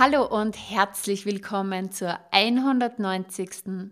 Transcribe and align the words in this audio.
Hallo 0.00 0.24
und 0.24 0.54
herzlich 0.70 1.26
willkommen 1.26 1.90
zur 1.90 2.20
190. 2.30 3.50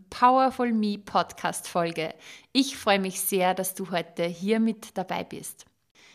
Powerful 0.09 0.73
Me 0.73 0.98
Podcast 0.98 1.66
Folge. 1.66 2.14
Ich 2.52 2.77
freue 2.77 3.01
mich 3.01 3.20
sehr, 3.20 3.55
dass 3.55 3.74
du 3.74 3.91
heute 3.91 4.23
hier 4.23 4.61
mit 4.61 4.97
dabei 4.97 5.24
bist. 5.24 5.64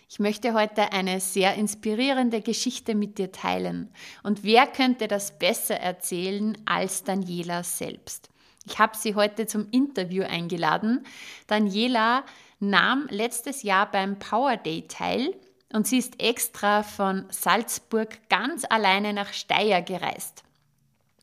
Ich 0.10 0.20
möchte 0.20 0.54
heute 0.54 0.94
eine 0.94 1.20
sehr 1.20 1.56
inspirierende 1.56 2.40
Geschichte 2.40 2.96
mit 2.96 3.18
dir 3.18 3.34
teilen. 3.34 3.90
Und 4.24 4.46
wer 4.46 4.66
könnte 4.66 5.10
das 5.10 5.38
besser 5.38 5.76
erzählen 5.76 6.58
als 6.64 7.04
Daniela 7.04 7.66
selbst? 7.66 8.30
Ich 8.66 8.80
habe 8.80 8.96
sie 8.96 9.16
heute 9.16 9.46
zum 9.46 9.68
Interview 9.72 10.24
eingeladen. 10.24 11.06
Daniela 11.48 12.24
nahm 12.62 13.08
letztes 13.10 13.62
Jahr 13.64 13.92
beim 13.92 14.20
Power 14.20 14.56
Day 14.56 14.88
teil 14.88 15.36
und 15.74 15.88
sie 15.88 15.98
ist 15.98 16.22
extra 16.22 16.84
von 16.84 17.26
Salzburg 17.30 18.30
ganz 18.30 18.66
alleine 18.70 19.14
nach 19.14 19.34
Steyr 19.34 19.82
gereist. 19.82 20.44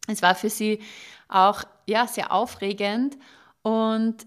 Es 0.06 0.22
war 0.22 0.34
für 0.34 0.50
sie 0.50 0.80
auch 1.28 1.64
ja, 1.86 2.06
sehr 2.06 2.32
aufregend 2.32 3.16
und 3.62 4.26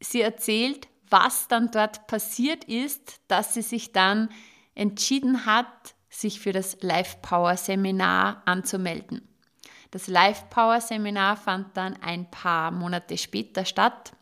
sie 0.00 0.20
erzählt, 0.20 0.88
was 1.08 1.48
dann 1.48 1.70
dort 1.70 2.06
passiert 2.06 2.64
ist, 2.64 3.20
dass 3.28 3.54
sie 3.54 3.62
sich 3.62 3.92
dann 3.92 4.28
entschieden 4.74 5.46
hat, 5.46 5.94
sich 6.08 6.40
für 6.40 6.52
das 6.52 6.78
Life 6.82 7.18
Power 7.22 7.56
Seminar 7.56 8.42
anzumelden. 8.44 9.28
Das 9.90 10.08
Life 10.08 10.46
Power 10.50 10.80
Seminar 10.80 11.36
fand 11.36 11.76
dann 11.76 11.96
ein 12.02 12.30
paar 12.30 12.70
Monate 12.70 13.18
später 13.18 13.64
statt 13.64 14.12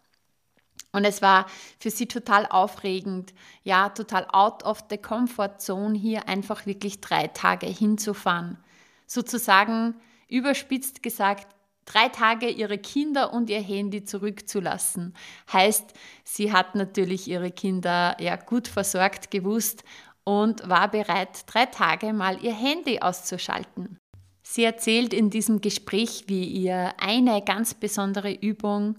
und 0.94 1.04
es 1.04 1.20
war 1.22 1.46
für 1.80 1.90
sie 1.90 2.06
total 2.06 2.46
aufregend, 2.46 3.34
ja, 3.64 3.88
total 3.88 4.26
out 4.32 4.62
of 4.62 4.84
the 4.88 4.96
comfort 4.96 5.58
zone, 5.58 5.98
hier 5.98 6.28
einfach 6.28 6.66
wirklich 6.66 7.00
drei 7.00 7.26
Tage 7.26 7.66
hinzufahren. 7.66 8.58
Sozusagen 9.06 9.96
überspitzt 10.28 11.02
gesagt, 11.02 11.48
drei 11.84 12.08
Tage 12.08 12.48
ihre 12.48 12.78
Kinder 12.78 13.32
und 13.32 13.50
ihr 13.50 13.60
Handy 13.60 14.04
zurückzulassen. 14.04 15.14
Heißt, 15.52 15.92
sie 16.22 16.52
hat 16.52 16.76
natürlich 16.76 17.26
ihre 17.26 17.50
Kinder 17.50 18.16
ja 18.20 18.36
gut 18.36 18.68
versorgt 18.68 19.32
gewusst 19.32 19.82
und 20.22 20.66
war 20.68 20.88
bereit, 20.88 21.42
drei 21.46 21.66
Tage 21.66 22.12
mal 22.12 22.42
ihr 22.42 22.54
Handy 22.54 23.00
auszuschalten. 23.00 23.98
Sie 24.44 24.62
erzählt 24.62 25.12
in 25.12 25.30
diesem 25.30 25.60
Gespräch, 25.60 26.24
wie 26.28 26.44
ihr 26.44 26.94
eine 26.98 27.42
ganz 27.42 27.74
besondere 27.74 28.32
Übung 28.32 28.96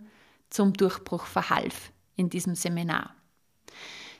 zum 0.55 0.73
Durchbruch 0.73 1.25
verhalf 1.25 1.91
in 2.15 2.29
diesem 2.29 2.55
Seminar. 2.55 3.13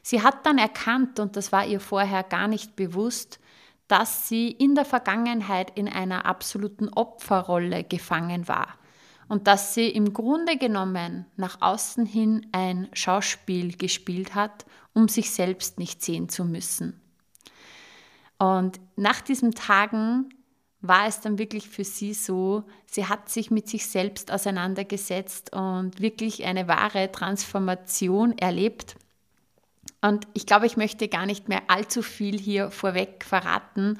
Sie 0.03 0.21
hat 0.21 0.45
dann 0.45 0.57
erkannt, 0.57 1.19
und 1.19 1.35
das 1.35 1.51
war 1.51 1.65
ihr 1.65 1.79
vorher 1.79 2.23
gar 2.23 2.47
nicht 2.47 2.75
bewusst, 2.75 3.39
dass 3.87 4.27
sie 4.27 4.51
in 4.51 4.75
der 4.75 4.85
Vergangenheit 4.85 5.71
in 5.77 5.87
einer 5.87 6.25
absoluten 6.25 6.89
Opferrolle 6.89 7.83
gefangen 7.83 8.47
war 8.47 8.77
und 9.27 9.47
dass 9.47 9.73
sie 9.73 9.89
im 9.89 10.13
Grunde 10.13 10.57
genommen 10.57 11.25
nach 11.37 11.61
außen 11.61 12.05
hin 12.05 12.47
ein 12.51 12.89
Schauspiel 12.93 13.77
gespielt 13.77 14.35
hat, 14.35 14.65
um 14.93 15.07
sich 15.07 15.31
selbst 15.31 15.79
nicht 15.79 16.03
sehen 16.03 16.29
zu 16.29 16.45
müssen. 16.45 16.99
Und 18.37 18.79
nach 18.95 19.21
diesen 19.21 19.51
Tagen 19.53 20.29
war 20.87 21.07
es 21.07 21.21
dann 21.21 21.37
wirklich 21.37 21.69
für 21.69 21.83
sie 21.83 22.13
so, 22.13 22.63
sie 22.85 23.07
hat 23.07 23.29
sich 23.29 23.51
mit 23.51 23.67
sich 23.69 23.87
selbst 23.87 24.31
auseinandergesetzt 24.31 25.53
und 25.53 25.99
wirklich 25.99 26.45
eine 26.45 26.67
wahre 26.67 27.11
Transformation 27.11 28.37
erlebt. 28.37 28.95
Und 30.01 30.27
ich 30.33 30.45
glaube, 30.45 30.65
ich 30.65 30.77
möchte 30.77 31.07
gar 31.07 31.25
nicht 31.25 31.49
mehr 31.49 31.63
allzu 31.67 32.01
viel 32.01 32.37
hier 32.37 32.71
vorweg 32.71 33.25
verraten. 33.27 33.99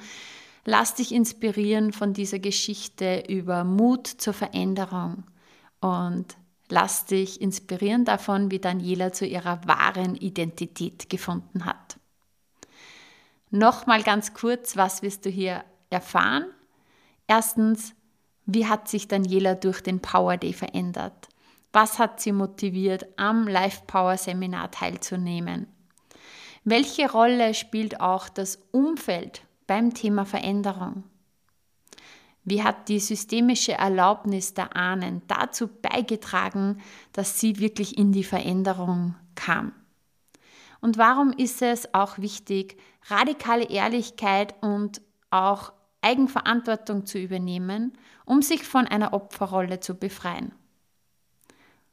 Lass 0.64 0.94
dich 0.94 1.12
inspirieren 1.12 1.92
von 1.92 2.12
dieser 2.12 2.38
Geschichte 2.38 3.24
über 3.28 3.64
Mut 3.64 4.06
zur 4.06 4.32
Veränderung 4.32 5.24
und 5.80 6.36
lass 6.68 7.06
dich 7.06 7.40
inspirieren 7.40 8.04
davon, 8.04 8.50
wie 8.50 8.58
Daniela 8.58 9.12
zu 9.12 9.26
ihrer 9.26 9.60
wahren 9.66 10.14
Identität 10.16 11.08
gefunden 11.08 11.64
hat. 11.64 11.98
Nochmal 13.50 14.02
ganz 14.02 14.34
kurz, 14.34 14.76
was 14.76 15.02
wirst 15.02 15.24
du 15.24 15.30
hier 15.30 15.64
erfahren? 15.88 16.46
Erstens, 17.26 17.94
wie 18.44 18.66
hat 18.66 18.88
sich 18.88 19.08
Daniela 19.08 19.54
durch 19.54 19.82
den 19.82 20.00
Power 20.00 20.36
Day 20.36 20.52
verändert? 20.52 21.28
Was 21.72 21.98
hat 21.98 22.20
sie 22.20 22.32
motiviert, 22.32 23.06
am 23.16 23.48
Life 23.48 23.82
Power 23.86 24.16
Seminar 24.16 24.70
teilzunehmen? 24.70 25.66
Welche 26.64 27.10
Rolle 27.10 27.54
spielt 27.54 28.00
auch 28.00 28.28
das 28.28 28.58
Umfeld 28.70 29.42
beim 29.66 29.92
Thema 29.92 30.24
Veränderung? 30.24 31.04
Wie 32.44 32.62
hat 32.62 32.88
die 32.88 33.00
systemische 33.00 33.72
Erlaubnis 33.72 34.54
der 34.54 34.76
Ahnen 34.76 35.22
dazu 35.26 35.66
beigetragen, 35.66 36.80
dass 37.12 37.40
sie 37.40 37.58
wirklich 37.58 37.98
in 37.98 38.12
die 38.12 38.24
Veränderung 38.24 39.16
kam? 39.34 39.72
Und 40.80 40.98
warum 40.98 41.32
ist 41.32 41.60
es 41.62 41.92
auch 41.92 42.18
wichtig, 42.18 42.78
radikale 43.08 43.64
Ehrlichkeit 43.64 44.54
und 44.60 45.00
auch 45.30 45.72
Eigenverantwortung 46.06 47.04
zu 47.04 47.18
übernehmen, 47.18 47.92
um 48.24 48.40
sich 48.40 48.62
von 48.62 48.86
einer 48.86 49.12
Opferrolle 49.12 49.80
zu 49.80 49.96
befreien. 49.96 50.52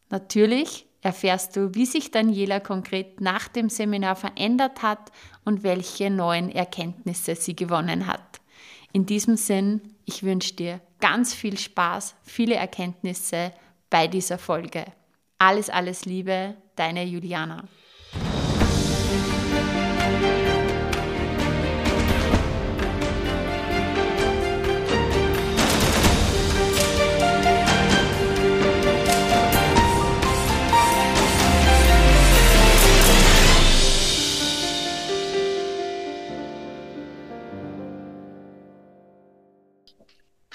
Natürlich 0.10 0.86
erfährst 1.02 1.56
du, 1.56 1.74
wie 1.74 1.88
sich 1.88 2.12
Daniela 2.12 2.60
konkret 2.60 3.22
nach 3.22 3.48
dem 3.48 3.70
Seminar 3.70 4.16
verändert 4.16 4.84
hat 4.84 5.12
und 5.44 5.64
welche 5.64 6.12
neuen 6.12 6.52
Erkenntnisse 6.52 7.36
sie 7.36 7.56
gewonnen 7.56 8.06
hat. 8.06 8.40
In 8.92 9.08
diesem 9.08 9.36
Sinn, 9.36 9.82
ich 10.06 10.22
wünsche 10.22 10.54
dir 10.54 10.80
ganz 11.00 11.34
viel 11.34 11.58
Spaß, 11.58 12.16
viele 12.22 12.54
Erkenntnisse 12.54 13.52
bei 13.90 14.08
dieser 14.08 14.38
Folge. 14.38 14.86
Alles, 15.40 15.72
alles 15.72 16.06
Liebe, 16.06 16.56
deine 16.76 17.04
Juliana. 17.04 17.64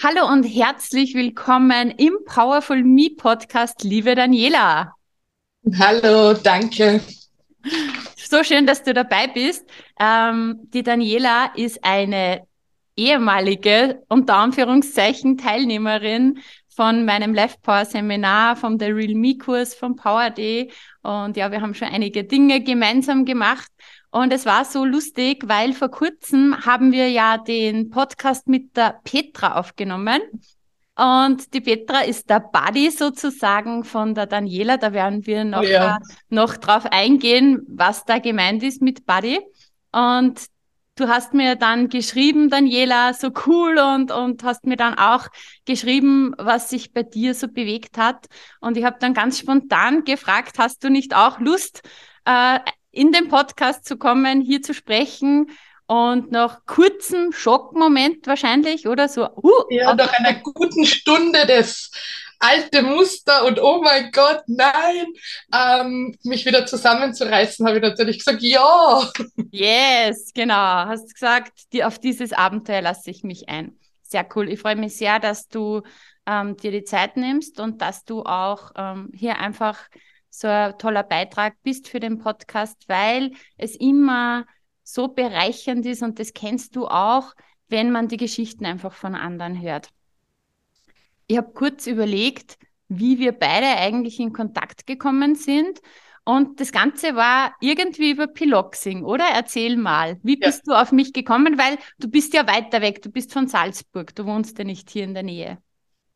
Hallo 0.01 0.31
und 0.31 0.45
herzlich 0.45 1.17
willkommen 1.17 1.91
im 1.91 2.19
Powerful 2.25 2.85
Me 2.85 3.11
Podcast, 3.11 3.83
liebe 3.83 4.15
Daniela. 4.15 4.93
Hallo, 5.77 6.35
danke. 6.35 7.01
So 8.17 8.45
schön, 8.45 8.65
dass 8.65 8.85
du 8.85 8.95
dabei 8.95 9.27
bist. 9.27 9.69
Ähm, 9.99 10.61
die 10.73 10.85
Daniela 10.85 11.51
ist 11.57 11.85
eine 11.85 12.47
ehemalige, 12.95 14.01
unter 14.09 14.37
Anführungszeichen, 14.37 15.37
Teilnehmerin 15.37 16.39
von 16.69 17.05
meinem 17.05 17.35
Life 17.35 17.57
Power 17.61 17.85
Seminar, 17.85 18.55
vom 18.55 18.79
The 18.79 18.93
Real 18.93 19.17
Me 19.17 19.37
Kurs, 19.37 19.75
vom 19.75 19.97
Power 19.97 20.31
Day. 20.31 20.71
Und 21.03 21.37
ja, 21.37 21.51
wir 21.51 21.61
haben 21.61 21.75
schon 21.75 21.89
einige 21.89 22.23
Dinge 22.23 22.63
gemeinsam 22.63 23.25
gemacht. 23.25 23.69
Und 24.11 24.33
es 24.33 24.47
war 24.47 24.65
so 24.65 24.85
lustig, 24.85 25.45
weil 25.47 25.73
vor 25.75 25.91
kurzem 25.91 26.65
haben 26.65 26.93
wir 26.93 27.11
ja 27.11 27.37
den 27.37 27.91
Podcast 27.91 28.49
mit 28.49 28.77
der 28.77 29.01
Petra 29.05 29.57
aufgenommen. 29.57 30.21
Und 30.97 31.55
die 31.55 31.61
Petra 31.61 32.01
ist 32.01 32.29
der 32.29 32.41
Buddy 32.41 32.91
sozusagen 32.91 33.85
von 33.85 34.15
der 34.15 34.27
Daniela. 34.27 34.79
Da 34.79 34.93
werden 34.93 35.27
wir 35.27 35.45
noch, 35.45 35.63
ja. 35.63 35.97
äh, 35.97 35.99
noch 36.29 36.57
drauf 36.57 36.87
eingehen, 36.87 37.65
was 37.69 38.05
da 38.05 38.19
gemeint 38.19 38.63
ist 38.63 38.83
mit 38.83 39.07
Buddy. 39.07 39.39
Und 39.93 40.47
du 40.97 41.09
hast 41.09 41.35
mir 41.35 41.55
dann 41.55 41.89
geschrieben, 41.89 42.51
Daniela, 42.51 43.15
so 43.15 43.31
cool 43.47 43.79
und, 43.79 44.11
und 44.11 44.43
hast 44.43 44.67
mir 44.67 44.77
dann 44.77 44.95
auch 44.95 45.29
geschrieben, 45.67 46.35
was 46.37 46.71
sich 46.71 46.93
bei 46.93 47.05
dir 47.05 47.35
so 47.35 47.47
bewegt 47.47 47.97
hat. 47.97 48.27
Und 48.61 48.77
ich 48.77 48.85
habe 48.85 48.97
dann 48.99 49.15
ganz 49.15 49.39
spontan 49.39 50.05
gefragt, 50.05 50.59
hast 50.59 50.83
du 50.83 50.91
nicht 50.91 51.15
auch 51.15 51.39
Lust, 51.39 51.83
äh, 52.25 52.59
in 52.99 53.13
den 53.13 53.29
Podcast 53.29 53.85
zu 53.85 53.97
kommen, 53.97 54.41
hier 54.41 54.61
zu 54.61 54.75
sprechen 54.75 55.51
und 55.87 56.33
nach 56.33 56.67
kurzem 56.67 57.33
Schockmoment 57.33 58.27
wahrscheinlich 58.27 58.89
oder 58.89 59.09
so. 59.09 59.29
Uh, 59.37 59.53
ja, 59.71 59.95
nach 59.95 60.13
einer 60.15 60.41
guten 60.41 60.85
Stunde 60.85 61.47
des 61.47 61.93
alte 62.41 62.83
Muster 62.83 63.47
und 63.47 63.61
oh 63.61 63.81
mein 63.83 64.11
Gott, 64.11 64.43
nein, 64.49 65.07
ähm, 65.55 66.17
mich 66.25 66.45
wieder 66.45 66.67
zusammenzureißen, 66.67 67.67
habe 67.67 67.77
ich 67.79 67.83
natürlich 67.83 68.19
gesagt, 68.19 68.43
ja. 68.43 69.09
Yes, 69.51 70.33
genau. 70.35 70.55
Hast 70.55 71.15
gesagt, 71.15 71.53
die, 71.73 71.85
auf 71.85 71.99
dieses 71.99 72.33
Abenteuer 72.33 72.83
lasse 72.83 73.11
ich 73.11 73.23
mich 73.23 73.49
ein. 73.49 73.79
Sehr 74.03 74.27
cool. 74.35 74.51
Ich 74.51 74.61
freue 74.61 74.77
mich 74.77 74.97
sehr, 74.97 75.21
dass 75.21 75.49
du 75.49 75.83
ähm, 76.27 76.57
dir 76.57 76.73
die 76.73 76.85
Zeit 76.85 77.17
nimmst 77.17 77.61
und 77.61 77.81
dass 77.81 78.05
du 78.05 78.23
auch 78.23 78.73
ähm, 78.77 79.11
hier 79.15 79.39
einfach 79.39 79.79
so 80.41 80.49
ein 80.49 80.79
toller 80.79 81.03
Beitrag 81.03 81.55
bist 81.63 81.89
für 81.89 82.01
den 82.01 82.19
Podcast, 82.19 82.89
weil 82.89 83.33
es 83.57 83.77
immer 83.77 84.47
so 84.83 85.09
bereichernd 85.09 85.85
ist 85.87 86.03
und 86.03 86.19
das 86.19 86.33
kennst 86.33 86.77
du 86.77 86.87
auch, 86.87 87.35
wenn 87.69 87.91
man 87.91 88.09
die 88.09 88.17
Geschichten 88.17 88.65
einfach 88.65 88.93
von 88.95 89.15
anderen 89.15 89.61
hört. 89.61 89.91
Ich 91.27 91.37
habe 91.37 91.53
kurz 91.53 91.87
überlegt, 91.87 92.57
wie 92.89 93.19
wir 93.19 93.33
beide 93.33 93.67
eigentlich 93.67 94.19
in 94.19 94.33
Kontakt 94.33 94.87
gekommen 94.87 95.35
sind. 95.35 95.81
Und 96.25 96.61
das 96.61 96.73
Ganze 96.73 97.17
war 97.17 97.55
irgendwie 97.61 98.11
über 98.11 98.27
Piloxing, 98.27 99.03
oder? 99.03 99.25
Erzähl 99.35 99.77
mal, 99.77 100.19
wie 100.23 100.37
bist 100.37 100.67
ja. 100.67 100.75
du 100.75 100.83
auf 100.83 100.93
mich 100.93 101.13
gekommen? 101.13 101.59
Weil 101.59 101.79
du 101.99 102.09
bist 102.09 102.35
ja 102.35 102.47
weiter 102.47 102.83
weg, 102.83 103.01
du 103.03 103.11
bist 103.11 103.33
von 103.33 103.49
Salzburg, 103.49 104.15
du 104.15 104.27
wohnst 104.27 104.59
ja 104.59 104.65
nicht 104.65 104.91
hier 104.91 105.05
in 105.05 105.15
der 105.15 105.23
Nähe. 105.23 105.59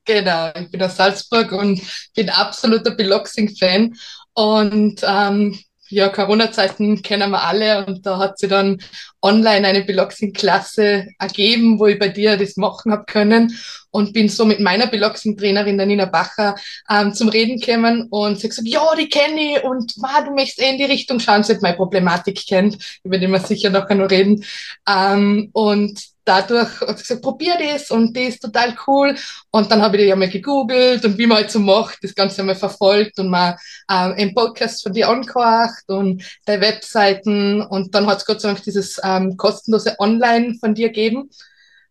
Genau, 0.05 0.51
ich 0.57 0.71
bin 0.71 0.83
aus 0.83 0.97
Salzburg 0.97 1.53
und 1.53 1.81
bin 2.17 2.29
absoluter 2.29 2.91
Piloxing-Fan. 2.93 3.95
Und 4.35 5.01
ähm, 5.05 5.59
ja, 5.89 6.09
Corona-Zeiten 6.09 7.03
kennen 7.03 7.31
wir 7.31 7.43
alle 7.43 7.87
und 7.87 8.05
da 8.05 8.19
hat 8.19 8.39
sie 8.39 8.49
dann 8.49 8.81
online 9.23 9.67
eine 9.67 9.85
Beloxing-Klasse 9.85 11.09
ergeben, 11.19 11.79
wo 11.79 11.87
ich 11.87 11.99
bei 11.99 12.09
dir 12.09 12.37
das 12.37 12.57
machen 12.57 12.93
habe 12.93 13.05
können 13.05 13.57
und 13.93 14.13
bin 14.13 14.29
so 14.29 14.45
mit 14.45 14.59
meiner 14.59 14.87
Beloxing-Trainerin, 14.87 15.77
der 15.77 15.87
Nina 15.87 16.07
Bacher, 16.07 16.57
ähm, 16.91 17.15
zum 17.15 17.29
Reden 17.29 17.61
gekommen 17.61 18.09
und 18.11 18.41
sie 18.41 18.49
hat 18.49 18.51
gesagt, 18.51 18.69
ja, 18.69 18.83
die 18.99 19.09
kenne 19.09 19.57
ich 19.57 19.65
und 19.65 19.97
ma, 19.99 20.23
du 20.23 20.33
möchtest 20.35 20.61
eh 20.61 20.71
in 20.71 20.79
die 20.79 20.85
Richtung 20.85 21.21
schauen, 21.21 21.45
sie 21.45 21.55
hat 21.55 21.63
meine 21.63 21.77
Problematik 21.77 22.45
kennt, 22.47 22.79
über 23.05 23.19
die 23.19 23.29
wir 23.29 23.41
sicher 23.41 23.71
nachher 23.71 23.95
noch 23.95 24.11
reden. 24.11 24.45
Ähm, 24.89 25.51
und 25.53 26.13
dadurch 26.25 26.81
habe 26.81 26.93
ich 26.93 26.99
gesagt, 26.99 27.23
probier 27.23 27.55
das 27.59 27.91
und 27.91 28.17
das 28.17 28.35
ist 28.35 28.43
total 28.43 28.75
cool. 28.87 29.17
Und 29.51 29.71
dann 29.71 29.83
habe 29.83 29.97
ich 29.97 30.05
die 30.05 30.13
einmal 30.13 30.29
gegoogelt 30.29 31.05
und 31.05 31.19
wie 31.19 31.27
man 31.27 31.39
halt 31.39 31.51
so 31.51 31.59
macht, 31.59 31.99
das 32.03 32.15
Ganze 32.15 32.41
einmal 32.41 32.55
verfolgt 32.55 33.19
und 33.19 33.29
mal 33.29 33.57
ähm, 33.91 34.15
einen 34.17 34.35
Podcast 34.35 34.83
von 34.83 34.93
dir 34.93 35.09
angehört 35.09 35.73
und 35.89 36.23
deine 36.45 36.63
Webseiten 36.63 37.63
und 37.63 37.95
dann 37.95 38.07
hat 38.07 38.19
es 38.19 38.27
Gott 38.27 38.41
sei 38.41 38.49
Dank 38.49 38.63
dieses 38.63 39.01
ähm, 39.17 39.37
kostenlose 39.37 39.99
Online 39.99 40.57
von 40.61 40.75
dir 40.75 40.89
gegeben. 40.89 41.31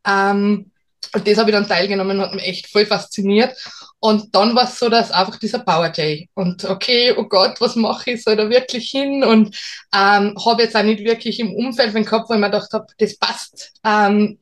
Ähm, 0.06 0.72
und 1.14 1.28
das 1.28 1.38
habe 1.38 1.50
ich 1.50 1.56
dann 1.56 1.68
teilgenommen 1.68 2.20
und 2.20 2.26
hat 2.26 2.34
mich 2.34 2.46
echt 2.46 2.68
voll 2.68 2.86
fasziniert. 2.86 3.56
Und 4.00 4.34
dann 4.34 4.56
war 4.56 4.64
es 4.64 4.80
so, 4.80 4.90
dass 4.90 5.12
einfach 5.12 5.38
dieser 5.38 5.60
Power 5.60 5.90
Day 5.90 6.30
und 6.34 6.66
okay, 6.66 7.14
oh 7.16 7.26
Gott, 7.26 7.62
was 7.62 7.76
mache 7.76 8.12
ich, 8.12 8.24
soll 8.24 8.36
da 8.36 8.50
wirklich 8.50 8.90
hin? 8.90 9.24
Und 9.24 9.56
ähm, 9.94 10.36
habe 10.44 10.64
jetzt 10.64 10.76
auch 10.76 10.84
nicht 10.84 11.04
wirklich 11.04 11.40
im 11.40 11.54
Umfeld 11.54 11.94
wenn 11.94 12.06
gehabt, 12.06 12.30
wo 12.30 12.34
ich 12.34 12.40
mir 12.40 12.48
gedacht 12.48 12.72
habe, 12.74 12.88
das 12.98 13.18
passt. 13.18 13.74
Ähm, 13.86 14.40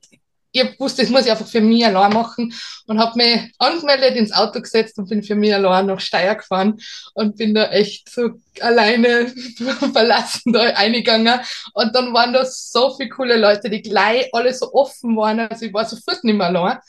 ich 0.51 0.61
habe 0.61 0.71
gewusst, 0.73 0.97
das 0.97 1.09
muss 1.09 1.25
ich 1.25 1.31
einfach 1.31 1.47
für 1.47 1.61
mich 1.61 1.85
allein 1.85 2.11
machen 2.11 2.53
und 2.87 2.99
habe 2.99 3.17
mich 3.17 3.53
angemeldet, 3.59 4.15
ins 4.15 4.31
Auto 4.31 4.59
gesetzt 4.61 4.97
und 4.97 5.07
bin 5.07 5.21
für 5.21 5.35
mich 5.35 5.53
allein 5.53 5.85
nach 5.85 5.99
Steyr 5.99 6.35
gefahren 6.35 6.79
und 7.13 7.37
bin 7.37 7.53
da 7.53 7.69
echt 7.69 8.09
so 8.09 8.31
alleine 8.59 9.27
verlassen 9.93 10.53
da 10.53 10.61
eingegangen. 10.61 11.39
Und 11.73 11.95
dann 11.95 12.13
waren 12.13 12.33
da 12.33 12.45
so 12.45 12.95
viele 12.95 13.09
coole 13.09 13.37
Leute, 13.37 13.69
die 13.69 13.81
gleich 13.81 14.29
alle 14.33 14.53
so 14.53 14.73
offen 14.73 15.15
waren. 15.15 15.39
Also 15.39 15.65
ich 15.65 15.73
war 15.73 15.85
sofort 15.85 16.23
nicht 16.23 16.35
mehr 16.35 16.47
allein. 16.47 16.79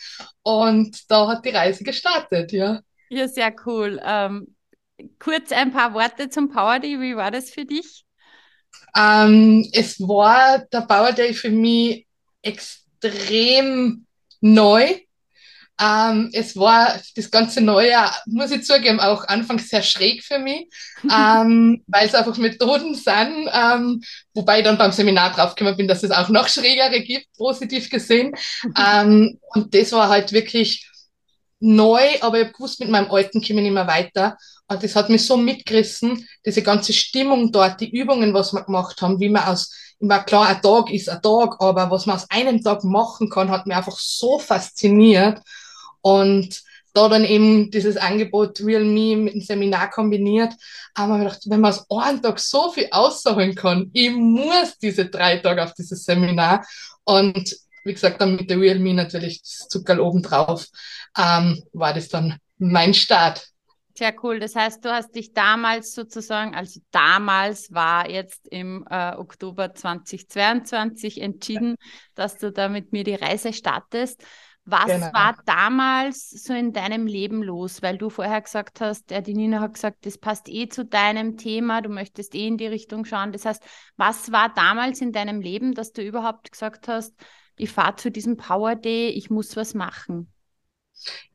Und 0.42 1.10
da 1.10 1.28
hat 1.28 1.44
die 1.44 1.50
Reise 1.50 1.84
gestartet, 1.84 2.52
ja. 2.52 2.80
Ja, 3.10 3.28
sehr 3.28 3.54
cool. 3.66 4.00
Ähm, 4.02 4.54
kurz 5.18 5.52
ein 5.52 5.72
paar 5.72 5.92
Worte 5.92 6.30
zum 6.30 6.48
Power 6.48 6.78
Day. 6.78 6.98
Wie 6.98 7.16
war 7.16 7.30
das 7.30 7.50
für 7.50 7.66
dich? 7.66 8.04
Ähm, 8.96 9.68
es 9.72 10.00
war 10.00 10.60
der 10.72 10.82
Power 10.82 11.12
Day 11.12 11.34
für 11.34 11.50
mich 11.50 12.06
extrem 12.42 12.89
extrem 13.02 14.06
neu. 14.40 14.94
Ähm, 15.82 16.28
es 16.34 16.56
war 16.56 17.00
das 17.16 17.30
ganze 17.30 17.62
Neue, 17.62 17.96
muss 18.26 18.50
ich 18.50 18.64
zugeben, 18.64 19.00
auch 19.00 19.26
anfangs 19.28 19.70
sehr 19.70 19.82
schräg 19.82 20.22
für 20.22 20.38
mich, 20.38 20.68
ähm, 21.04 21.82
weil 21.86 22.06
es 22.06 22.14
einfach 22.14 22.36
Methoden 22.36 22.94
sind, 22.94 23.48
ähm, 23.50 24.02
wobei 24.34 24.58
ich 24.58 24.64
dann 24.64 24.76
beim 24.76 24.92
Seminar 24.92 25.32
draufgekommen 25.32 25.78
bin, 25.78 25.88
dass 25.88 26.02
es 26.02 26.10
auch 26.10 26.28
noch 26.28 26.48
schrägere 26.48 27.00
gibt, 27.00 27.26
positiv 27.36 27.88
gesehen. 27.88 28.34
Ähm, 28.76 29.38
und 29.54 29.74
das 29.74 29.92
war 29.92 30.08
halt 30.08 30.32
wirklich 30.32 30.86
neu, 31.60 32.02
aber 32.20 32.38
ich 32.38 32.44
habe 32.44 32.52
gewusst, 32.52 32.80
mit 32.80 32.90
meinem 32.90 33.10
Alten 33.10 33.40
komme 33.40 33.60
ich 33.60 33.64
nicht 33.64 33.72
mehr 33.72 33.86
weiter. 33.86 34.36
Und 34.68 34.82
das 34.82 34.94
hat 34.94 35.10
mich 35.10 35.26
so 35.26 35.36
mitgerissen, 35.36 36.28
diese 36.46 36.62
ganze 36.62 36.92
Stimmung 36.92 37.52
dort, 37.52 37.80
die 37.80 37.90
Übungen, 37.90 38.32
was 38.34 38.52
wir 38.52 38.62
gemacht 38.62 39.00
haben, 39.02 39.18
wie 39.18 39.28
man 39.28 39.44
aus 39.44 39.70
war 40.00 40.24
klar, 40.24 40.48
ein 40.48 40.62
Tag 40.62 40.90
ist 40.90 41.08
ein 41.08 41.22
Tag, 41.22 41.56
aber 41.60 41.90
was 41.90 42.06
man 42.06 42.16
aus 42.16 42.30
einem 42.30 42.62
Tag 42.62 42.84
machen 42.84 43.28
kann, 43.28 43.50
hat 43.50 43.66
mich 43.66 43.76
einfach 43.76 43.98
so 43.98 44.38
fasziniert. 44.38 45.40
Und 46.00 46.62
da 46.92 47.08
dann 47.08 47.24
eben 47.24 47.70
dieses 47.70 47.96
Angebot 47.96 48.60
Real 48.60 48.82
Me 48.82 49.16
mit 49.16 49.34
dem 49.34 49.42
Seminar 49.42 49.90
kombiniert, 49.90 50.54
haben 50.96 51.12
wir 51.12 51.18
gedacht, 51.18 51.42
wenn 51.46 51.60
man 51.60 51.72
aus 51.72 51.86
einem 51.90 52.22
Tag 52.22 52.40
so 52.40 52.72
viel 52.72 52.88
ausholen 52.90 53.54
kann, 53.54 53.90
ich 53.92 54.10
muss 54.10 54.76
diese 54.82 55.06
drei 55.06 55.36
Tage 55.36 55.62
auf 55.62 55.74
dieses 55.74 56.04
Seminar. 56.04 56.66
Und 57.04 57.56
wie 57.84 57.92
gesagt, 57.92 58.20
dann 58.20 58.36
mit 58.36 58.50
der 58.50 58.58
Real 58.58 58.78
Me 58.78 58.94
natürlich 58.94 59.42
das 59.42 59.68
Zuckerl 59.68 60.00
obendrauf, 60.00 60.66
ähm, 61.16 61.62
war 61.72 61.94
das 61.94 62.08
dann 62.08 62.38
mein 62.58 62.94
Start. 62.94 63.46
Sehr 64.00 64.14
cool. 64.22 64.40
Das 64.40 64.56
heißt, 64.56 64.82
du 64.82 64.90
hast 64.90 65.14
dich 65.14 65.34
damals 65.34 65.92
sozusagen, 65.92 66.54
also 66.54 66.80
damals 66.90 67.70
war 67.74 68.08
jetzt 68.08 68.48
im 68.48 68.86
äh, 68.88 69.14
Oktober 69.14 69.74
2022 69.74 71.20
entschieden, 71.20 71.76
dass 72.14 72.38
du 72.38 72.50
da 72.50 72.70
mit 72.70 72.92
mir 72.92 73.04
die 73.04 73.14
Reise 73.14 73.52
startest. 73.52 74.24
Was 74.64 74.86
genau. 74.86 75.12
war 75.12 75.36
damals 75.44 76.30
so 76.30 76.54
in 76.54 76.72
deinem 76.72 77.06
Leben 77.06 77.42
los? 77.42 77.82
Weil 77.82 77.98
du 77.98 78.08
vorher 78.08 78.40
gesagt 78.40 78.80
hast, 78.80 79.10
ja, 79.10 79.20
die 79.20 79.34
Nina 79.34 79.60
hat 79.60 79.74
gesagt, 79.74 80.06
das 80.06 80.16
passt 80.16 80.48
eh 80.48 80.66
zu 80.70 80.86
deinem 80.86 81.36
Thema, 81.36 81.82
du 81.82 81.90
möchtest 81.90 82.34
eh 82.34 82.46
in 82.46 82.56
die 82.56 82.68
Richtung 82.68 83.04
schauen. 83.04 83.32
Das 83.32 83.44
heißt, 83.44 83.62
was 83.98 84.32
war 84.32 84.50
damals 84.54 85.02
in 85.02 85.12
deinem 85.12 85.42
Leben, 85.42 85.74
dass 85.74 85.92
du 85.92 86.00
überhaupt 86.00 86.52
gesagt 86.52 86.88
hast, 86.88 87.14
ich 87.58 87.70
fahre 87.70 87.96
zu 87.96 88.10
diesem 88.10 88.38
Power 88.38 88.76
Day, 88.76 89.10
ich 89.10 89.28
muss 89.28 89.56
was 89.56 89.74
machen? 89.74 90.32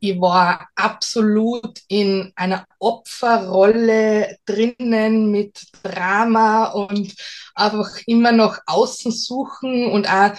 Ich 0.00 0.20
war 0.20 0.68
absolut 0.74 1.80
in 1.88 2.32
einer 2.36 2.66
Opferrolle 2.78 4.38
drinnen 4.46 5.30
mit 5.30 5.60
Drama 5.82 6.66
und 6.66 7.14
einfach 7.54 7.90
immer 8.06 8.32
noch 8.32 8.58
außen 8.66 9.12
suchen 9.12 9.90
und 9.90 10.08
auch 10.08 10.32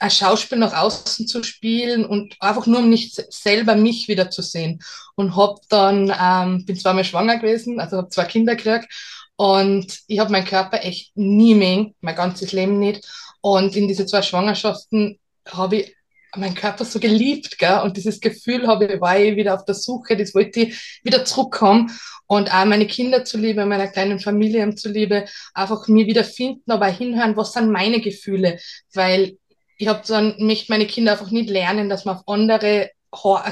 ein 0.00 0.10
Schauspiel 0.10 0.58
nach 0.58 0.74
außen 0.74 1.26
zu 1.26 1.42
spielen 1.42 2.04
und 2.04 2.36
einfach 2.40 2.66
nur 2.66 2.80
um 2.80 2.90
nicht 2.90 3.32
selber 3.32 3.74
mich 3.74 4.08
wieder 4.08 4.30
zu 4.30 4.42
sehen. 4.42 4.80
Und 5.16 5.36
hab 5.36 5.68
dann, 5.68 6.14
ähm, 6.20 6.64
bin 6.64 6.76
zweimal 6.76 7.04
schwanger 7.04 7.38
gewesen, 7.38 7.80
also 7.80 7.98
habe 7.98 8.08
zwei 8.08 8.24
Kinder 8.24 8.54
gekriegt 8.54 8.88
und 9.36 10.00
ich 10.08 10.18
habe 10.18 10.32
meinen 10.32 10.46
Körper 10.46 10.84
echt 10.84 11.16
nie 11.16 11.54
mehr, 11.54 11.86
mein 12.00 12.16
ganzes 12.16 12.52
Leben 12.52 12.80
nicht. 12.80 13.08
Und 13.40 13.76
in 13.76 13.86
diese 13.86 14.04
zwei 14.04 14.22
Schwangerschaften 14.22 15.18
habe 15.46 15.76
ich 15.76 15.96
mein 16.36 16.54
Körper 16.54 16.84
so 16.84 17.00
geliebt, 17.00 17.58
gell? 17.58 17.80
Und 17.82 17.96
dieses 17.96 18.20
Gefühl 18.20 18.66
habe 18.66 18.86
ich, 18.86 19.00
war 19.00 19.18
ich 19.18 19.36
wieder 19.36 19.54
auf 19.54 19.64
der 19.64 19.74
Suche, 19.74 20.16
das 20.16 20.34
wollte 20.34 20.60
ich 20.60 21.00
wieder 21.02 21.24
zurückkommen 21.24 21.90
und 22.26 22.52
auch 22.52 22.64
meine 22.64 22.86
Kinder 22.86 23.24
zuliebe, 23.24 23.64
meiner 23.64 23.88
kleinen 23.88 24.20
Familie 24.20 24.74
zuliebe, 24.74 25.24
einfach 25.54 25.88
mir 25.88 26.06
wieder 26.06 26.24
finden, 26.24 26.70
aber 26.70 26.86
hinhören, 26.86 27.36
was 27.36 27.52
sind 27.52 27.70
meine 27.70 28.00
Gefühle, 28.00 28.58
weil 28.92 29.38
ich 29.78 29.88
habe 29.88 30.02
dann, 30.06 30.34
möchte 30.38 30.72
meine 30.72 30.86
Kinder 30.86 31.12
einfach 31.12 31.30
nicht 31.30 31.48
lernen, 31.48 31.88
dass 31.88 32.04
man 32.04 32.16
auf 32.16 32.28
andere 32.28 32.90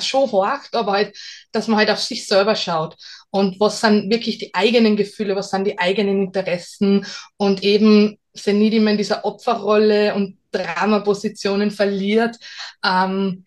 schon 0.00 0.30
horcht, 0.33 0.75
aber 0.75 0.92
halt, 0.92 1.16
dass 1.52 1.66
man 1.68 1.78
halt 1.78 1.90
auf 1.90 2.00
sich 2.00 2.26
selber 2.26 2.54
schaut. 2.56 2.97
Und 3.30 3.59
was 3.59 3.80
sind 3.80 4.11
wirklich 4.11 4.38
die 4.38 4.54
eigenen 4.54 4.97
Gefühle, 4.97 5.35
was 5.35 5.50
sind 5.50 5.66
die 5.66 5.78
eigenen 5.78 6.25
Interessen 6.25 7.06
und 7.38 7.62
eben 7.62 8.18
sind 8.35 8.59
nicht 8.59 8.75
immer 8.75 8.90
in 8.90 8.99
dieser 8.99 9.25
Opferrolle 9.25 10.14
und 10.14 10.37
Dramapositionen 10.58 11.70
verliert. 11.70 12.36
Ähm, 12.84 13.44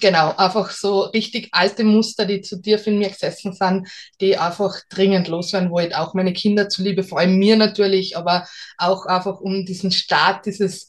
genau, 0.00 0.34
einfach 0.36 0.70
so 0.70 1.02
richtig 1.02 1.48
alte 1.52 1.84
Muster, 1.84 2.24
die 2.24 2.40
zu 2.40 2.56
dir 2.56 2.84
in 2.86 2.98
mir 2.98 3.10
gesessen 3.10 3.52
sind, 3.52 3.88
die 4.20 4.36
einfach 4.36 4.76
dringend 4.88 5.28
loswerden 5.28 5.70
wollte. 5.70 5.98
Auch 5.98 6.14
meine 6.14 6.32
Kinder 6.32 6.68
zuliebe, 6.68 7.04
vor 7.04 7.18
allem 7.18 7.38
mir 7.38 7.56
natürlich, 7.56 8.16
aber 8.16 8.46
auch 8.78 9.06
einfach 9.06 9.40
um 9.40 9.64
diesen 9.64 9.90
Start, 9.92 10.46
dieses, 10.46 10.88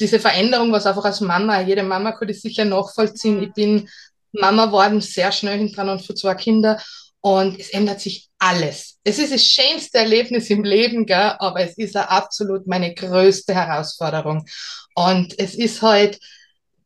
diese 0.00 0.18
Veränderung, 0.18 0.72
was 0.72 0.86
einfach 0.86 1.04
als 1.04 1.20
Mama, 1.20 1.60
jede 1.60 1.82
Mama 1.82 2.12
könnte 2.12 2.34
ich 2.34 2.40
sicher 2.40 2.64
nachvollziehen. 2.64 3.42
Ich 3.42 3.52
bin 3.52 3.88
Mama 4.32 4.72
worden, 4.72 5.00
sehr 5.00 5.30
schnell 5.30 5.58
hinten 5.58 5.88
und 5.88 6.02
für 6.02 6.14
zwei 6.14 6.34
Kinder. 6.34 6.80
Und 7.26 7.58
es 7.58 7.70
ändert 7.70 8.02
sich 8.02 8.28
alles. 8.38 8.98
Es 9.02 9.18
ist 9.18 9.32
das 9.32 9.48
schönste 9.48 9.96
Erlebnis 9.96 10.50
im 10.50 10.62
Leben, 10.62 11.06
gell? 11.06 11.32
aber 11.38 11.60
es 11.60 11.78
ist 11.78 11.96
auch 11.96 12.06
absolut 12.06 12.66
meine 12.66 12.92
größte 12.92 13.54
Herausforderung. 13.54 14.44
Und 14.94 15.38
es 15.38 15.54
ist 15.54 15.80
halt, 15.80 16.20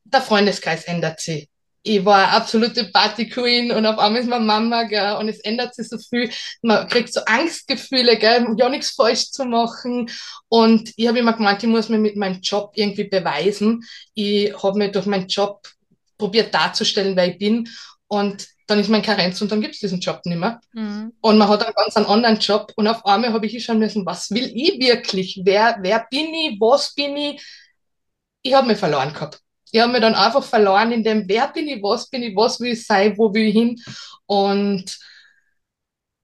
der 0.04 0.22
Freundeskreis 0.22 0.84
ändert 0.84 1.18
sich. 1.18 1.48
Ich 1.82 2.04
war 2.04 2.18
eine 2.18 2.36
absolute 2.36 2.84
Party 2.84 3.28
Queen 3.28 3.72
und 3.72 3.84
auf 3.84 3.98
einmal 3.98 4.20
ist 4.20 4.28
meine 4.28 4.44
Mama, 4.44 4.84
gell, 4.84 5.16
und 5.16 5.28
es 5.28 5.40
ändert 5.40 5.74
sich 5.74 5.88
so 5.88 5.98
viel. 5.98 6.30
Man 6.62 6.86
kriegt 6.86 7.12
so 7.12 7.20
Angstgefühle, 7.26 8.16
gell, 8.16 8.46
ja 8.56 8.68
nichts 8.68 8.90
falsch 8.90 9.32
zu 9.32 9.44
machen. 9.44 10.08
Und 10.48 10.92
ich 10.94 11.08
habe 11.08 11.18
immer 11.18 11.32
gemeint, 11.32 11.64
ich 11.64 11.68
muss 11.68 11.88
mir 11.88 11.98
mit 11.98 12.14
meinem 12.14 12.40
Job 12.42 12.70
irgendwie 12.76 13.08
beweisen. 13.08 13.82
Ich 14.14 14.54
habe 14.62 14.78
mir 14.78 14.92
durch 14.92 15.06
meinen 15.06 15.26
Job 15.26 15.66
probiert 16.16 16.54
darzustellen, 16.54 17.16
wer 17.16 17.26
ich 17.26 17.38
bin. 17.38 17.68
Und 18.06 18.46
dann 18.68 18.78
ist 18.78 18.90
mein 18.90 19.02
Karenz 19.02 19.40
und 19.40 19.50
dann 19.50 19.62
gibt 19.62 19.74
es 19.74 19.80
diesen 19.80 20.00
Job 20.00 20.20
nicht 20.24 20.38
mehr. 20.38 20.60
Mhm. 20.74 21.14
Und 21.22 21.38
man 21.38 21.48
hat 21.48 21.64
einen 21.64 21.74
ganz 21.74 21.96
einen 21.96 22.06
anderen 22.06 22.38
Job 22.38 22.72
und 22.76 22.86
auf 22.86 23.04
einmal 23.06 23.32
habe 23.32 23.46
ich 23.46 23.64
schon 23.64 23.78
müssen, 23.78 24.04
was 24.04 24.30
will 24.30 24.52
ich 24.54 24.78
wirklich? 24.78 25.40
Wer, 25.42 25.78
wer 25.80 26.06
bin 26.10 26.32
ich? 26.34 26.60
Was 26.60 26.94
bin 26.94 27.16
ich? 27.16 27.42
Ich 28.42 28.52
habe 28.52 28.66
mich 28.66 28.78
verloren 28.78 29.12
gehabt. 29.12 29.40
Ich 29.72 29.80
habe 29.80 29.90
mich 29.90 30.02
dann 30.02 30.14
einfach 30.14 30.44
verloren 30.44 30.92
in 30.92 31.02
dem, 31.02 31.26
wer 31.28 31.48
bin 31.48 31.66
ich, 31.66 31.82
was 31.82 32.08
bin 32.08 32.22
ich, 32.22 32.36
was 32.36 32.60
will 32.60 32.72
ich 32.72 32.86
sein, 32.86 33.16
wo 33.16 33.32
will 33.32 33.48
ich 33.48 33.54
hin? 33.54 33.82
Und 34.26 34.98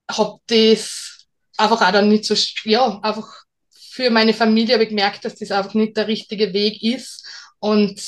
habe 0.09 0.39
das 0.45 1.25
einfach 1.57 1.81
auch 1.81 1.91
dann 1.91 2.09
nicht 2.09 2.25
so, 2.25 2.35
ja, 2.69 2.99
einfach 3.01 3.27
für 3.73 4.11
meine 4.11 4.33
Familie 4.33 4.75
habe 4.75 4.83
ich 4.83 4.89
gemerkt, 4.89 5.25
dass 5.25 5.35
das 5.35 5.51
einfach 5.51 5.73
nicht 5.73 5.97
der 5.97 6.07
richtige 6.07 6.53
Weg 6.53 6.83
ist. 6.83 7.25
Und 7.59 7.99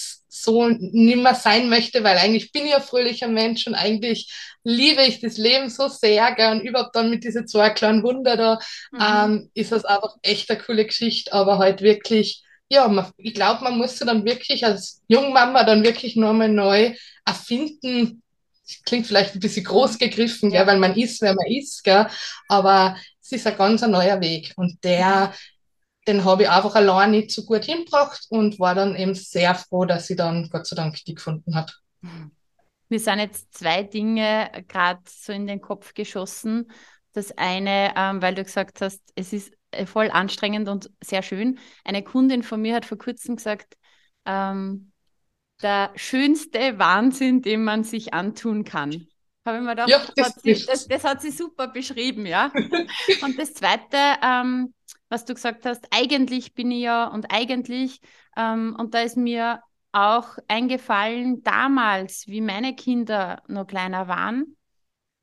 so 0.41 0.67
nimmer 0.69 1.35
sein 1.35 1.69
möchte, 1.69 2.03
weil 2.03 2.17
eigentlich 2.17 2.51
bin 2.51 2.65
ich 2.65 2.75
ein 2.75 2.81
fröhlicher 2.81 3.27
Mensch 3.27 3.67
und 3.67 3.75
eigentlich 3.75 4.31
liebe 4.63 5.03
ich 5.03 5.19
das 5.21 5.37
Leben 5.37 5.69
so 5.69 5.87
sehr, 5.87 6.33
gell, 6.35 6.51
und 6.51 6.61
überhaupt 6.61 6.95
dann 6.95 7.09
mit 7.09 7.23
diesen 7.23 7.47
zwei 7.47 7.69
kleinen 7.69 8.03
Wunder 8.03 8.35
da, 8.35 8.59
mhm. 8.91 8.99
ähm, 9.01 9.51
ist 9.53 9.71
das 9.71 9.85
einfach 9.85 10.15
echt 10.21 10.49
eine 10.49 10.59
coole 10.59 10.85
Geschichte, 10.85 11.33
aber 11.33 11.57
halt 11.57 11.81
wirklich, 11.81 12.43
ja, 12.69 12.87
man, 12.87 13.11
ich 13.17 13.33
glaube, 13.33 13.63
man 13.63 13.77
muss 13.77 13.97
dann 13.97 14.25
wirklich 14.25 14.65
als 14.65 15.01
Jungmama 15.07 15.63
dann 15.63 15.83
wirklich 15.83 16.15
nochmal 16.15 16.49
neu 16.49 16.93
erfinden, 17.25 18.21
klingt 18.85 19.07
vielleicht 19.07 19.35
ein 19.35 19.39
bisschen 19.39 19.63
groß 19.63 19.97
gegriffen, 19.97 20.51
ja. 20.51 20.59
gell, 20.59 20.73
weil 20.73 20.79
man 20.79 20.95
ist, 20.95 21.21
wer 21.21 21.33
man 21.33 21.47
ist, 21.47 21.83
gell, 21.83 22.07
aber 22.49 22.97
es 23.21 23.31
ist 23.31 23.47
ein 23.47 23.57
ganz 23.57 23.81
neuer 23.81 24.19
Weg. 24.21 24.53
Und 24.55 24.83
der, 24.83 25.33
den 26.07 26.23
habe 26.23 26.43
ich 26.43 26.49
einfach 26.49 26.75
allein 26.75 27.11
nicht 27.11 27.31
so 27.31 27.43
gut 27.43 27.65
hingebracht 27.65 28.25
und 28.29 28.59
war 28.59 28.73
dann 28.73 28.95
eben 28.95 29.13
sehr 29.13 29.53
froh, 29.55 29.85
dass 29.85 30.09
ich 30.09 30.17
dann 30.17 30.49
Gott 30.49 30.65
sei 30.65 30.75
Dank 30.75 30.95
die 31.05 31.15
gefunden 31.15 31.55
habe. 31.55 31.71
Mir 32.89 32.99
sind 32.99 33.19
jetzt 33.19 33.53
zwei 33.53 33.83
Dinge 33.83 34.49
gerade 34.67 35.01
so 35.07 35.33
in 35.33 35.45
den 35.45 35.61
Kopf 35.61 35.93
geschossen. 35.93 36.71
Das 37.11 37.37
eine, 37.37 37.93
ähm, 37.95 38.21
weil 38.21 38.35
du 38.35 38.43
gesagt 38.43 38.81
hast, 38.81 39.01
es 39.15 39.33
ist 39.33 39.51
äh, 39.71 39.85
voll 39.85 40.09
anstrengend 40.09 40.69
und 40.69 40.89
sehr 41.03 41.23
schön. 41.23 41.59
Eine 41.83 42.03
Kundin 42.03 42.43
von 42.43 42.61
mir 42.61 42.75
hat 42.75 42.85
vor 42.85 42.97
kurzem 42.97 43.35
gesagt, 43.35 43.75
ähm, 44.25 44.91
der 45.61 45.91
schönste 45.95 46.79
Wahnsinn, 46.79 47.41
den 47.41 47.63
man 47.63 47.83
sich 47.83 48.13
antun 48.13 48.63
kann. 48.63 49.07
Habe 49.45 49.57
ich 49.57 49.63
mir 49.63 49.69
gedacht, 49.71 49.89
ja, 49.89 50.05
das, 50.15 50.27
hat 50.27 50.41
sie, 50.41 50.65
das, 50.65 50.87
das, 50.87 51.03
hat 51.03 51.21
sie 51.21 51.31
super 51.31 51.67
beschrieben, 51.67 52.25
ja. 52.25 52.51
und 53.23 53.39
das 53.39 53.53
zweite, 53.53 53.97
ähm, 54.21 54.73
was 55.09 55.25
du 55.25 55.33
gesagt 55.33 55.65
hast, 55.65 55.87
eigentlich 55.91 56.53
bin 56.53 56.71
ich 56.71 56.81
ja 56.81 57.07
und 57.07 57.31
eigentlich, 57.31 58.01
ähm, 58.35 58.75
und 58.77 58.93
da 58.93 59.01
ist 59.01 59.17
mir 59.17 59.61
auch 59.91 60.37
eingefallen, 60.47 61.43
damals, 61.43 62.27
wie 62.27 62.41
meine 62.41 62.75
Kinder 62.75 63.41
noch 63.47 63.67
kleiner 63.67 64.07
waren, 64.07 64.57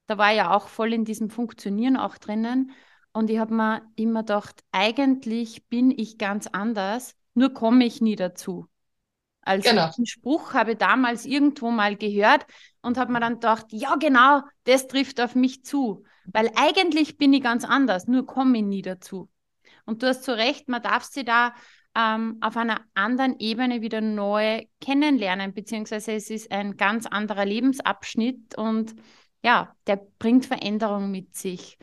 da 0.06 0.18
war 0.18 0.32
ja 0.32 0.54
auch 0.54 0.68
voll 0.68 0.92
in 0.92 1.04
diesem 1.04 1.30
Funktionieren 1.30 1.96
auch 1.96 2.18
drinnen. 2.18 2.72
Und 3.12 3.30
ich 3.30 3.38
habe 3.38 3.54
mir 3.54 3.82
immer 3.96 4.20
gedacht, 4.20 4.62
eigentlich 4.72 5.66
bin 5.68 5.90
ich 5.90 6.18
ganz 6.18 6.46
anders, 6.48 7.14
nur 7.34 7.54
komme 7.54 7.84
ich 7.84 8.00
nie 8.00 8.16
dazu. 8.16 8.68
Also 9.42 9.70
genau. 9.70 9.90
den 9.96 10.06
Spruch 10.06 10.54
habe 10.54 10.72
ich 10.72 10.78
damals 10.78 11.26
irgendwo 11.26 11.70
mal 11.70 11.96
gehört 11.96 12.46
und 12.80 12.96
habe 12.96 13.12
mir 13.12 13.20
dann 13.20 13.34
gedacht, 13.34 13.66
ja 13.70 13.96
genau, 13.96 14.40
das 14.64 14.86
trifft 14.88 15.20
auf 15.20 15.34
mich 15.34 15.64
zu. 15.64 16.04
Weil 16.26 16.50
eigentlich 16.56 17.18
bin 17.18 17.32
ich 17.34 17.42
ganz 17.42 17.64
anders, 17.64 18.06
nur 18.06 18.26
komme 18.26 18.58
ich 18.58 18.64
nie 18.64 18.82
dazu. 18.82 19.28
Und 19.84 20.02
du 20.02 20.08
hast 20.08 20.24
zu 20.24 20.36
Recht, 20.36 20.68
man 20.68 20.82
darf 20.82 21.04
sie 21.04 21.24
da 21.24 21.54
ähm, 21.94 22.38
auf 22.40 22.56
einer 22.56 22.80
anderen 22.94 23.38
Ebene 23.38 23.80
wieder 23.80 24.00
neu 24.00 24.64
kennenlernen, 24.80 25.54
beziehungsweise 25.54 26.12
es 26.12 26.30
ist 26.30 26.50
ein 26.50 26.76
ganz 26.76 27.06
anderer 27.06 27.44
Lebensabschnitt 27.44 28.56
und 28.56 28.94
ja, 29.42 29.76
der 29.86 30.00
bringt 30.18 30.46
Veränderung 30.46 31.10
mit 31.10 31.36
sich. 31.36 31.78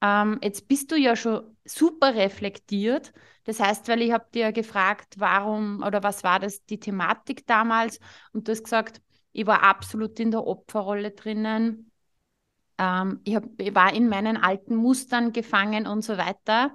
Ähm, 0.00 0.38
jetzt 0.42 0.68
bist 0.68 0.90
du 0.92 0.96
ja 0.96 1.16
schon 1.16 1.56
super 1.64 2.14
reflektiert. 2.14 3.12
Das 3.44 3.60
heißt, 3.60 3.88
weil 3.88 4.02
ich 4.02 4.12
habe 4.12 4.26
dir 4.32 4.52
gefragt, 4.52 5.14
warum 5.18 5.82
oder 5.82 6.02
was 6.02 6.24
war 6.24 6.38
das 6.38 6.64
die 6.64 6.80
Thematik 6.80 7.46
damals? 7.46 7.98
Und 8.32 8.48
du 8.48 8.52
hast 8.52 8.64
gesagt, 8.64 9.02
ich 9.32 9.46
war 9.46 9.62
absolut 9.62 10.18
in 10.20 10.30
der 10.30 10.46
Opferrolle 10.46 11.10
drinnen. 11.10 11.90
Ähm, 12.78 13.20
ich, 13.24 13.34
hab, 13.34 13.44
ich 13.58 13.74
war 13.74 13.92
in 13.92 14.08
meinen 14.08 14.36
alten 14.36 14.74
Mustern 14.76 15.32
gefangen 15.32 15.86
und 15.86 16.02
so 16.02 16.16
weiter 16.16 16.72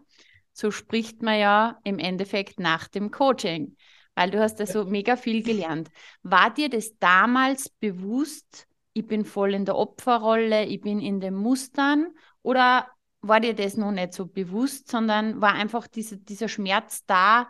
so 0.56 0.72
spricht 0.72 1.22
man 1.22 1.40
ja 1.40 1.80
im 1.84 2.00
Endeffekt 2.00 2.60
nach 2.60 2.88
dem 2.88 3.12
Coaching, 3.12 3.76
weil 4.16 4.32
du 4.32 4.40
hast 4.40 4.60
ja 4.60 4.66
so 4.66 4.86
mega 4.86 5.18
viel 5.18 5.44
gelernt. 5.44 5.90
War 6.24 6.54
dir 6.54 6.70
das 6.70 6.98
damals 7.00 7.70
bewusst, 7.70 8.68
ich 8.94 9.06
bin 9.06 9.26
voll 9.26 9.54
in 9.54 9.66
der 9.66 9.76
Opferrolle, 9.76 10.66
ich 10.66 10.80
bin 10.82 11.00
in 11.02 11.20
den 11.20 11.36
Mustern 11.36 12.08
oder 12.42 12.88
war 13.22 13.42
dir 13.42 13.54
das 13.54 13.76
noch 13.76 13.92
nicht 13.92 14.14
so 14.14 14.26
bewusst, 14.28 14.90
sondern 14.90 15.42
war 15.42 15.54
einfach 15.54 15.88
diese, 15.88 16.18
dieser 16.18 16.48
Schmerz 16.48 17.06
da, 17.06 17.50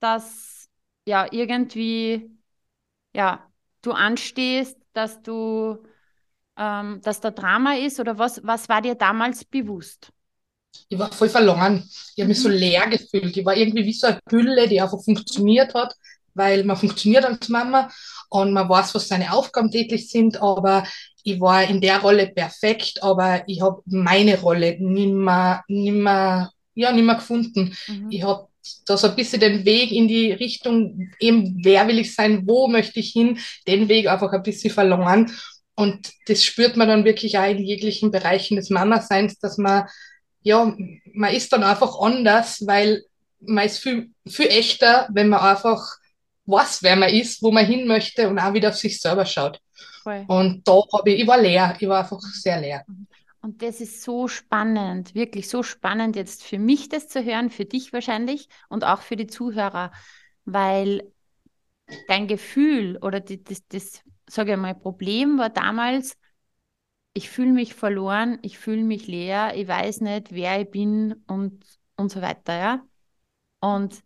dass 0.00 0.68
ja 1.04 1.26
irgendwie 1.30 2.30
ja, 3.14 3.50
du 3.82 3.92
anstehst, 3.92 4.78
dass 4.92 5.22
du 5.22 5.82
ähm, 6.56 7.00
dass 7.02 7.20
da 7.20 7.30
Drama 7.30 7.74
ist 7.76 8.00
oder 8.00 8.18
was, 8.18 8.42
was 8.44 8.68
war 8.68 8.82
dir 8.82 8.94
damals 8.94 9.44
bewusst? 9.44 10.12
Ich 10.88 10.98
war 10.98 11.12
voll 11.12 11.28
verloren. 11.28 11.82
Ich 12.14 12.22
habe 12.22 12.28
mich 12.28 12.40
so 12.40 12.48
mhm. 12.48 12.54
leer 12.54 12.86
gefühlt. 12.88 13.36
Ich 13.36 13.44
war 13.44 13.56
irgendwie 13.56 13.84
wie 13.84 13.92
so 13.92 14.06
eine 14.06 14.18
Gülle, 14.26 14.68
die 14.68 14.80
einfach 14.80 15.02
funktioniert 15.02 15.74
hat, 15.74 15.94
weil 16.34 16.64
man 16.64 16.76
funktioniert 16.76 17.24
als 17.24 17.48
Mama 17.48 17.90
und 18.28 18.52
man 18.52 18.68
weiß, 18.68 18.94
was 18.94 19.08
seine 19.08 19.32
Aufgaben 19.32 19.70
täglich 19.70 20.10
sind, 20.10 20.40
aber 20.40 20.84
ich 21.24 21.40
war 21.40 21.64
in 21.64 21.80
der 21.80 22.00
Rolle 22.00 22.28
perfekt, 22.28 23.02
aber 23.02 23.42
ich 23.48 23.60
habe 23.60 23.82
meine 23.86 24.38
Rolle 24.38 24.76
nimmer, 24.78 25.64
nimmer, 25.66 26.52
ja, 26.74 26.92
nimmer 26.92 27.16
gefunden. 27.16 27.76
Mhm. 27.88 28.10
Ich 28.10 28.22
habe 28.22 28.48
da 28.86 28.96
so 28.96 29.08
ein 29.08 29.16
bisschen 29.16 29.40
den 29.40 29.64
Weg 29.64 29.92
in 29.92 30.08
die 30.08 30.32
Richtung, 30.32 31.10
eben, 31.18 31.60
wer 31.62 31.88
will 31.88 31.98
ich 31.98 32.14
sein, 32.14 32.46
wo 32.46 32.68
möchte 32.68 33.00
ich 33.00 33.10
hin, 33.10 33.38
den 33.66 33.88
Weg 33.88 34.08
einfach 34.08 34.32
ein 34.32 34.42
bisschen 34.42 34.72
verloren. 34.72 35.32
Und 35.74 36.10
das 36.26 36.44
spürt 36.44 36.76
man 36.76 36.88
dann 36.88 37.04
wirklich 37.04 37.38
auch 37.38 37.48
in 37.48 37.58
jeglichen 37.58 38.10
Bereichen 38.10 38.56
des 38.56 38.70
Mama-Seins, 38.70 39.38
dass 39.38 39.58
man 39.58 39.86
ja, 40.46 40.76
man 41.12 41.34
ist 41.34 41.52
dann 41.52 41.64
einfach 41.64 41.98
anders, 42.00 42.64
weil 42.68 43.02
man 43.40 43.66
ist 43.66 43.80
viel, 43.80 44.12
viel 44.28 44.46
echter, 44.46 45.08
wenn 45.10 45.28
man 45.28 45.40
einfach 45.40 45.84
weiß, 46.44 46.84
wer 46.84 46.94
man 46.94 47.08
ist, 47.08 47.42
wo 47.42 47.50
man 47.50 47.66
hin 47.66 47.88
möchte 47.88 48.28
und 48.28 48.38
auch 48.38 48.54
wieder 48.54 48.68
auf 48.68 48.76
sich 48.76 49.00
selber 49.00 49.26
schaut. 49.26 49.60
Voll. 50.04 50.24
Und 50.28 50.62
da 50.68 50.80
habe 50.92 51.10
ich, 51.10 51.22
ich 51.22 51.26
war 51.26 51.42
leer, 51.42 51.76
ich 51.80 51.88
war 51.88 51.98
einfach 51.98 52.20
sehr 52.20 52.60
leer. 52.60 52.84
Und 53.40 53.60
das 53.60 53.80
ist 53.80 54.04
so 54.04 54.28
spannend, 54.28 55.16
wirklich 55.16 55.48
so 55.48 55.64
spannend 55.64 56.14
jetzt 56.14 56.44
für 56.44 56.60
mich 56.60 56.88
das 56.88 57.08
zu 57.08 57.24
hören, 57.24 57.50
für 57.50 57.64
dich 57.64 57.92
wahrscheinlich 57.92 58.48
und 58.68 58.84
auch 58.84 59.00
für 59.00 59.16
die 59.16 59.26
Zuhörer, 59.26 59.90
weil 60.44 61.12
dein 62.06 62.28
Gefühl 62.28 62.98
oder 63.02 63.18
die, 63.18 63.42
das, 63.42 63.66
das 63.66 64.00
sage 64.28 64.52
ich 64.52 64.58
mal, 64.58 64.76
Problem 64.76 65.38
war 65.38 65.50
damals, 65.50 66.16
ich 67.16 67.30
fühle 67.30 67.52
mich 67.52 67.74
verloren, 67.74 68.38
ich 68.42 68.58
fühle 68.58 68.82
mich 68.82 69.06
leer, 69.06 69.54
ich 69.56 69.66
weiß 69.66 70.02
nicht, 70.02 70.32
wer 70.32 70.60
ich 70.60 70.70
bin 70.70 71.24
und, 71.26 71.64
und 71.96 72.12
so 72.12 72.20
weiter, 72.20 72.58
ja. 72.58 72.86
Und 73.60 74.04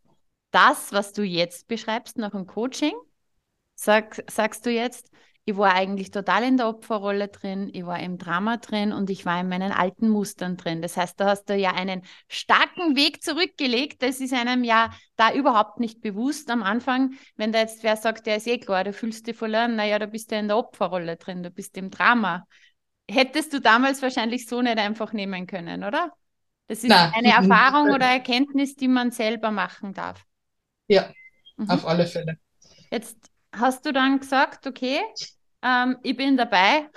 das, 0.52 0.93
was 0.93 1.12
du 1.12 1.23
jetzt 1.25 1.67
beschreibst 1.67 2.19
nach 2.19 2.31
dem 2.31 2.47
Coaching, 2.47 2.93
sag, 3.75 4.23
sagst 4.31 4.64
du 4.64 4.71
jetzt, 4.71 5.11
ich 5.45 5.57
war 5.57 5.75
eigentlich 5.75 6.12
total 6.12 6.45
in 6.45 6.57
der 6.57 6.69
Opferrolle 6.69 7.26
drin, 7.26 7.69
ich 7.73 7.85
war 7.85 7.99
im 7.99 8.17
Drama 8.17 8.59
drin 8.59 8.93
und 8.93 9.11
ich 9.11 9.26
war 9.26 9.40
in 9.40 9.49
meinen 9.49 9.73
alten 9.73 10.09
Mustern 10.09 10.57
drin. 10.57 10.81
Das 10.81 10.97
heißt, 10.97 11.19
da 11.19 11.31
hast 11.31 11.47
du 11.47 11.57
ja 11.57 11.73
einen 11.73 12.02
starken 12.29 12.95
Weg 12.95 13.25
zurückgelegt. 13.25 14.05
Das 14.05 14.21
ist 14.21 14.33
einem 14.33 14.62
ja 14.62 14.90
da 15.17 15.33
überhaupt 15.33 15.81
nicht 15.81 16.00
bewusst 16.00 16.49
am 16.49 16.62
Anfang. 16.62 17.14
Wenn 17.35 17.50
da 17.50 17.59
jetzt 17.59 17.83
wer 17.83 17.97
sagt, 17.97 18.26
der 18.26 18.37
ist 18.37 18.47
eh 18.47 18.59
klar, 18.59 18.85
du 18.85 18.93
fühlst 18.93 19.26
dich 19.26 19.37
verloren, 19.37 19.75
naja, 19.75 19.99
da 19.99 20.07
bist 20.07 20.31
du 20.31 20.37
in 20.37 20.47
der 20.47 20.59
Opferrolle 20.59 21.17
drin, 21.17 21.43
du 21.43 21.50
bist 21.50 21.76
im 21.76 21.90
Drama 21.90 22.47
hättest 23.11 23.52
du 23.52 23.61
damals 23.61 24.02
wahrscheinlich 24.02 24.47
so 24.47 24.62
nicht 24.62 24.79
einfach 24.79 25.12
nehmen 25.12 25.47
können, 25.47 25.85
oder? 25.85 26.12
Das 26.67 26.85
ist 26.85 26.88
Nein. 26.88 27.12
eine 27.14 27.33
Erfahrung 27.33 27.90
oder 27.90 28.07
Erkenntnis, 28.07 28.76
die 28.76 28.88
man 28.88 29.11
selber 29.11 29.50
machen 29.50 29.93
darf. 29.93 30.25
Ja, 30.87 31.12
mhm. 31.57 31.69
auf 31.69 31.87
alle 31.87 32.07
Fälle. 32.07 32.38
Jetzt 32.90 33.19
hast 33.52 33.85
du 33.85 33.93
dann 33.93 34.21
gesagt, 34.21 34.67
okay, 34.67 35.00
ähm, 35.62 35.97
ich 36.02 36.17
bin 36.17 36.37
dabei. 36.37 36.88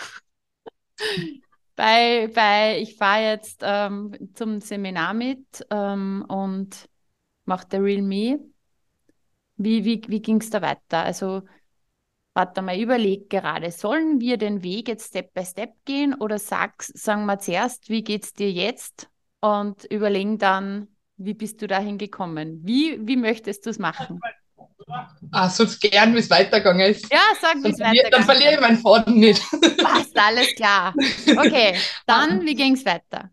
bei, 1.76 2.30
bei 2.34 2.80
ich 2.80 2.96
fahre 2.98 3.24
jetzt 3.24 3.62
ähm, 3.64 4.16
zum 4.34 4.62
Seminar 4.62 5.14
mit 5.14 5.66
ähm, 5.70 6.24
und 6.28 6.88
mache 7.46 7.68
The 7.72 7.78
Real 7.78 8.02
Me. 8.02 8.40
Wie, 9.58 9.86
wie, 9.86 10.02
wie 10.08 10.22
ging 10.22 10.42
es 10.42 10.50
da 10.50 10.62
weiter? 10.62 11.04
Also, 11.04 11.44
warte 12.34 12.62
mal, 12.62 12.80
überleg 12.80 13.30
gerade, 13.30 13.72
sollen 13.72 14.20
wir 14.20 14.38
den 14.38 14.64
Weg 14.64 14.88
jetzt 14.88 15.10
Step 15.10 15.34
by 15.34 15.46
Step 15.46 15.74
gehen 15.86 16.14
oder 16.14 16.40
sag, 16.40 16.82
sagen 16.82 17.26
wir 17.26 17.40
zuerst, 17.40 17.90
wie 17.90 18.04
geht 18.04 18.24
es 18.24 18.34
dir 18.34 18.52
jetzt? 18.52 19.10
Und 19.42 19.84
überlegen 19.86 20.38
dann, 20.38 20.88
wie 21.18 21.34
bist 21.34 21.62
du 21.62 21.68
dahin 21.68 21.98
gekommen? 21.98 22.62
Wie, 22.64 22.98
wie 23.02 23.18
möchtest 23.18 23.66
du 23.66 23.70
es 23.70 23.80
machen? 23.80 24.20
Ah, 25.32 25.50
sonst 25.50 25.80
gern, 25.82 26.14
wie 26.14 26.20
es 26.20 26.30
weitergegangen 26.30 26.92
ist. 26.92 27.12
Ja, 27.12 27.20
sag, 27.40 27.56
wie 27.64 27.70
es 27.70 27.80
weitergegangen 27.80 28.04
ist. 28.04 28.14
Dann 28.14 28.24
verliere 28.24 28.54
ich 28.54 28.60
meinen 28.60 28.78
Faden 28.78 29.20
nicht. 29.20 29.42
Passt, 29.82 30.18
alles 30.18 30.56
klar. 30.56 30.94
Okay, 31.28 31.78
dann, 32.06 32.46
wie 32.46 32.56
ging 32.56 32.74
es 32.74 32.86
weiter? 32.86 33.30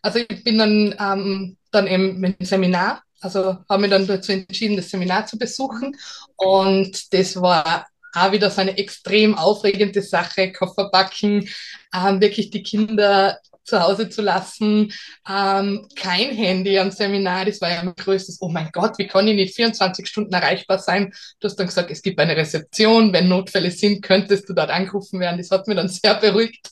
Also 0.00 0.18
ich 0.18 0.42
bin 0.42 0.58
dann, 0.58 0.94
ähm, 0.98 1.56
dann 1.70 1.86
eben 1.86 2.18
mit 2.18 2.40
dem 2.40 2.46
Seminar, 2.46 3.02
also 3.20 3.58
habe 3.68 3.82
mich 3.82 3.90
dann 3.90 4.06
dazu 4.06 4.32
entschieden, 4.32 4.76
das 4.76 4.90
Seminar 4.90 5.26
zu 5.26 5.38
besuchen. 5.38 5.96
Und 6.36 7.12
das 7.14 7.40
war 7.40 7.86
auch 8.12 8.32
wieder 8.32 8.50
so 8.50 8.60
eine 8.60 8.76
extrem 8.78 9.36
aufregende 9.36 10.02
Sache, 10.02 10.52
Koffer 10.52 10.90
backen, 10.90 11.48
ähm, 11.94 12.20
wirklich 12.20 12.50
die 12.50 12.62
Kinder 12.62 13.38
zu 13.64 13.80
Hause 13.80 14.08
zu 14.08 14.22
lassen. 14.22 14.92
Ähm, 15.28 15.88
kein 15.96 16.30
Handy 16.34 16.78
am 16.78 16.90
Seminar, 16.90 17.44
das 17.44 17.60
war 17.60 17.70
ja 17.70 17.82
mein 17.82 17.94
größtes, 17.94 18.38
oh 18.40 18.48
mein 18.48 18.70
Gott, 18.72 18.98
wie 18.98 19.06
kann 19.06 19.28
ich 19.28 19.36
nicht 19.36 19.54
24 19.54 20.06
Stunden 20.06 20.34
erreichbar 20.34 20.78
sein? 20.78 21.12
Du 21.40 21.46
hast 21.46 21.56
dann 21.56 21.66
gesagt, 21.66 21.90
es 21.90 22.02
gibt 22.02 22.18
eine 22.18 22.36
Rezeption, 22.36 23.12
wenn 23.12 23.28
Notfälle 23.28 23.70
sind, 23.70 24.02
könntest 24.02 24.48
du 24.48 24.52
dort 24.52 24.70
angerufen 24.70 25.20
werden. 25.20 25.38
Das 25.38 25.50
hat 25.50 25.68
mir 25.68 25.74
dann 25.74 25.88
sehr 25.88 26.14
beruhigt. 26.16 26.70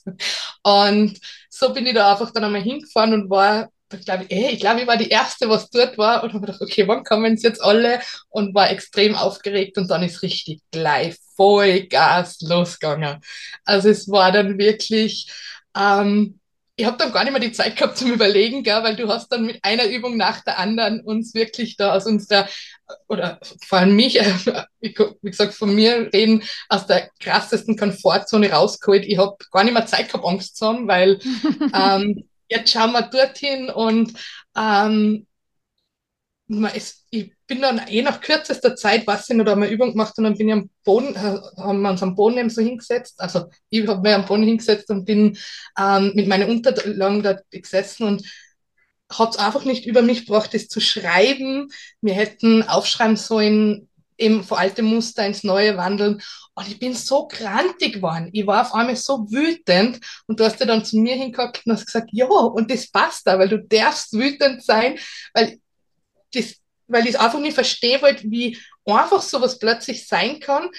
Und 0.63 1.19
so 1.49 1.73
bin 1.73 1.85
ich 1.85 1.93
da 1.93 2.11
einfach 2.11 2.31
dann 2.31 2.43
einmal 2.43 2.61
hingefahren 2.61 3.13
und 3.13 3.29
war 3.29 3.69
ich 3.93 4.05
glaube, 4.05 4.25
ich, 4.27 4.59
glaub, 4.59 4.77
ich 4.77 4.87
war 4.87 4.97
die 4.97 5.09
Erste, 5.09 5.49
was 5.49 5.69
dort 5.69 5.97
war 5.97 6.23
und 6.23 6.33
habe 6.33 6.45
gedacht, 6.45 6.61
okay, 6.61 6.87
wann 6.87 7.03
kommen 7.03 7.37
sie 7.37 7.47
jetzt 7.47 7.63
alle? 7.63 7.99
Und 8.29 8.55
war 8.55 8.69
extrem 8.69 9.15
aufgeregt 9.15 9.77
und 9.77 9.89
dann 9.89 10.03
ist 10.03 10.21
richtig 10.21 10.61
gleich 10.71 11.15
voll 11.35 11.81
Gas 11.87 12.41
losgegangen. 12.41 13.19
Also 13.65 13.89
es 13.89 14.09
war 14.09 14.31
dann 14.31 14.57
wirklich, 14.57 15.31
ähm, 15.75 16.39
ich 16.75 16.85
habe 16.85 16.97
dann 16.97 17.11
gar 17.11 17.23
nicht 17.23 17.31
mehr 17.31 17.41
die 17.41 17.51
Zeit 17.51 17.75
gehabt 17.75 17.97
zum 17.97 18.11
Überlegen, 18.11 18.63
gell, 18.63 18.81
weil 18.83 18.95
du 18.95 19.07
hast 19.07 19.31
dann 19.31 19.45
mit 19.45 19.59
einer 19.63 19.85
Übung 19.85 20.17
nach 20.17 20.43
der 20.43 20.57
anderen 20.57 21.01
uns 21.01 21.33
wirklich 21.33 21.77
da 21.77 21.93
aus 21.93 22.05
unserer, 22.05 22.47
oder 23.07 23.39
vor 23.65 23.79
allem 23.79 23.95
mich, 23.95 24.19
äh, 24.21 24.33
wie 24.79 24.93
gesagt, 25.21 25.53
von 25.53 25.73
mir 25.75 26.09
reden, 26.13 26.43
aus 26.69 26.87
der 26.87 27.09
krassesten 27.19 27.77
Komfortzone 27.77 28.51
rausgeholt. 28.51 29.05
Ich 29.05 29.17
habe 29.17 29.35
gar 29.51 29.63
nicht 29.63 29.73
mehr 29.73 29.85
Zeit 29.85 30.07
gehabt, 30.07 30.25
Angst 30.25 30.57
zu 30.57 30.67
haben, 30.67 30.87
weil 30.87 31.19
ähm, 31.73 32.27
jetzt 32.51 32.71
schauen 32.71 32.91
wir 32.91 33.03
dorthin 33.03 33.69
und 33.69 34.13
ähm, 34.55 35.25
ist, 36.75 37.07
ich 37.09 37.33
bin 37.47 37.61
dann 37.61 37.81
eh 37.87 38.01
nach 38.01 38.19
kürzester 38.19 38.75
Zeit, 38.75 39.07
was 39.07 39.29
ich 39.29 39.35
noch 39.35 39.45
da 39.45 39.55
mal 39.55 39.69
Übung 39.69 39.91
gemacht 39.91 40.13
und 40.17 40.25
dann 40.25 40.37
bin 40.37 40.49
ich 40.49 40.53
am 40.53 40.69
Boden, 40.83 41.15
äh, 41.15 41.39
haben 41.61 41.81
wir 41.81 41.89
uns 41.89 42.03
am 42.03 42.15
Boden 42.15 42.37
eben 42.37 42.49
so 42.49 42.61
hingesetzt. 42.61 43.19
Also 43.19 43.45
ich 43.69 43.87
habe 43.87 44.01
mir 44.01 44.15
am 44.15 44.25
Boden 44.25 44.43
hingesetzt 44.43 44.89
und 44.89 45.05
bin 45.05 45.37
ähm, 45.79 46.11
mit 46.13 46.27
meinen 46.27 46.49
Unterlagen 46.49 47.23
da 47.23 47.39
gesessen 47.49 48.03
und 48.05 48.25
hat 49.09 49.31
es 49.31 49.37
einfach 49.37 49.65
nicht 49.65 49.85
über 49.85 50.01
mich 50.01 50.25
gebracht, 50.25 50.53
das 50.53 50.67
zu 50.67 50.81
schreiben. 50.81 51.69
Wir 52.01 52.13
hätten 52.13 52.63
aufschreiben 52.63 53.17
sollen, 53.17 53.89
eben 54.21 54.43
vor 54.43 54.59
alte 54.59 54.81
Muster 54.81 55.25
ins 55.25 55.43
neue 55.43 55.77
wandeln. 55.77 56.21
Und 56.53 56.67
ich 56.67 56.79
bin 56.79 56.93
so 56.93 57.27
grantig 57.27 57.93
geworden. 57.95 58.29
Ich 58.33 58.45
war 58.45 58.61
auf 58.61 58.73
einmal 58.73 58.95
so 58.95 59.29
wütend. 59.31 59.99
Und 60.27 60.39
du 60.39 60.45
hast 60.45 60.59
ja 60.59 60.65
dann 60.65 60.85
zu 60.85 60.97
mir 60.97 61.15
hingekommen 61.15 61.53
und 61.65 61.73
hast 61.73 61.85
gesagt, 61.85 62.09
ja, 62.11 62.27
und 62.27 62.69
das 62.69 62.89
passt 62.89 63.25
da, 63.25 63.39
weil 63.39 63.49
du 63.49 63.59
darfst 63.59 64.13
wütend 64.13 64.63
sein, 64.63 64.97
weil 65.33 65.59
das, 66.33 66.55
weil 66.87 67.07
ich 67.07 67.19
einfach 67.19 67.39
nicht 67.39 67.55
verstehen 67.55 68.01
wollte, 68.01 68.29
wie 68.29 68.57
einfach 68.85 69.21
sowas 69.21 69.59
plötzlich 69.59 70.07
sein 70.07 70.39
kann. 70.39 70.69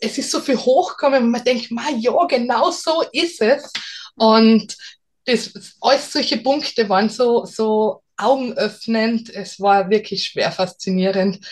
Es 0.00 0.18
ist 0.18 0.30
so 0.30 0.40
viel 0.40 0.56
hochgekommen 0.56 1.24
und 1.24 1.30
man 1.30 1.44
denkt, 1.44 1.70
ma, 1.70 1.90
ja, 1.96 2.24
genau 2.26 2.70
so 2.70 3.02
ist 3.12 3.40
es. 3.42 3.70
Und 4.16 4.76
das, 5.24 5.52
alles 5.80 6.12
solche 6.12 6.38
Punkte 6.38 6.88
waren 6.88 7.08
so, 7.08 7.44
so 7.44 8.02
augenöffnend. 8.16 9.30
Es 9.30 9.60
war 9.60 9.88
wirklich 9.90 10.24
schwer 10.24 10.52
faszinierend. 10.52 11.46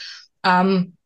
Ähm, 0.44 0.97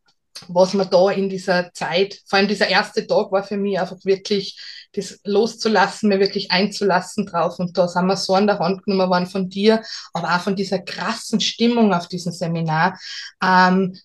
was 0.47 0.73
man 0.73 0.89
da 0.89 1.11
in 1.11 1.29
dieser 1.29 1.71
Zeit, 1.73 2.19
vor 2.25 2.39
allem 2.39 2.47
dieser 2.47 2.67
erste 2.67 3.05
Tag 3.05 3.31
war 3.31 3.43
für 3.43 3.57
mich 3.57 3.79
einfach 3.79 3.97
wirklich 4.03 4.59
das 4.93 5.19
loszulassen, 5.23 6.09
mir 6.09 6.19
wirklich 6.19 6.51
einzulassen 6.51 7.25
drauf. 7.25 7.59
Und 7.59 7.77
da 7.77 7.87
sind 7.87 8.05
wir 8.05 8.17
so 8.17 8.35
an 8.35 8.47
der 8.47 8.59
Hand 8.59 8.83
genommen 8.83 9.09
worden 9.09 9.27
von 9.27 9.49
dir, 9.49 9.81
aber 10.13 10.35
auch 10.35 10.41
von 10.41 10.55
dieser 10.55 10.79
krassen 10.79 11.39
Stimmung 11.39 11.93
auf 11.93 12.07
diesem 12.07 12.31
Seminar. 12.31 12.99
Ähm, 13.43 13.97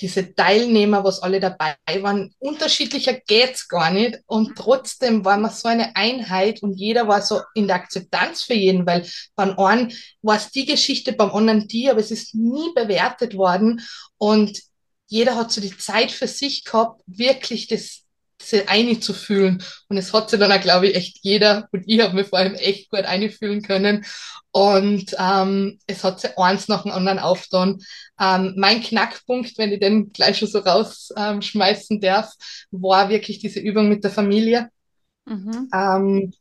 diese 0.00 0.34
Teilnehmer, 0.34 1.04
was 1.04 1.22
alle 1.22 1.38
dabei 1.38 1.76
waren, 2.00 2.34
unterschiedlicher 2.38 3.14
geht's 3.14 3.68
gar 3.68 3.90
nicht. 3.90 4.20
Und 4.26 4.56
trotzdem 4.56 5.24
war 5.24 5.36
man 5.36 5.50
so 5.50 5.68
eine 5.68 5.94
Einheit 5.94 6.62
und 6.62 6.74
jeder 6.74 7.06
war 7.06 7.22
so 7.22 7.40
in 7.54 7.68
der 7.68 7.76
Akzeptanz 7.76 8.42
für 8.42 8.54
jeden, 8.54 8.84
weil 8.86 9.06
beim 9.36 9.56
einen 9.58 9.92
war 10.22 10.36
es 10.36 10.50
die 10.50 10.66
Geschichte, 10.66 11.12
beim 11.12 11.30
anderen 11.30 11.68
die, 11.68 11.88
aber 11.88 12.00
es 12.00 12.10
ist 12.10 12.34
nie 12.34 12.72
bewertet 12.74 13.36
worden. 13.36 13.80
Und 14.18 14.60
jeder 15.12 15.36
hat 15.36 15.52
so 15.52 15.60
die 15.60 15.76
Zeit 15.76 16.10
für 16.10 16.26
sich 16.26 16.64
gehabt, 16.64 17.02
wirklich 17.06 17.66
das 17.66 18.02
einzufühlen. 18.66 19.62
Und 19.88 19.98
es 19.98 20.12
hat 20.14 20.30
sich 20.30 20.40
dann 20.40 20.50
auch, 20.50 20.60
glaube 20.60 20.88
ich, 20.88 20.96
echt 20.96 21.18
jeder 21.20 21.68
und 21.70 21.84
ich 21.86 22.00
habe 22.00 22.14
mir 22.14 22.24
vor 22.24 22.38
allem 22.38 22.54
echt 22.54 22.90
gut 22.90 23.04
einfühlen 23.04 23.60
können. 23.60 24.06
Und 24.52 25.14
ähm, 25.18 25.78
es 25.86 26.02
hat 26.02 26.20
sich 26.20 26.36
eins 26.38 26.66
nach 26.68 26.82
dem 26.82 26.92
anderen 26.92 27.18
aufgetan. 27.18 27.78
Ähm, 28.18 28.54
mein 28.56 28.80
Knackpunkt, 28.82 29.58
wenn 29.58 29.72
ich 29.72 29.80
den 29.80 30.12
gleich 30.12 30.38
schon 30.38 30.48
so 30.48 30.60
rausschmeißen 30.60 31.96
ähm, 31.96 32.00
darf, 32.00 32.32
war 32.70 33.10
wirklich 33.10 33.38
diese 33.38 33.60
Übung 33.60 33.90
mit 33.90 34.02
der 34.02 34.10
Familie. 34.10 34.70
Mhm. 35.26 35.68
Ähm, 35.74 36.32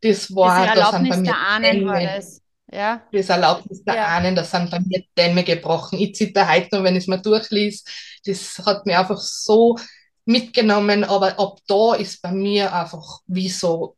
das 0.00 0.34
war, 0.34 0.66
das 0.66 0.76
Erlaubnis 0.76 1.16
das 1.16 1.22
der 1.22 1.38
Ahnen 1.38 1.86
war 1.86 2.00
das. 2.00 2.40
Ja. 2.72 3.02
Das 3.12 3.28
Erlaubnis 3.28 3.82
der 3.84 3.96
ja. 3.96 4.06
Ahnen, 4.06 4.36
da 4.36 4.44
sind 4.44 4.70
bei 4.70 4.80
mir 4.80 5.02
Dämme 5.16 5.42
gebrochen. 5.42 5.98
Ich 5.98 6.14
zitter 6.14 6.48
heute 6.48 6.76
noch, 6.76 6.84
wenn 6.84 6.94
ich 6.96 7.04
es 7.04 7.08
mal 7.08 7.20
durchlies. 7.20 7.84
Das 8.24 8.58
hat 8.64 8.86
mir 8.86 8.98
einfach 8.98 9.18
so 9.18 9.76
mitgenommen, 10.24 11.04
aber 11.04 11.38
ab 11.38 11.58
da 11.66 11.94
ist 11.94 12.22
bei 12.22 12.30
mir 12.30 12.72
einfach 12.72 13.20
wie 13.26 13.48
so, 13.48 13.96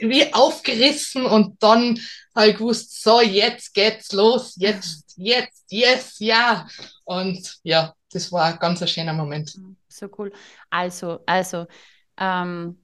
wie 0.00 0.32
aufgerissen 0.34 1.24
und 1.24 1.62
dann 1.62 1.98
habe 2.34 2.48
ich 2.48 2.56
gewusst, 2.56 3.02
so, 3.02 3.20
jetzt 3.20 3.72
geht's 3.72 4.12
los, 4.12 4.54
jetzt, 4.56 5.14
jetzt, 5.16 5.64
yes, 5.70 6.16
ja. 6.18 6.66
Und 7.04 7.58
ja, 7.62 7.94
das 8.10 8.32
war 8.32 8.46
ein 8.46 8.58
ganz 8.58 8.82
ein 8.82 8.88
schöner 8.88 9.12
Moment. 9.12 9.56
So 9.88 10.08
cool. 10.18 10.32
Also, 10.70 11.20
also, 11.26 11.66
ähm, 12.18 12.82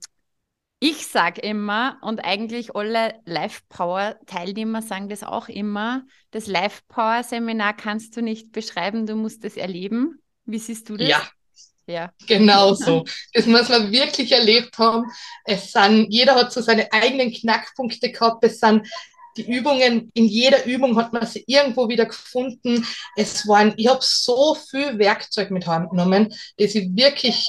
ich 0.82 1.06
sage 1.06 1.40
immer, 1.42 1.96
und 2.02 2.24
eigentlich 2.24 2.74
alle 2.74 3.14
Life 3.24 3.60
Power 3.68 4.16
Teilnehmer 4.26 4.82
sagen 4.82 5.08
das 5.08 5.22
auch 5.22 5.48
immer, 5.48 6.02
das 6.32 6.48
Life 6.48 6.82
Power 6.88 7.22
Seminar 7.22 7.76
kannst 7.76 8.16
du 8.16 8.20
nicht 8.20 8.50
beschreiben, 8.50 9.06
du 9.06 9.14
musst 9.14 9.44
es 9.44 9.56
erleben. 9.56 10.20
Wie 10.44 10.58
siehst 10.58 10.88
du 10.88 10.96
das? 10.96 11.08
Ja. 11.08 11.22
Ja. 11.86 12.10
Genau 12.26 12.74
so. 12.74 13.04
Das 13.32 13.46
muss 13.46 13.68
man 13.68 13.92
wirklich 13.92 14.32
erlebt 14.32 14.76
haben. 14.78 15.04
Es 15.44 15.70
sind, 15.70 16.08
jeder 16.10 16.34
hat 16.34 16.52
so 16.52 16.60
seine 16.60 16.92
eigenen 16.92 17.32
Knackpunkte 17.32 18.10
gehabt. 18.10 18.42
Es 18.42 18.58
sind 18.58 18.84
die 19.36 19.48
Übungen, 19.48 20.10
in 20.14 20.24
jeder 20.24 20.64
Übung 20.64 20.96
hat 20.96 21.12
man 21.12 21.26
sie 21.26 21.44
irgendwo 21.46 21.88
wieder 21.88 22.06
gefunden. 22.06 22.84
Es 23.14 23.46
waren, 23.46 23.72
ich 23.76 23.86
habe 23.86 24.00
so 24.02 24.56
viel 24.56 24.98
Werkzeug 24.98 25.52
mit 25.52 25.64
heimgenommen, 25.68 26.34
dass 26.56 26.74
ich 26.74 26.88
wirklich, 26.96 27.46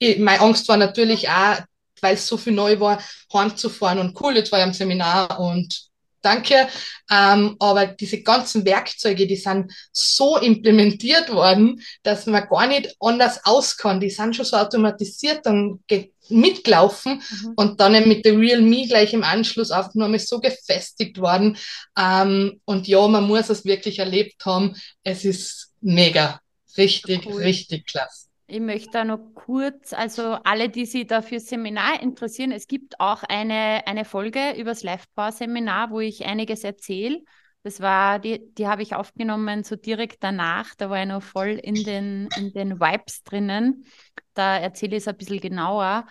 meine 0.00 0.40
Angst 0.40 0.66
war 0.68 0.78
natürlich 0.78 1.28
auch, 1.28 1.58
weil 2.02 2.14
es 2.14 2.26
so 2.26 2.36
viel 2.36 2.52
neu 2.52 2.78
war, 2.80 3.02
heimzufahren 3.32 3.98
und 3.98 4.20
cool, 4.20 4.36
jetzt 4.36 4.52
war 4.52 4.58
ich 4.58 4.64
am 4.64 4.74
Seminar 4.74 5.40
und 5.40 5.90
danke. 6.22 6.68
Ähm, 7.10 7.56
aber 7.58 7.86
diese 7.86 8.22
ganzen 8.22 8.64
Werkzeuge, 8.64 9.26
die 9.26 9.36
sind 9.36 9.72
so 9.92 10.38
implementiert 10.38 11.32
worden, 11.32 11.82
dass 12.02 12.26
man 12.26 12.46
gar 12.48 12.66
nicht 12.66 12.94
anders 13.00 13.40
aus 13.44 13.76
kann. 13.76 14.00
Die 14.00 14.10
sind 14.10 14.36
schon 14.36 14.44
so 14.44 14.56
automatisiert 14.56 15.44
dann 15.44 15.80
mitgelaufen 16.28 17.22
mhm. 17.30 17.52
und 17.56 17.80
dann 17.80 17.94
eben 17.94 18.08
mit 18.08 18.24
der 18.24 18.38
Real 18.38 18.62
Me 18.62 18.86
gleich 18.86 19.12
im 19.12 19.24
Anschluss 19.24 19.70
aufgenommen, 19.70 20.14
ist 20.14 20.28
so 20.28 20.40
gefestigt 20.40 21.18
worden. 21.18 21.56
Ähm, 21.98 22.60
und 22.64 22.88
ja, 22.88 23.06
man 23.08 23.24
muss 23.24 23.50
es 23.50 23.64
wirklich 23.64 23.98
erlebt 23.98 24.44
haben. 24.46 24.74
Es 25.02 25.24
ist 25.24 25.72
mega. 25.80 26.40
Richtig, 26.76 27.26
cool. 27.26 27.42
richtig 27.42 27.86
klasse. 27.86 28.28
Ich 28.52 28.60
möchte 28.60 28.90
da 28.90 29.04
noch 29.06 29.32
kurz, 29.34 29.94
also 29.94 30.34
alle, 30.44 30.68
die 30.68 30.84
sich 30.84 31.06
dafür 31.06 31.40
Seminar 31.40 32.02
interessieren, 32.02 32.52
es 32.52 32.66
gibt 32.66 33.00
auch 33.00 33.22
eine, 33.22 33.86
eine 33.86 34.04
Folge 34.04 34.52
über 34.58 34.72
das 34.72 34.82
Live-Power-Seminar, 34.82 35.90
wo 35.90 36.00
ich 36.00 36.26
einiges 36.26 36.62
erzähle. 36.62 37.22
Das 37.62 37.80
war, 37.80 38.18
die, 38.18 38.52
die 38.52 38.68
habe 38.68 38.82
ich 38.82 38.94
aufgenommen 38.94 39.64
so 39.64 39.74
direkt 39.74 40.22
danach. 40.22 40.74
Da 40.74 40.90
war 40.90 41.00
ich 41.00 41.08
noch 41.08 41.22
voll 41.22 41.58
in 41.62 41.76
den, 41.76 42.28
in 42.36 42.52
den 42.52 42.78
Vibes 42.78 43.22
drinnen. 43.22 43.86
Da 44.34 44.58
erzähle 44.58 44.96
ich 44.96 45.04
es 45.04 45.08
ein 45.08 45.16
bisschen 45.16 45.40
genauer. 45.40 46.04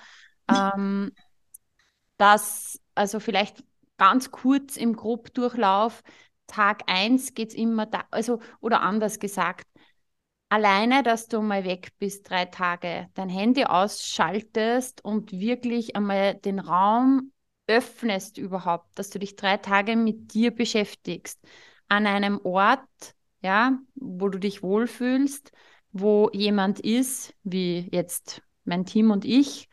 Ähm, 0.49 1.11
dass, 2.17 2.81
also 2.95 3.19
vielleicht 3.19 3.63
ganz 3.97 4.31
kurz 4.31 4.77
im 4.77 4.95
Grobdurchlauf, 4.95 6.01
Tag 6.47 6.83
1 6.87 7.35
geht 7.35 7.49
es 7.49 7.55
immer 7.55 7.85
da, 7.85 8.03
also, 8.09 8.39
oder 8.61 8.81
anders 8.81 9.19
gesagt, 9.19 9.67
alleine, 10.51 11.01
dass 11.01 11.29
du 11.29 11.41
mal 11.41 11.63
weg 11.63 11.93
bist, 11.97 12.29
drei 12.29 12.43
Tage, 12.43 13.07
dein 13.13 13.29
Handy 13.29 13.63
ausschaltest 13.63 15.03
und 15.03 15.31
wirklich 15.31 15.95
einmal 15.95 16.35
den 16.35 16.59
Raum 16.59 17.31
öffnest 17.67 18.37
überhaupt, 18.37 18.99
dass 18.99 19.09
du 19.09 19.17
dich 19.17 19.37
drei 19.37 19.55
Tage 19.55 19.95
mit 19.95 20.33
dir 20.33 20.51
beschäftigst, 20.51 21.39
an 21.87 22.05
einem 22.05 22.41
Ort, 22.43 22.81
ja, 23.41 23.79
wo 23.95 24.27
du 24.27 24.39
dich 24.39 24.61
wohlfühlst, 24.61 25.53
wo 25.93 26.29
jemand 26.33 26.81
ist, 26.81 27.33
wie 27.43 27.87
jetzt 27.89 28.41
mein 28.65 28.85
Team 28.85 29.09
und 29.11 29.23
ich, 29.23 29.69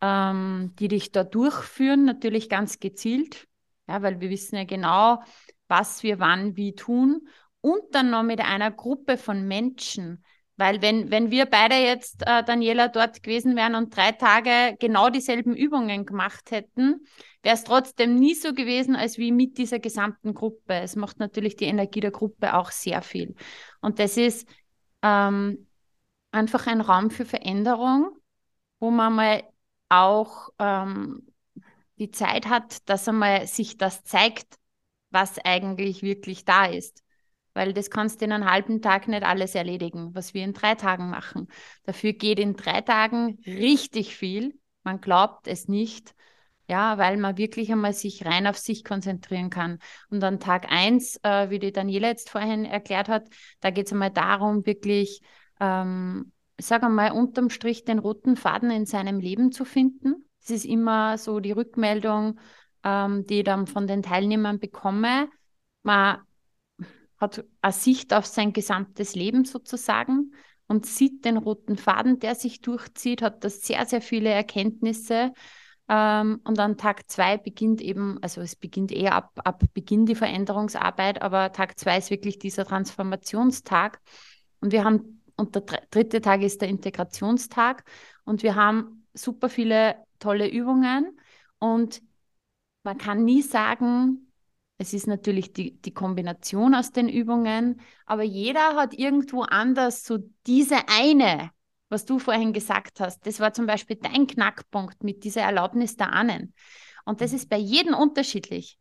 ähm, 0.00 0.72
die 0.78 0.88
dich 0.88 1.12
da 1.12 1.22
durchführen, 1.22 2.06
natürlich 2.06 2.48
ganz 2.48 2.80
gezielt, 2.80 3.46
ja, 3.88 4.00
weil 4.00 4.20
wir 4.20 4.30
wissen 4.30 4.56
ja 4.56 4.64
genau, 4.64 5.22
was 5.68 6.02
wir 6.02 6.18
wann 6.18 6.56
wie 6.56 6.74
tun 6.74 7.28
und 7.64 7.94
dann 7.94 8.10
noch 8.10 8.22
mit 8.22 8.40
einer 8.40 8.70
Gruppe 8.70 9.16
von 9.16 9.48
Menschen. 9.48 10.22
Weil 10.56 10.82
wenn, 10.82 11.10
wenn 11.10 11.30
wir 11.30 11.46
beide 11.46 11.76
jetzt, 11.76 12.22
äh, 12.26 12.44
Daniela, 12.44 12.88
dort 12.88 13.22
gewesen 13.22 13.56
wären 13.56 13.74
und 13.74 13.96
drei 13.96 14.12
Tage 14.12 14.76
genau 14.78 15.08
dieselben 15.08 15.56
Übungen 15.56 16.04
gemacht 16.04 16.50
hätten, 16.50 17.06
wäre 17.42 17.54
es 17.54 17.64
trotzdem 17.64 18.16
nie 18.16 18.34
so 18.34 18.52
gewesen, 18.52 18.96
als 18.96 19.16
wie 19.16 19.32
mit 19.32 19.56
dieser 19.56 19.78
gesamten 19.78 20.34
Gruppe. 20.34 20.74
Es 20.74 20.94
macht 20.94 21.18
natürlich 21.20 21.56
die 21.56 21.64
Energie 21.64 22.00
der 22.00 22.10
Gruppe 22.10 22.54
auch 22.54 22.70
sehr 22.70 23.00
viel. 23.00 23.34
Und 23.80 23.98
das 23.98 24.18
ist 24.18 24.46
ähm, 25.00 25.66
einfach 26.32 26.66
ein 26.66 26.82
Raum 26.82 27.10
für 27.10 27.24
Veränderung, 27.24 28.10
wo 28.78 28.90
man 28.90 29.14
mal 29.14 29.42
auch 29.88 30.50
ähm, 30.58 31.26
die 31.96 32.10
Zeit 32.10 32.46
hat, 32.46 32.86
dass 32.90 33.08
einmal 33.08 33.46
sich 33.46 33.78
das 33.78 34.04
zeigt, 34.04 34.56
was 35.08 35.38
eigentlich 35.38 36.02
wirklich 36.02 36.44
da 36.44 36.66
ist. 36.66 37.03
Weil 37.54 37.72
das 37.72 37.88
kannst 37.88 38.20
du 38.20 38.26
in 38.26 38.32
einem 38.32 38.50
halben 38.50 38.82
Tag 38.82 39.08
nicht 39.08 39.22
alles 39.22 39.54
erledigen, 39.54 40.14
was 40.14 40.34
wir 40.34 40.44
in 40.44 40.52
drei 40.52 40.74
Tagen 40.74 41.08
machen. 41.08 41.48
Dafür 41.84 42.12
geht 42.12 42.38
in 42.38 42.56
drei 42.56 42.80
Tagen 42.80 43.38
richtig 43.46 44.16
viel. 44.16 44.58
Man 44.82 45.00
glaubt 45.00 45.46
es 45.46 45.68
nicht. 45.68 46.14
Ja, 46.66 46.96
weil 46.96 47.18
man 47.18 47.36
wirklich 47.36 47.70
einmal 47.70 47.92
sich 47.92 48.24
rein 48.24 48.46
auf 48.46 48.56
sich 48.56 48.84
konzentrieren 48.84 49.50
kann. 49.50 49.78
Und 50.08 50.24
an 50.24 50.40
Tag 50.40 50.72
eins, 50.72 51.18
äh, 51.22 51.50
wie 51.50 51.58
die 51.58 51.72
Daniela 51.72 52.08
jetzt 52.08 52.30
vorhin 52.30 52.64
erklärt 52.64 53.08
hat, 53.08 53.24
da 53.60 53.70
geht 53.70 53.86
es 53.86 53.92
einmal 53.92 54.10
darum, 54.10 54.64
wirklich, 54.64 55.20
ähm, 55.60 56.32
sage 56.58 56.86
einmal, 56.86 57.12
unterm 57.12 57.50
Strich 57.50 57.84
den 57.84 57.98
roten 57.98 58.36
Faden 58.36 58.70
in 58.70 58.86
seinem 58.86 59.20
Leben 59.20 59.52
zu 59.52 59.66
finden. 59.66 60.26
Das 60.40 60.50
ist 60.50 60.64
immer 60.64 61.18
so 61.18 61.38
die 61.38 61.52
Rückmeldung, 61.52 62.40
ähm, 62.82 63.26
die 63.26 63.40
ich 63.40 63.44
dann 63.44 63.66
von 63.66 63.86
den 63.86 64.02
Teilnehmern 64.02 64.58
bekomme. 64.58 65.28
Man 65.82 66.20
hat 67.18 67.44
eine 67.60 67.72
Sicht 67.72 68.12
auf 68.12 68.26
sein 68.26 68.52
gesamtes 68.52 69.14
Leben 69.14 69.44
sozusagen 69.44 70.32
und 70.66 70.86
sieht 70.86 71.24
den 71.24 71.36
roten 71.36 71.76
Faden, 71.76 72.18
der 72.18 72.34
sich 72.34 72.60
durchzieht, 72.60 73.22
hat 73.22 73.44
da 73.44 73.50
sehr, 73.50 73.86
sehr 73.86 74.00
viele 74.00 74.30
Erkenntnisse. 74.30 75.32
Ähm, 75.88 76.40
und 76.44 76.58
an 76.58 76.78
Tag 76.78 77.10
zwei 77.10 77.36
beginnt 77.36 77.80
eben, 77.82 78.18
also 78.22 78.40
es 78.40 78.56
beginnt 78.56 78.90
eher 78.90 79.14
ab, 79.14 79.32
ab 79.44 79.62
Beginn 79.74 80.06
die 80.06 80.14
Veränderungsarbeit, 80.14 81.20
aber 81.20 81.52
Tag 81.52 81.78
zwei 81.78 81.98
ist 81.98 82.10
wirklich 82.10 82.38
dieser 82.38 82.64
Transformationstag. 82.64 84.00
Und 84.60 84.72
wir 84.72 84.84
haben, 84.84 85.22
und 85.36 85.54
der 85.54 85.62
dritte 85.90 86.20
Tag 86.20 86.42
ist 86.42 86.62
der 86.62 86.68
Integrationstag. 86.68 87.84
Und 88.24 88.42
wir 88.42 88.54
haben 88.54 89.06
super 89.12 89.48
viele 89.50 89.96
tolle 90.18 90.48
Übungen. 90.48 91.18
Und 91.58 92.02
man 92.82 92.96
kann 92.96 93.24
nie 93.24 93.42
sagen, 93.42 94.23
es 94.78 94.92
ist 94.92 95.06
natürlich 95.06 95.52
die, 95.52 95.80
die 95.80 95.94
Kombination 95.94 96.74
aus 96.74 96.90
den 96.90 97.08
Übungen, 97.08 97.80
aber 98.06 98.22
jeder 98.22 98.76
hat 98.76 98.94
irgendwo 98.94 99.42
anders 99.42 100.04
so 100.04 100.18
diese 100.46 100.88
eine, 100.88 101.50
was 101.88 102.04
du 102.04 102.18
vorhin 102.18 102.52
gesagt 102.52 103.00
hast. 103.00 103.24
Das 103.26 103.38
war 103.40 103.52
zum 103.52 103.66
Beispiel 103.66 103.96
dein 103.96 104.26
Knackpunkt 104.26 105.04
mit 105.04 105.24
dieser 105.24 105.42
Erlaubnis 105.42 105.96
der 105.96 106.12
Ahnen. 106.12 106.54
Und 107.04 107.20
das 107.20 107.32
ist 107.32 107.48
bei 107.48 107.58
jedem 107.58 107.94
unterschiedlich. 107.94 108.78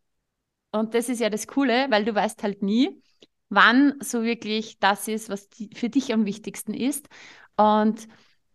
Und 0.72 0.96
das 0.96 1.10
ist 1.10 1.20
ja 1.20 1.30
das 1.30 1.46
Coole, 1.46 1.88
weil 1.90 2.06
du 2.06 2.16
weißt 2.16 2.42
halt 2.42 2.64
nie, 2.64 3.02
wann 3.50 3.94
so 4.00 4.24
wirklich 4.24 4.80
das 4.80 5.08
ist, 5.08 5.30
was 5.30 5.50
die, 5.50 5.70
für 5.76 5.90
dich 5.90 6.12
am 6.12 6.26
wichtigsten 6.26 6.74
ist. 6.74 7.08
Und 7.56 8.08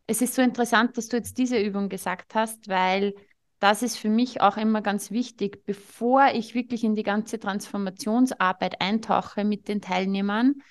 es 0.09 0.22
ist 0.22 0.35
so 0.35 0.42
interessant, 0.42 0.96
dass 0.96 1.09
du 1.09 1.16
jetzt 1.16 1.38
diese 1.38 1.61
Übung 1.61 1.88
gesagt 1.88 2.35
hast, 2.35 2.66
weil 2.68 3.14
das 3.59 3.83
ist 3.83 3.97
für 3.97 4.09
mich 4.09 4.40
auch 4.40 4.57
immer 4.57 4.83
ganz 4.83 5.11
wichtig, 5.11 5.64
bevor 5.64 6.29
ich 6.33 6.55
wirklich 6.55 6.85
in 6.85 6.94
die 6.94 7.03
ganze 7.03 7.40
Transformationsarbeit 7.40 8.81
eintauche 8.81 9.44
mit 9.44 9.68
den 9.68 9.81
Teilnehmern, 9.81 10.62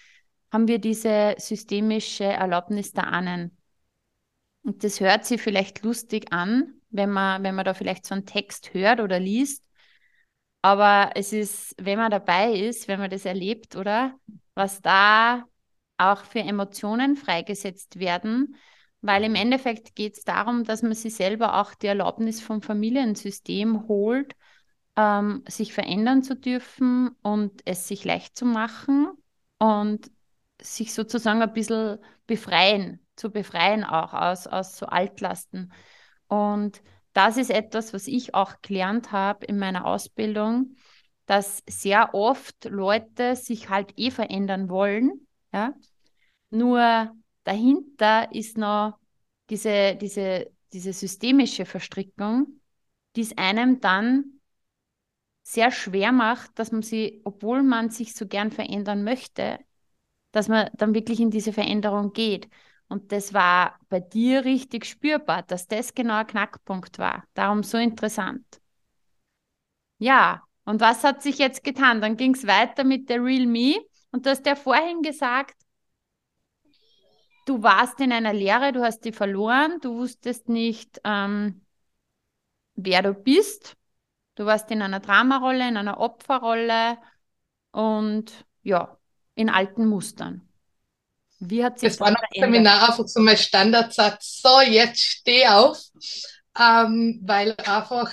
haben 0.52 0.68
wir 0.68 0.80
diese 0.80 1.36
systemische 1.38 2.24
Erlaubnis 2.24 2.94
der 2.94 3.08
Ahnen. 3.08 3.58
Und 4.64 4.84
das 4.84 5.00
hört 5.00 5.26
sich 5.26 5.42
vielleicht 5.42 5.84
lustig 5.84 6.32
an, 6.32 6.82
wenn 6.90 7.10
man, 7.10 7.44
wenn 7.44 7.56
man 7.56 7.66
da 7.66 7.74
vielleicht 7.74 8.06
so 8.06 8.16
einen 8.16 8.26
Text 8.26 8.74
hört 8.74 9.02
oder 9.02 9.20
liest. 9.20 9.66
Aber 10.62 11.12
es 11.16 11.34
ist, 11.34 11.76
wenn 11.78 12.00
man 12.00 12.12
dabei 12.12 12.52
ist, 12.54 12.88
wenn 12.88 13.00
man 13.00 13.10
das 13.10 13.26
erlebt, 13.26 13.76
oder? 13.76 14.16
Was 14.56 14.82
da 14.82 15.46
auch 15.98 16.24
für 16.24 16.40
Emotionen 16.40 17.16
freigesetzt 17.16 18.00
werden, 18.00 18.56
weil 19.08 19.24
im 19.24 19.36
Endeffekt 19.36 19.96
geht 19.96 20.18
es 20.18 20.24
darum, 20.24 20.64
dass 20.64 20.84
man 20.84 20.94
sich 20.94 21.16
selber 21.16 21.60
auch 21.60 21.74
die 21.74 21.88
Erlaubnis 21.88 22.42
vom 22.42 22.62
Familiensystem 22.62 23.88
holt, 23.88 24.36
ähm, 24.96 25.44
sich 25.48 25.74
verändern 25.74 26.24
zu 26.24 26.36
dürfen 26.36 27.12
und 27.22 27.62
es 27.66 27.88
sich 27.88 28.04
leicht 28.04 28.38
zu 28.38 28.46
machen 28.46 29.10
und 29.60 30.12
sich 30.62 30.94
sozusagen 30.94 31.42
ein 31.42 31.54
bisschen 31.54 32.00
befreien, 32.26 33.00
zu 33.16 33.32
befreien 33.32 33.84
auch 33.84 34.14
aus, 34.14 34.46
aus 34.48 34.78
so 34.78 34.88
Altlasten. 34.88 35.72
Und 36.28 36.82
das 37.14 37.38
ist 37.38 37.50
etwas, 37.50 37.94
was 37.94 38.08
ich 38.08 38.36
auch 38.36 38.62
gelernt 38.62 39.12
habe 39.12 39.46
in 39.46 39.58
meiner 39.58 39.86
Ausbildung, 39.86 40.76
dass 41.26 41.64
sehr 41.68 42.14
oft 42.14 42.66
Leute 42.66 43.36
sich 43.36 43.70
halt 43.70 43.94
eh 43.98 44.12
verändern 44.12 44.70
wollen, 44.70 45.28
ja, 45.54 45.74
nur 46.50 47.12
dahinter 47.48 48.34
ist 48.34 48.58
noch 48.58 49.00
diese, 49.50 49.96
diese, 49.96 50.52
diese 50.74 50.94
systemische 50.94 51.66
Verstrickung, 51.66 52.62
die 53.16 53.22
es 53.22 53.38
einem 53.38 53.80
dann 53.80 54.40
sehr 55.44 55.72
schwer 55.72 56.12
macht, 56.12 56.60
dass 56.60 56.72
man 56.72 56.82
sie, 56.82 57.22
obwohl 57.24 57.64
man 57.64 57.90
sich 57.90 58.14
so 58.14 58.28
gern 58.28 58.52
verändern 58.52 59.04
möchte, 59.04 59.60
dass 60.32 60.50
man 60.50 60.70
dann 60.76 60.94
wirklich 60.94 61.20
in 61.20 61.32
diese 61.32 61.54
Veränderung 61.54 62.14
geht. 62.14 62.50
Und 62.90 63.12
das 63.12 63.34
war 63.34 63.80
bei 63.90 64.00
dir 64.00 64.46
richtig 64.46 64.86
spürbar, 64.86 65.44
dass 65.44 65.68
das 65.68 65.94
genau 65.94 66.16
ein 66.16 66.28
Knackpunkt 66.28 67.00
war. 67.00 67.24
Darum 67.34 67.64
so 67.64 67.78
interessant. 67.78 68.46
Ja, 70.00 70.44
und 70.66 70.82
was 70.82 71.04
hat 71.04 71.22
sich 71.24 71.38
jetzt 71.38 71.64
getan? 71.64 72.02
Dann 72.02 72.18
ging 72.18 72.36
es 72.36 72.46
weiter 72.46 72.84
mit 72.84 73.10
der 73.10 73.24
Real 73.24 73.46
Me. 73.46 73.78
Und 74.12 74.26
du 74.26 74.30
hast 74.30 74.46
ja 74.46 74.56
vorhin 74.56 75.02
gesagt, 75.02 75.56
du 77.48 77.64
warst 77.64 78.00
in 78.00 78.12
einer 78.12 78.34
Lehre, 78.34 78.74
du 78.74 78.84
hast 78.84 79.02
die 79.06 79.12
verloren, 79.12 79.80
du 79.82 79.96
wusstest 79.96 80.50
nicht, 80.50 81.00
ähm, 81.04 81.62
wer 82.76 83.02
du 83.02 83.14
bist. 83.14 83.76
Du 84.36 84.46
warst 84.46 84.70
in 84.70 84.82
einer 84.82 85.00
Dramarolle, 85.00 85.68
in 85.68 85.78
einer 85.78 86.00
Opferrolle 86.00 86.98
und 87.72 88.46
ja, 88.62 88.98
in 89.34 89.50
alten 89.50 89.88
Mustern. 89.88 90.48
Wie 91.40 91.64
hat 91.64 91.80
sich 91.80 91.90
das 91.90 92.00
war 92.00 92.12
nach 92.12 92.22
dem 92.34 92.44
Seminar 92.44 92.90
einfach 92.90 93.08
so 93.08 93.22
mein 93.22 93.38
Standardsatz, 93.38 94.42
so 94.42 94.62
jetzt 94.62 95.02
steh 95.02 95.48
auf, 95.48 95.80
ähm, 96.60 97.20
weil 97.24 97.56
einfach 97.66 98.12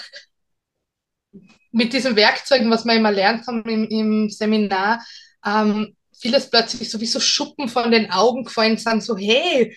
mit 1.73 1.93
diesen 1.93 2.17
Werkzeugen, 2.17 2.71
was 2.71 2.85
man 2.85 2.99
immer 2.99 3.11
lernt 3.11 3.47
haben 3.47 3.65
im, 3.65 3.85
im 3.89 4.31
Seminar, 4.31 5.05
ähm, 5.45 5.97
vieles 6.25 6.49
plötzlich 6.49 6.91
sowieso 6.91 7.21
Schuppen 7.21 7.69
von 7.69 7.91
den 7.91 8.11
Augen 8.11 8.45
gefallen 8.45 8.79
sind, 8.79 9.03
so 9.03 9.15
hey, 9.15 9.77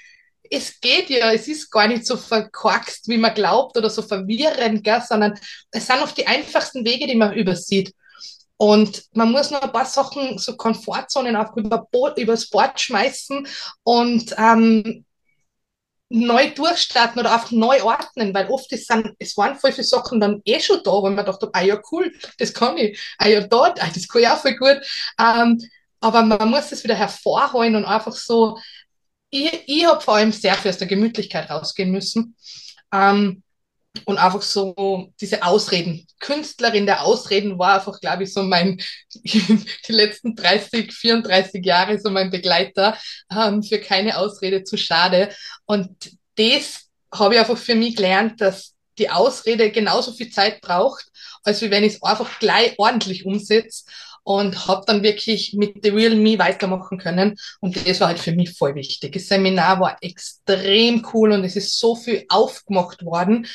es 0.50 0.80
geht 0.80 1.10
ja, 1.10 1.34
es 1.34 1.50
ist 1.50 1.70
gar 1.70 1.90
nicht 1.90 2.06
so 2.06 2.16
verkorkst, 2.16 3.10
wie 3.10 3.18
man 3.18 3.34
glaubt 3.34 3.76
oder 3.78 3.90
so 3.90 4.02
verwirrend, 4.02 4.82
gell, 4.82 5.04
sondern 5.06 5.38
es 5.72 5.88
sind 5.88 6.02
oft 6.02 6.18
die 6.18 6.26
einfachsten 6.26 6.86
Wege, 6.86 7.06
die 7.06 7.16
man 7.16 7.34
übersieht. 7.34 7.94
Und 8.56 9.04
man 9.12 9.30
muss 9.30 9.52
noch 9.52 9.62
ein 9.62 9.74
paar 9.74 9.86
Sachen, 9.86 10.38
so 10.38 10.56
Komfortzonen 10.56 11.36
auch 11.36 11.56
über, 11.58 11.86
übers 12.16 12.50
Board 12.50 12.80
schmeißen 12.80 13.46
und 13.84 14.34
ähm, 14.38 15.06
neu 16.08 16.50
durchstarten 16.52 17.20
oder 17.20 17.36
auch 17.36 17.52
neu 17.52 17.84
ordnen, 17.84 18.34
weil 18.34 18.48
oft 18.48 18.72
ist 18.72 18.90
dann, 18.90 19.14
es 19.20 19.36
waren 19.36 19.58
voll 19.58 19.74
viele 19.74 19.84
Sachen 19.84 20.22
dann 20.22 20.42
eh 20.46 20.62
schon 20.62 20.82
da, 20.82 20.92
weil 20.92 21.12
man 21.12 21.26
dachte, 21.26 21.50
ah 21.52 21.62
ja, 21.62 21.78
cool, 21.92 22.14
das 22.38 22.54
kann 22.54 22.78
ich, 22.78 22.98
ah 23.18 23.28
ja, 23.28 23.42
dort, 23.46 23.84
ah, 23.84 23.90
das 23.94 24.08
kann 24.08 24.22
ich 24.22 24.28
auch 24.30 24.38
voll 24.38 24.56
gut. 24.56 24.80
Ähm, 25.20 25.62
aber 26.00 26.22
man 26.24 26.50
muss 26.50 26.72
es 26.72 26.84
wieder 26.84 26.96
hervorholen 26.96 27.76
und 27.76 27.86
einfach 27.86 28.16
so, 28.16 28.58
ich, 29.30 29.64
ich 29.66 29.86
habe 29.86 30.02
vor 30.02 30.16
allem 30.16 30.32
sehr 30.32 30.56
viel 30.56 30.70
aus 30.70 30.78
der 30.78 30.88
Gemütlichkeit 30.88 31.50
rausgehen 31.50 31.92
müssen. 31.92 32.36
Ähm, 32.94 33.44
und 34.06 34.18
einfach 34.18 34.42
so 34.42 35.12
diese 35.20 35.44
Ausreden. 35.44 36.06
Künstlerin 36.20 36.86
der 36.86 37.04
Ausreden 37.04 37.58
war 37.58 37.76
einfach, 37.76 38.00
glaube 38.00 38.24
ich, 38.24 38.34
so 38.34 38.44
mein, 38.44 38.80
die 39.14 39.92
letzten 39.92 40.36
30, 40.36 40.94
34 40.94 41.66
Jahre 41.66 42.00
so 42.00 42.10
mein 42.10 42.30
Begleiter, 42.30 42.98
ähm, 43.32 43.64
für 43.64 43.80
keine 43.80 44.18
Ausrede 44.18 44.64
zu 44.64 44.78
schade. 44.78 45.30
Und 45.66 46.12
das 46.36 46.90
habe 47.12 47.36
ich 47.36 47.40
einfach 47.40 47.58
für 47.58 47.76
mich 47.76 47.96
gelernt, 47.96 48.42
dass 48.42 48.76
die 48.98 49.10
Ausrede 49.10 49.72
genauso 49.72 50.12
viel 50.14 50.30
Zeit 50.30 50.62
braucht, 50.62 51.06
als 51.44 51.62
wenn 51.62 51.84
ich 51.84 51.96
es 51.96 52.04
einfach 52.04 52.40
gleich 52.40 52.76
ordentlich 52.78 53.26
umsetze 53.26 53.86
und 54.28 54.68
habe 54.68 54.84
dann 54.86 55.04
wirklich 55.04 55.54
mit 55.54 55.78
The 55.84 55.90
Real 55.90 56.14
Me 56.16 56.38
weitermachen 56.38 56.98
können. 56.98 57.38
Und 57.62 57.88
das 57.88 58.02
war 58.02 58.10
halt 58.10 58.20
für 58.20 58.34
mich 58.34 58.52
voll 58.58 58.76
wichtig. 58.76 59.14
Das 59.14 59.30
Seminar 59.30 59.80
war 59.80 59.96
extrem 60.02 61.08
cool 61.14 61.32
und 61.32 61.46
es 61.46 61.56
ist 61.56 61.80
so 61.80 61.96
viel 61.96 62.26
aufgemacht 62.28 63.06
worden. 63.06 63.48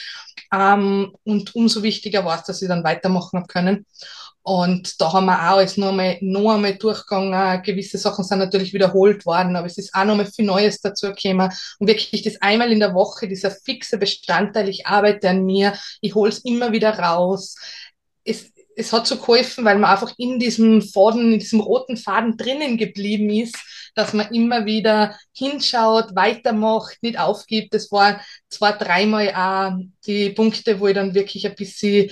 Ähm, 0.51 1.15
und 1.25 1.55
umso 1.55 1.83
wichtiger 1.83 2.25
war 2.25 2.39
es, 2.39 2.45
dass 2.45 2.63
ich 2.63 2.69
dann 2.69 2.85
weitermachen 2.85 3.41
habe 3.41 3.49
können. 3.49 3.87
Und 4.41 4.99
da 4.99 5.13
haben 5.13 5.27
wir 5.27 5.35
auch 5.35 5.59
alles 5.59 5.77
noch 5.77 5.91
einmal, 5.91 6.17
noch 6.23 6.55
einmal 6.55 6.75
durchgegangen. 6.75 7.63
Gewisse 7.63 7.99
Sachen 7.99 8.25
sind 8.25 8.39
natürlich 8.39 8.73
wiederholt 8.73 9.27
worden, 9.27 9.57
aber 9.57 9.67
es 9.67 9.77
ist 9.77 9.95
auch 9.95 10.05
noch 10.05 10.17
mal 10.17 10.25
viel 10.25 10.47
Neues 10.47 10.81
dazu 10.81 11.13
gekommen. 11.13 11.53
Und 11.81 11.87
wirklich 11.87 12.23
das 12.23 12.41
einmal 12.41 12.73
in 12.73 12.81
der 12.81 12.95
Woche, 12.95 13.29
dieser 13.29 13.51
fixe 13.51 13.99
Bestandteil, 13.99 14.71
ich 14.71 14.87
arbeite 14.87 15.29
an 15.29 15.45
mir, 15.45 15.75
ich 16.01 16.15
hole 16.15 16.31
es 16.31 16.39
immer 16.39 16.73
wieder 16.73 16.99
raus. 16.99 17.57
Es, 18.25 18.53
es 18.83 18.93
hat 18.93 19.07
so 19.07 19.17
geholfen, 19.17 19.65
weil 19.65 19.79
man 19.79 19.91
einfach 19.91 20.13
in 20.19 20.39
diesem 20.39 20.83
Faden, 20.83 21.33
in 21.33 21.39
diesem 21.39 21.61
roten 21.61 21.97
Faden 21.97 22.37
drinnen 22.37 22.77
geblieben 22.77 23.31
ist, 23.31 23.57
dass 23.95 24.13
man 24.13 24.33
immer 24.33 24.67
wieder 24.67 25.19
hinschaut, 25.35 26.15
weitermacht, 26.15 27.03
nicht 27.03 27.19
aufgibt. 27.19 27.75
Das 27.75 27.91
war 27.93 28.21
zwar 28.49 28.77
dreimal 28.77 29.33
auch 29.35 29.79
die 30.07 30.31
Punkte, 30.31 30.81
wo 30.81 30.89
ich 30.89 30.95
dann 30.95 31.15
wirklich 31.15 31.47
ein 31.47 31.55
bisschen 31.55 32.11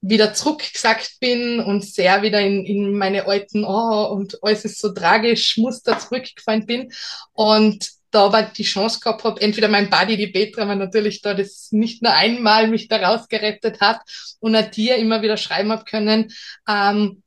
wieder 0.00 0.34
zurückgesackt 0.34 1.18
bin 1.20 1.60
und 1.60 1.84
sehr 1.84 2.22
wieder 2.22 2.40
in, 2.40 2.64
in 2.64 2.96
meine 2.96 3.26
alten, 3.26 3.64
oh, 3.64 4.08
und 4.12 4.42
alles 4.42 4.64
ist 4.64 4.80
so 4.80 4.92
tragisch, 4.92 5.56
Muster 5.58 5.98
zurückgefallen 5.98 6.66
bin. 6.66 6.92
Und 7.32 7.88
da 8.12 8.26
aber 8.26 8.42
die 8.42 8.62
Chance 8.62 9.00
gehabt 9.00 9.24
habe, 9.24 9.40
entweder 9.40 9.68
mein 9.68 9.90
Buddy, 9.90 10.16
die 10.16 10.28
Petra, 10.28 10.68
weil 10.68 10.76
natürlich 10.76 11.22
da 11.22 11.34
das 11.34 11.72
nicht 11.72 12.02
nur 12.02 12.12
einmal 12.12 12.68
mich 12.68 12.86
da 12.86 12.98
rausgerettet 12.98 13.80
hat 13.80 14.00
und 14.38 14.54
auch 14.54 14.70
dir 14.70 14.96
immer 14.96 15.22
wieder 15.22 15.36
schreiben 15.36 15.72
habe 15.72 15.84
können, 15.84 16.32
ähm, 16.68 17.22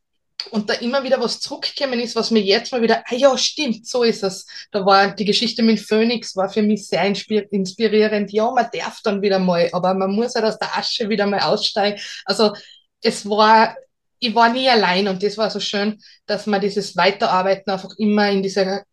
und 0.52 0.69
da 0.69 0.74
immer 0.76 1.04
wieder 1.04 1.19
was 1.19 1.39
zurückgekommen 1.39 2.00
ist, 2.00 2.15
was 2.15 2.32
mir 2.32 2.41
jetzt 2.41 2.71
mal 2.71 2.82
wieder, 2.82 3.04
ah 3.08 3.15
ja, 3.15 3.38
stimmt, 3.38 3.88
so 3.88 4.04
ist 4.04 4.24
es. 4.24 4.45
Da 4.71 4.86
war 4.86 5.15
die 5.15 5.26
Geschichte 5.26 5.63
mit 5.63 5.80
Phoenix, 5.80 6.36
war 6.36 6.50
für 6.50 6.62
mich 6.62 6.88
sehr 6.88 7.04
inspirierend. 7.04 8.32
Ja, 8.32 8.52
man 8.52 8.67
darf 8.71 9.02
dann 9.04 9.21
wieder 9.21 9.39
mal, 9.39 9.69
aber 9.71 9.93
man 9.93 10.12
muss 10.12 10.36
halt 10.36 10.45
aus 10.45 10.60
der 10.60 10.78
Asche 10.78 11.10
wieder 11.10 11.26
mal 11.26 11.39
aussteigen. 11.39 12.00
Also 12.26 12.54
es 13.02 13.28
war, 13.28 13.76
ich 14.19 14.36
war 14.36 14.50
nie 14.50 14.69
allein 14.69 15.08
und 15.08 15.24
das 15.24 15.38
war 15.38 15.50
so 15.50 15.60
schön, 15.60 16.00
dass 16.26 16.45
man 16.45 16.62
dieses 16.62 16.95
Weiterarbeiten 16.95 17.71
einfach 17.71 17.91
immer 17.98 18.30
in 18.30 18.43
dieser 18.43 18.84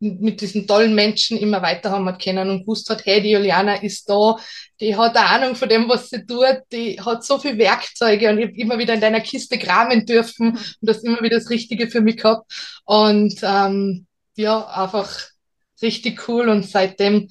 mit 0.00 0.40
diesen 0.40 0.66
tollen 0.66 0.94
Menschen 0.94 1.36
immer 1.36 1.60
weiter 1.60 1.90
haben 1.90 2.16
können 2.18 2.50
und 2.50 2.60
gewusst 2.60 2.88
hat, 2.88 3.04
hey, 3.04 3.20
die 3.20 3.32
Juliana 3.32 3.82
ist 3.82 4.08
da, 4.08 4.36
die 4.80 4.96
hat 4.96 5.16
eine 5.16 5.26
Ahnung 5.26 5.56
von 5.56 5.68
dem, 5.68 5.88
was 5.88 6.10
sie 6.10 6.24
tut, 6.24 6.62
die 6.72 7.00
hat 7.00 7.24
so 7.24 7.38
viele 7.38 7.58
Werkzeuge 7.58 8.30
und 8.30 8.38
ich 8.38 8.46
habe 8.46 8.56
immer 8.56 8.78
wieder 8.78 8.94
in 8.94 9.00
deiner 9.00 9.20
Kiste 9.20 9.58
kramen 9.58 10.06
dürfen 10.06 10.52
und 10.52 10.76
das 10.80 11.02
immer 11.02 11.20
wieder 11.22 11.38
das 11.38 11.50
Richtige 11.50 11.88
für 11.88 12.00
mich 12.00 12.16
gehabt. 12.16 12.50
Und 12.84 13.40
ähm, 13.42 14.06
ja, 14.36 14.66
einfach 14.68 15.28
richtig 15.82 16.28
cool 16.28 16.48
und 16.48 16.64
seitdem 16.64 17.28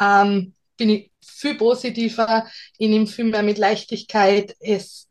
ähm, 0.00 0.54
bin 0.76 0.90
ich 0.90 1.12
viel 1.20 1.54
positiver, 1.54 2.46
ich 2.78 2.88
nehme 2.88 3.06
viel 3.06 3.26
mehr 3.26 3.42
mit 3.42 3.58
Leichtigkeit. 3.58 4.54
Es 4.60 5.08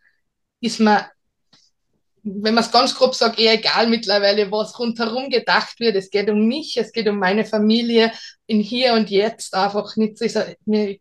ist 0.59 0.79
mir 0.79 1.09
wenn 2.35 2.53
man 2.53 2.63
es 2.63 2.71
ganz 2.71 2.95
grob 2.95 3.15
sagt, 3.15 3.39
eher 3.39 3.53
egal 3.53 3.87
mittlerweile, 3.87 4.51
was 4.51 4.77
rundherum 4.77 5.29
gedacht 5.29 5.79
wird. 5.79 5.95
Es 5.95 6.09
geht 6.09 6.29
um 6.29 6.47
mich, 6.47 6.77
es 6.77 6.91
geht 6.91 7.07
um 7.07 7.19
meine 7.19 7.45
Familie, 7.45 8.11
in 8.45 8.59
hier 8.59 8.93
und 8.93 9.09
jetzt 9.09 9.53
einfach 9.53 9.95
nicht. 9.95 10.21
Ich 10.21 10.33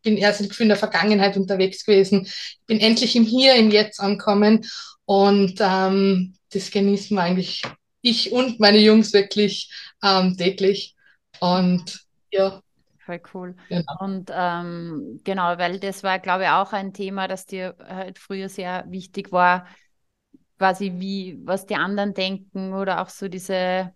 bin 0.02 0.16
erst 0.16 0.60
in 0.60 0.68
der 0.68 0.76
Vergangenheit 0.76 1.36
unterwegs 1.36 1.84
gewesen. 1.84 2.22
Ich 2.24 2.60
bin 2.66 2.80
endlich 2.80 3.16
im 3.16 3.24
Hier, 3.24 3.54
im 3.54 3.70
Jetzt 3.70 4.00
ankommen 4.00 4.66
und 5.04 5.56
ähm, 5.60 6.34
das 6.52 6.70
genießen 6.70 7.16
wir 7.16 7.22
eigentlich 7.22 7.62
ich 8.02 8.32
und 8.32 8.60
meine 8.60 8.78
Jungs 8.78 9.12
wirklich 9.12 9.72
ähm, 10.02 10.36
täglich. 10.36 10.94
Und 11.40 12.06
ja, 12.30 12.60
Voll 13.06 13.22
cool. 13.34 13.54
Genau. 13.68 13.84
Und 14.00 14.30
ähm, 14.34 15.20
genau, 15.22 15.56
weil 15.58 15.78
das 15.78 16.02
war, 16.02 16.18
glaube 16.18 16.42
ich, 16.42 16.50
auch 16.50 16.72
ein 16.72 16.92
Thema, 16.92 17.28
das 17.28 17.46
dir 17.46 17.76
halt 17.78 18.18
früher 18.18 18.48
sehr 18.48 18.84
wichtig 18.88 19.30
war, 19.30 19.66
quasi 20.58 20.92
wie, 20.96 21.40
was 21.44 21.66
die 21.66 21.74
anderen 21.74 22.14
denken 22.14 22.72
oder 22.72 23.02
auch 23.02 23.08
so 23.08 23.28
diese, 23.28 23.92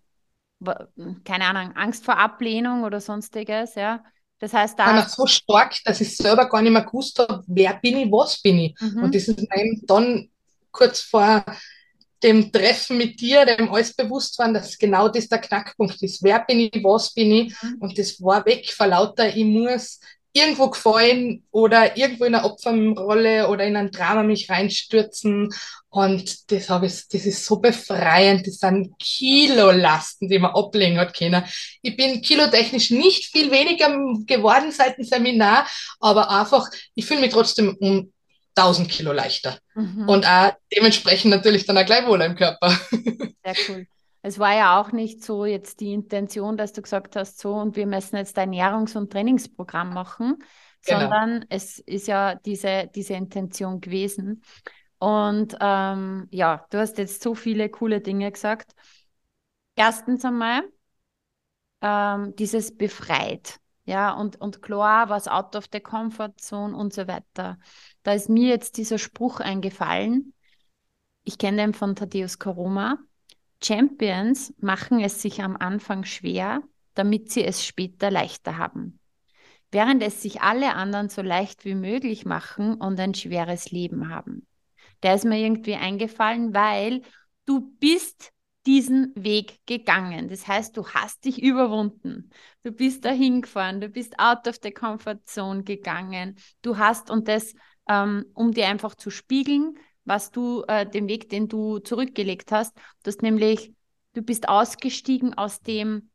keine 1.24 1.44
Ahnung, 1.44 1.76
Angst 1.76 2.04
vor 2.04 2.18
Ablehnung 2.18 2.84
oder 2.84 3.00
sonstiges, 3.00 3.74
ja. 3.74 4.02
Das 4.38 4.54
heißt, 4.54 4.78
da. 4.78 4.86
War 4.86 5.08
so 5.08 5.26
stark, 5.26 5.76
dass 5.84 6.00
ich 6.00 6.16
selber 6.16 6.48
gar 6.48 6.62
nicht 6.62 6.72
mehr 6.72 6.84
gewusst 6.84 7.18
habe, 7.18 7.44
wer 7.46 7.74
bin 7.74 7.98
ich, 7.98 8.10
was 8.10 8.40
bin 8.40 8.58
ich. 8.58 8.80
Mhm. 8.80 9.02
Und 9.02 9.14
das 9.14 9.28
ist 9.28 9.38
mir 9.38 9.80
dann 9.82 10.30
kurz 10.70 11.00
vor 11.00 11.44
dem 12.22 12.50
Treffen 12.50 12.98
mit 12.98 13.20
dir, 13.20 13.44
dem 13.44 13.72
alles 13.72 13.94
bewusst 13.94 14.38
waren, 14.38 14.54
dass 14.54 14.76
genau 14.76 15.08
das 15.08 15.28
der 15.28 15.38
Knackpunkt 15.38 16.02
ist. 16.02 16.22
Wer 16.22 16.40
bin 16.40 16.60
ich, 16.60 16.84
was 16.84 17.12
bin 17.12 17.32
ich? 17.32 17.62
Mhm. 17.62 17.76
Und 17.80 17.98
das 17.98 18.20
war 18.20 18.44
weg 18.46 18.70
vor 18.70 18.86
lauter, 18.86 19.34
ich 19.34 19.44
muss 19.44 20.00
irgendwo 20.32 20.70
gefallen 20.70 21.44
oder 21.50 21.96
irgendwo 21.96 22.24
in 22.24 22.34
einer 22.34 22.44
Opferrolle 22.44 23.48
oder 23.48 23.64
in 23.64 23.76
ein 23.76 23.90
Drama 23.90 24.22
mich 24.22 24.48
reinstürzen. 24.48 25.52
Und 25.88 26.52
das 26.52 26.70
habe 26.70 26.86
ich, 26.86 27.08
das 27.08 27.26
ist 27.26 27.44
so 27.44 27.56
befreiend. 27.56 28.46
Das 28.46 28.58
sind 28.58 28.96
Kilolasten, 28.98 30.28
die 30.28 30.38
man 30.38 30.52
ablegen 30.52 30.98
hat 30.98 31.16
können. 31.16 31.44
Ich 31.82 31.96
bin 31.96 32.22
kilotechnisch 32.22 32.90
nicht 32.90 33.26
viel 33.26 33.50
weniger 33.50 33.88
geworden 34.24 34.70
seit 34.70 34.98
dem 34.98 35.04
Seminar, 35.04 35.66
aber 35.98 36.30
einfach, 36.30 36.68
ich 36.94 37.06
fühle 37.06 37.20
mich 37.20 37.32
trotzdem 37.32 37.76
um 37.80 38.12
1000 38.54 38.88
Kilo 38.88 39.12
leichter. 39.12 39.58
Mhm. 39.74 40.08
Und 40.08 40.26
auch 40.26 40.52
dementsprechend 40.74 41.30
natürlich 41.30 41.66
dann 41.66 41.78
auch 41.78 41.86
gleich 41.86 42.06
wohl 42.06 42.20
im 42.22 42.36
Körper. 42.36 42.70
Sehr 42.90 43.54
cool. 43.68 43.86
Es 44.22 44.38
war 44.38 44.54
ja 44.54 44.80
auch 44.80 44.92
nicht 44.92 45.24
so 45.24 45.46
jetzt 45.46 45.80
die 45.80 45.92
Intention, 45.92 46.56
dass 46.56 46.72
du 46.72 46.82
gesagt 46.82 47.16
hast, 47.16 47.38
so 47.38 47.54
und 47.54 47.76
wir 47.76 47.86
müssen 47.86 48.16
jetzt 48.16 48.38
ein 48.38 48.52
Ernährungs- 48.52 48.96
und 48.96 49.10
Trainingsprogramm 49.10 49.94
machen, 49.94 50.36
genau. 50.84 51.00
sondern 51.00 51.46
es 51.48 51.78
ist 51.78 52.06
ja 52.06 52.34
diese, 52.34 52.90
diese 52.94 53.14
Intention 53.14 53.80
gewesen. 53.80 54.42
Und 54.98 55.56
ähm, 55.60 56.28
ja, 56.30 56.66
du 56.68 56.78
hast 56.78 56.98
jetzt 56.98 57.22
so 57.22 57.34
viele 57.34 57.70
coole 57.70 58.02
Dinge 58.02 58.30
gesagt. 58.30 58.72
Erstens 59.74 60.24
einmal 60.26 60.64
ähm, 61.80 62.36
dieses 62.36 62.76
befreit, 62.76 63.58
ja, 63.86 64.12
und, 64.12 64.38
und 64.38 64.60
klar, 64.60 65.08
was 65.08 65.26
out 65.26 65.56
of 65.56 65.64
the 65.72 65.80
comfort 65.80 66.34
zone 66.36 66.76
und 66.76 66.92
so 66.92 67.08
weiter. 67.08 67.58
Da 68.02 68.12
ist 68.12 68.28
mir 68.28 68.48
jetzt 68.48 68.76
dieser 68.76 68.98
Spruch 68.98 69.40
eingefallen. 69.40 70.34
Ich 71.24 71.38
kenne 71.38 71.62
den 71.62 71.72
von 71.72 71.96
Thaddeus 71.96 72.38
Koroma 72.38 72.98
Champions 73.62 74.54
machen 74.58 75.00
es 75.00 75.20
sich 75.20 75.42
am 75.42 75.56
Anfang 75.56 76.04
schwer, 76.04 76.62
damit 76.94 77.30
sie 77.30 77.44
es 77.44 77.64
später 77.64 78.10
leichter 78.10 78.56
haben. 78.56 78.98
Während 79.70 80.02
es 80.02 80.22
sich 80.22 80.40
alle 80.40 80.74
anderen 80.74 81.08
so 81.08 81.22
leicht 81.22 81.64
wie 81.64 81.74
möglich 81.74 82.24
machen 82.24 82.74
und 82.74 82.98
ein 82.98 83.14
schweres 83.14 83.70
Leben 83.70 84.08
haben. 84.08 84.46
Der 85.02 85.14
ist 85.14 85.24
mir 85.24 85.38
irgendwie 85.38 85.76
eingefallen, 85.76 86.54
weil 86.54 87.02
du 87.46 87.72
bist 87.78 88.32
diesen 88.66 89.12
Weg 89.14 89.58
gegangen. 89.66 90.28
Das 90.28 90.46
heißt, 90.46 90.76
du 90.76 90.86
hast 90.88 91.24
dich 91.24 91.42
überwunden. 91.42 92.30
Du 92.62 92.72
bist 92.72 93.04
dahin 93.04 93.42
gefahren, 93.42 93.80
du 93.80 93.88
bist 93.88 94.18
out 94.18 94.46
of 94.46 94.56
the 94.62 94.70
comfort 94.70 95.20
zone 95.24 95.62
gegangen. 95.62 96.36
Du 96.62 96.76
hast, 96.76 97.10
und 97.10 97.28
das, 97.28 97.54
ähm, 97.88 98.26
um 98.34 98.52
dir 98.52 98.68
einfach 98.68 98.94
zu 98.94 99.10
spiegeln, 99.10 99.78
was 100.10 100.32
du, 100.32 100.64
äh, 100.66 100.84
den 100.84 101.06
Weg, 101.06 101.30
den 101.30 101.46
du 101.46 101.78
zurückgelegt 101.78 102.50
hast. 102.50 102.76
Du 103.04 103.08
hast 103.08 103.22
nämlich, 103.22 103.72
du 104.12 104.22
bist 104.22 104.48
ausgestiegen 104.48 105.38
aus 105.38 105.60
dem, 105.60 106.10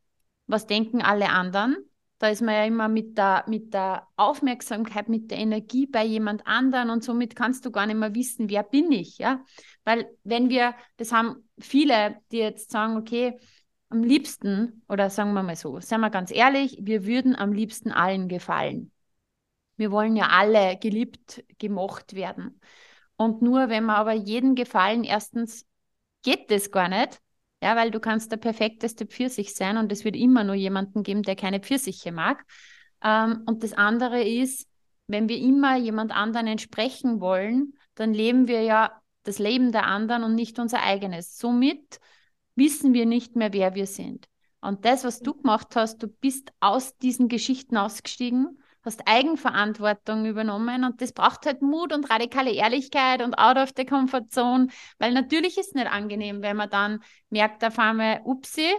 was 0.47 0.67
denken 0.67 1.01
alle 1.01 1.29
anderen. 1.29 1.77
Da 2.19 2.27
ist 2.27 2.41
man 2.41 2.55
ja 2.55 2.65
immer 2.65 2.89
mit 2.89 3.17
der, 3.17 3.45
mit 3.47 3.73
der 3.73 4.05
Aufmerksamkeit, 4.17 5.07
mit 5.07 5.31
der 5.31 5.37
Energie 5.37 5.87
bei 5.87 6.03
jemand 6.03 6.45
anderen 6.45 6.89
und 6.89 7.05
somit 7.05 7.37
kannst 7.37 7.65
du 7.65 7.71
gar 7.71 7.85
nicht 7.85 7.95
mehr 7.95 8.13
wissen, 8.13 8.49
wer 8.49 8.63
bin 8.63 8.91
ich, 8.91 9.17
ja? 9.17 9.41
Weil 9.85 10.09
wenn 10.25 10.49
wir, 10.49 10.75
das 10.97 11.13
haben 11.13 11.47
viele, 11.57 12.17
die 12.33 12.39
jetzt 12.39 12.71
sagen, 12.71 12.97
okay, 12.97 13.39
am 13.87 14.03
liebsten, 14.03 14.83
oder 14.89 15.09
sagen 15.09 15.33
wir 15.33 15.43
mal 15.43 15.55
so, 15.55 15.79
seien 15.79 16.01
wir 16.01 16.09
ganz 16.09 16.31
ehrlich, 16.31 16.79
wir 16.81 17.05
würden 17.05 17.33
am 17.33 17.53
liebsten 17.53 17.91
allen 17.93 18.27
gefallen. 18.27 18.91
Wir 19.77 19.91
wollen 19.91 20.17
ja 20.17 20.27
alle 20.31 20.77
geliebt, 20.77 21.45
gemocht 21.59 22.13
werden. 22.13 22.59
Und 23.17 23.41
nur 23.41 23.69
wenn 23.69 23.85
man 23.85 23.95
aber 23.95 24.13
jeden 24.13 24.55
gefallen, 24.55 25.03
erstens 25.03 25.65
geht 26.23 26.51
das 26.51 26.71
gar 26.71 26.89
nicht, 26.89 27.19
ja, 27.61 27.75
weil 27.75 27.91
du 27.91 27.99
kannst 27.99 28.31
der 28.31 28.37
perfekteste 28.37 29.05
Pfirsich 29.05 29.55
sein 29.55 29.77
und 29.77 29.91
es 29.91 30.03
wird 30.03 30.15
immer 30.15 30.43
nur 30.43 30.55
jemanden 30.55 31.03
geben, 31.03 31.23
der 31.23 31.35
keine 31.35 31.59
Pfirsiche 31.59 32.11
mag. 32.11 32.43
Ähm, 33.03 33.43
und 33.45 33.63
das 33.63 33.73
andere 33.73 34.23
ist, 34.23 34.67
wenn 35.07 35.29
wir 35.29 35.37
immer 35.37 35.77
jemand 35.77 36.11
anderen 36.11 36.47
entsprechen 36.47 37.21
wollen, 37.21 37.73
dann 37.95 38.13
leben 38.13 38.47
wir 38.47 38.61
ja 38.61 38.91
das 39.23 39.39
Leben 39.39 39.71
der 39.71 39.85
anderen 39.85 40.23
und 40.23 40.35
nicht 40.35 40.59
unser 40.59 40.81
eigenes. 40.81 41.37
Somit 41.37 41.99
wissen 42.55 42.93
wir 42.93 43.05
nicht 43.05 43.35
mehr, 43.35 43.53
wer 43.53 43.75
wir 43.75 43.87
sind. 43.87 44.27
Und 44.61 44.85
das, 44.85 45.03
was 45.03 45.19
du 45.19 45.35
gemacht 45.35 45.75
hast, 45.75 46.01
du 46.01 46.07
bist 46.07 46.51
aus 46.59 46.97
diesen 46.97 47.27
Geschichten 47.27 47.77
ausgestiegen, 47.77 48.59
hast 48.85 49.07
Eigenverantwortung 49.07 50.25
übernommen 50.25 50.83
und 50.83 51.01
das 51.01 51.11
braucht 51.11 51.45
halt 51.45 51.61
Mut 51.61 51.91
und 51.91 52.09
radikale 52.09 52.51
Ehrlichkeit 52.51 53.21
und 53.21 53.37
out 53.37 53.57
of 53.57 53.71
the 53.75 53.85
comfort 53.85 54.29
zone, 54.29 54.67
weil 54.99 55.13
natürlich 55.13 55.57
ist 55.57 55.69
es 55.69 55.73
nicht 55.73 55.91
angenehm, 55.91 56.41
wenn 56.41 56.55
man 56.55 56.69
dann 56.69 57.03
merkt 57.29 57.63
auf 57.63 57.79
einmal, 57.79 58.21
upsi, 58.23 58.71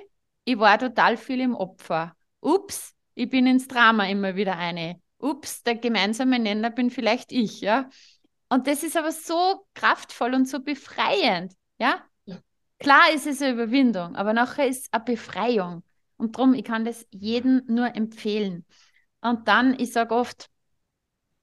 ich 0.45 0.59
war 0.59 0.79
total 0.79 1.16
viel 1.16 1.40
im 1.40 1.55
Opfer. 1.55 2.14
Ups, 2.40 2.95
ich 3.14 3.29
bin 3.29 3.47
ins 3.47 3.66
Drama 3.66 4.07
immer 4.07 4.37
wieder 4.37 4.57
eine. 4.57 5.01
Ups, 5.19 5.62
der 5.62 5.75
gemeinsame 5.75 6.38
Nenner 6.38 6.71
bin 6.71 6.90
vielleicht 6.90 7.33
ich, 7.33 7.61
ja. 7.61 7.88
Und 8.49 8.69
das 8.69 8.85
ist 8.85 8.97
aber 8.97 9.11
so 9.11 9.66
kraftvoll 9.75 10.35
und 10.35 10.49
so 10.49 10.61
befreiend, 10.61 11.53
ja. 11.79 12.05
ja. 12.27 12.38
Klar 12.79 13.12
ist 13.12 13.27
es 13.27 13.42
eine 13.42 13.55
Überwindung, 13.55 14.14
aber 14.14 14.33
nachher 14.33 14.69
ist 14.69 14.85
es 14.85 14.92
eine 14.92 15.05
Befreiung. 15.05 15.83
Und 16.16 16.37
darum, 16.37 16.55
ich 16.55 16.64
kann 16.64 16.85
das 16.85 17.07
jedem 17.11 17.62
nur 17.66 17.95
empfehlen. 17.97 18.64
Und 19.20 19.48
dann, 19.48 19.79
ich 19.79 19.92
sage 19.92 20.14
oft, 20.14 20.50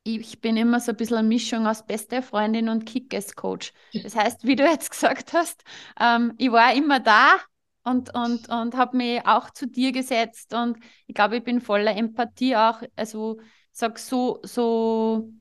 ich 0.04 0.42
bin 0.42 0.58
immer 0.58 0.80
so 0.80 0.92
ein 0.92 0.98
bisschen 0.98 1.18
eine 1.18 1.28
Mischung 1.28 1.66
aus 1.68 1.86
beste 1.86 2.22
Freundin 2.22 2.70
und 2.70 2.86
Kickers-Coach. 2.86 3.74
Das 4.02 4.16
heißt, 4.16 4.46
wie 4.46 4.56
du 4.56 4.64
jetzt 4.64 4.92
gesagt 4.92 5.34
hast, 5.34 5.64
ähm, 6.00 6.34
ich 6.38 6.52
war 6.52 6.74
immer 6.74 7.00
da 7.00 7.38
und, 7.84 8.14
und, 8.14 8.50
und 8.50 8.76
habe 8.76 8.98
mich 8.98 9.26
auch 9.26 9.50
zu 9.52 9.68
dir 9.68 9.92
gesetzt 9.92 10.54
und 10.54 10.78
ich 11.08 11.16
glaube, 11.16 11.38
ich 11.38 11.44
bin 11.44 11.62
voller 11.62 11.96
Empathie 11.96 12.56
auch. 12.56 12.82
Also, 12.96 13.40
sag 13.72 13.98
so, 14.00 14.40
so 14.44 15.32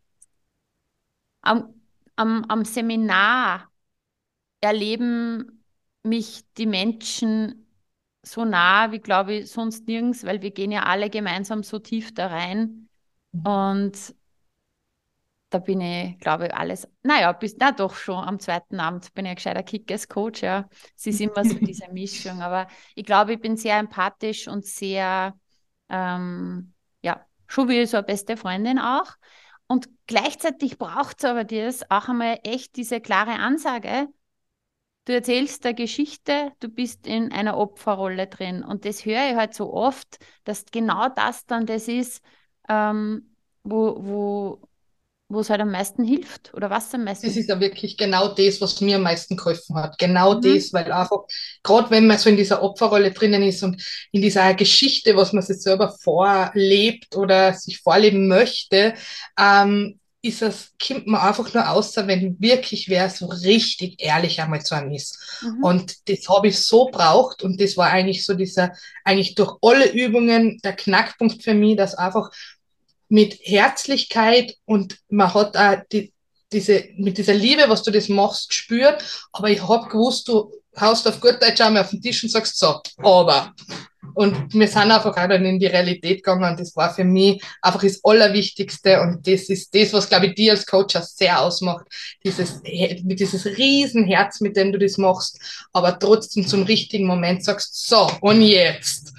am, 1.40 1.74
am, 2.16 2.44
am 2.48 2.64
Seminar 2.64 3.70
erleben 4.60 5.64
mich 6.02 6.44
die 6.56 6.66
Menschen 6.66 7.66
so 8.22 8.44
nah 8.44 8.92
wie, 8.92 9.00
glaube 9.00 9.34
ich, 9.34 9.50
sonst 9.50 9.86
nirgends, 9.86 10.24
weil 10.24 10.42
wir 10.42 10.52
gehen 10.52 10.70
ja 10.70 10.84
alle 10.84 11.10
gemeinsam 11.10 11.62
so 11.62 11.78
tief 11.78 12.14
da 12.14 12.28
rein. 12.28 12.88
Und 13.42 14.14
da 15.50 15.58
bin 15.58 15.80
ich, 15.80 16.18
glaube 16.18 16.46
ich, 16.46 16.54
alles, 16.54 16.88
naja, 17.02 17.32
bis, 17.32 17.56
na 17.58 17.72
doch 17.72 17.94
schon 17.94 18.24
am 18.24 18.40
zweiten 18.40 18.80
Abend 18.80 19.12
bin 19.12 19.26
ich 19.26 19.30
ein 19.30 19.36
gescheiter 19.36 19.62
Kickers-Coach, 19.62 20.42
ja. 20.42 20.68
Es 20.96 21.06
ist 21.06 21.20
immer 21.20 21.44
so 21.44 21.58
diese 21.58 21.88
Mischung, 21.92 22.40
aber 22.40 22.68
ich 22.94 23.04
glaube, 23.04 23.34
ich 23.34 23.40
bin 23.40 23.56
sehr 23.56 23.78
empathisch 23.78 24.48
und 24.48 24.64
sehr, 24.64 25.34
ähm, 25.90 26.72
ja, 27.02 27.26
schon 27.46 27.68
wie 27.68 27.84
so 27.84 27.98
eine 27.98 28.06
beste 28.06 28.36
Freundin 28.36 28.78
auch. 28.78 29.12
Und 29.66 29.88
gleichzeitig 30.06 30.78
braucht 30.78 31.18
es 31.18 31.24
aber 31.24 31.44
das 31.44 31.90
auch 31.90 32.08
einmal 32.08 32.38
echt 32.44 32.76
diese 32.76 33.00
klare 33.00 33.32
Ansage. 33.32 34.08
Du 35.04 35.12
erzählst 35.12 35.64
der 35.64 35.74
Geschichte, 35.74 36.52
du 36.60 36.68
bist 36.68 37.06
in 37.08 37.32
einer 37.32 37.56
Opferrolle 37.56 38.28
drin. 38.28 38.62
Und 38.62 38.84
das 38.84 39.04
höre 39.04 39.30
ich 39.30 39.36
halt 39.36 39.54
so 39.54 39.72
oft, 39.72 40.18
dass 40.44 40.64
genau 40.70 41.08
das 41.08 41.44
dann 41.46 41.66
das 41.66 41.88
ist, 41.88 42.22
ähm, 42.68 43.34
wo, 43.64 43.96
wo, 43.98 44.68
wo 45.28 45.40
es 45.40 45.50
halt 45.50 45.60
am 45.60 45.72
meisten 45.72 46.04
hilft 46.04 46.54
oder 46.54 46.70
was 46.70 46.94
am 46.94 47.02
meisten 47.02 47.26
Das 47.26 47.36
ist 47.36 47.48
ja 47.48 47.58
wirklich 47.58 47.96
genau 47.96 48.28
das, 48.28 48.60
was 48.60 48.80
mir 48.80 48.96
am 48.96 49.02
meisten 49.02 49.36
geholfen 49.36 49.74
hat. 49.74 49.98
Genau 49.98 50.34
mhm. 50.34 50.42
das, 50.42 50.72
weil 50.72 50.92
einfach, 50.92 51.22
gerade 51.64 51.90
wenn 51.90 52.06
man 52.06 52.18
so 52.18 52.30
in 52.30 52.36
dieser 52.36 52.62
Opferrolle 52.62 53.10
drinnen 53.10 53.42
ist 53.42 53.64
und 53.64 53.82
in 54.12 54.22
dieser 54.22 54.54
Geschichte, 54.54 55.16
was 55.16 55.32
man 55.32 55.42
sich 55.42 55.60
selber 55.60 55.96
vorlebt 56.00 57.16
oder 57.16 57.54
sich 57.54 57.80
vorleben 57.80 58.28
möchte, 58.28 58.94
ähm, 59.36 59.98
ist 60.22 60.40
es, 60.40 60.72
kommt 60.80 61.08
man 61.08 61.20
einfach 61.20 61.52
nur 61.52 61.68
außer, 61.68 62.06
wenn 62.06 62.40
wirklich 62.40 62.88
wer 62.88 63.10
so 63.10 63.26
richtig 63.26 64.00
ehrlich 64.00 64.40
einmal 64.40 64.62
zu 64.62 64.76
einem 64.76 64.92
ist. 64.92 65.18
Mhm. 65.42 65.64
Und 65.64 66.08
das 66.08 66.28
habe 66.28 66.48
ich 66.48 66.60
so 66.60 66.86
braucht 66.86 67.42
und 67.42 67.60
das 67.60 67.76
war 67.76 67.90
eigentlich 67.90 68.24
so 68.24 68.34
dieser, 68.34 68.72
eigentlich 69.04 69.34
durch 69.34 69.56
alle 69.60 69.90
Übungen 69.90 70.60
der 70.62 70.74
Knackpunkt 70.74 71.42
für 71.42 71.54
mich, 71.54 71.76
dass 71.76 71.96
einfach 71.96 72.30
mit 73.08 73.38
Herzlichkeit 73.42 74.56
und 74.64 74.96
man 75.08 75.34
hat 75.34 75.56
auch 75.56 75.82
die, 75.90 76.12
diese, 76.52 76.84
mit 76.96 77.18
dieser 77.18 77.34
Liebe, 77.34 77.64
was 77.66 77.82
du 77.82 77.90
das 77.90 78.08
machst, 78.08 78.48
gespürt. 78.48 79.02
Aber 79.32 79.50
ich 79.50 79.66
habe 79.66 79.88
gewusst, 79.88 80.28
du 80.28 80.52
haust 80.80 81.06
auf 81.08 81.20
gut 81.20 81.42
Deutsch 81.42 81.60
einmal 81.60 81.82
auf 81.82 81.90
den 81.90 82.00
Tisch 82.00 82.22
und 82.22 82.30
sagst 82.30 82.58
so, 82.58 82.80
aber. 82.98 83.52
Und 84.14 84.52
wir 84.54 84.68
sind 84.68 84.90
einfach 84.90 85.16
auch 85.16 85.28
dann 85.28 85.44
in 85.44 85.58
die 85.58 85.66
Realität 85.66 86.18
gegangen 86.18 86.50
und 86.50 86.60
das 86.60 86.74
war 86.76 86.92
für 86.94 87.04
mich 87.04 87.42
einfach 87.60 87.82
das 87.82 88.00
Allerwichtigste 88.04 89.00
und 89.00 89.26
das 89.26 89.48
ist 89.48 89.74
das, 89.74 89.92
was, 89.92 90.08
glaube 90.08 90.26
ich, 90.26 90.34
dir 90.34 90.52
als 90.52 90.66
Coach 90.66 90.96
auch 90.96 91.02
sehr 91.02 91.40
ausmacht. 91.40 91.86
Dieses, 92.24 92.60
dieses 92.62 93.46
Riesenherz, 93.46 94.40
mit 94.40 94.56
dem 94.56 94.72
du 94.72 94.78
das 94.78 94.98
machst, 94.98 95.38
aber 95.72 95.98
trotzdem 95.98 96.46
zum 96.46 96.62
richtigen 96.64 97.06
Moment 97.06 97.44
sagst, 97.44 97.88
so, 97.88 98.10
und 98.20 98.42
jetzt. 98.42 99.12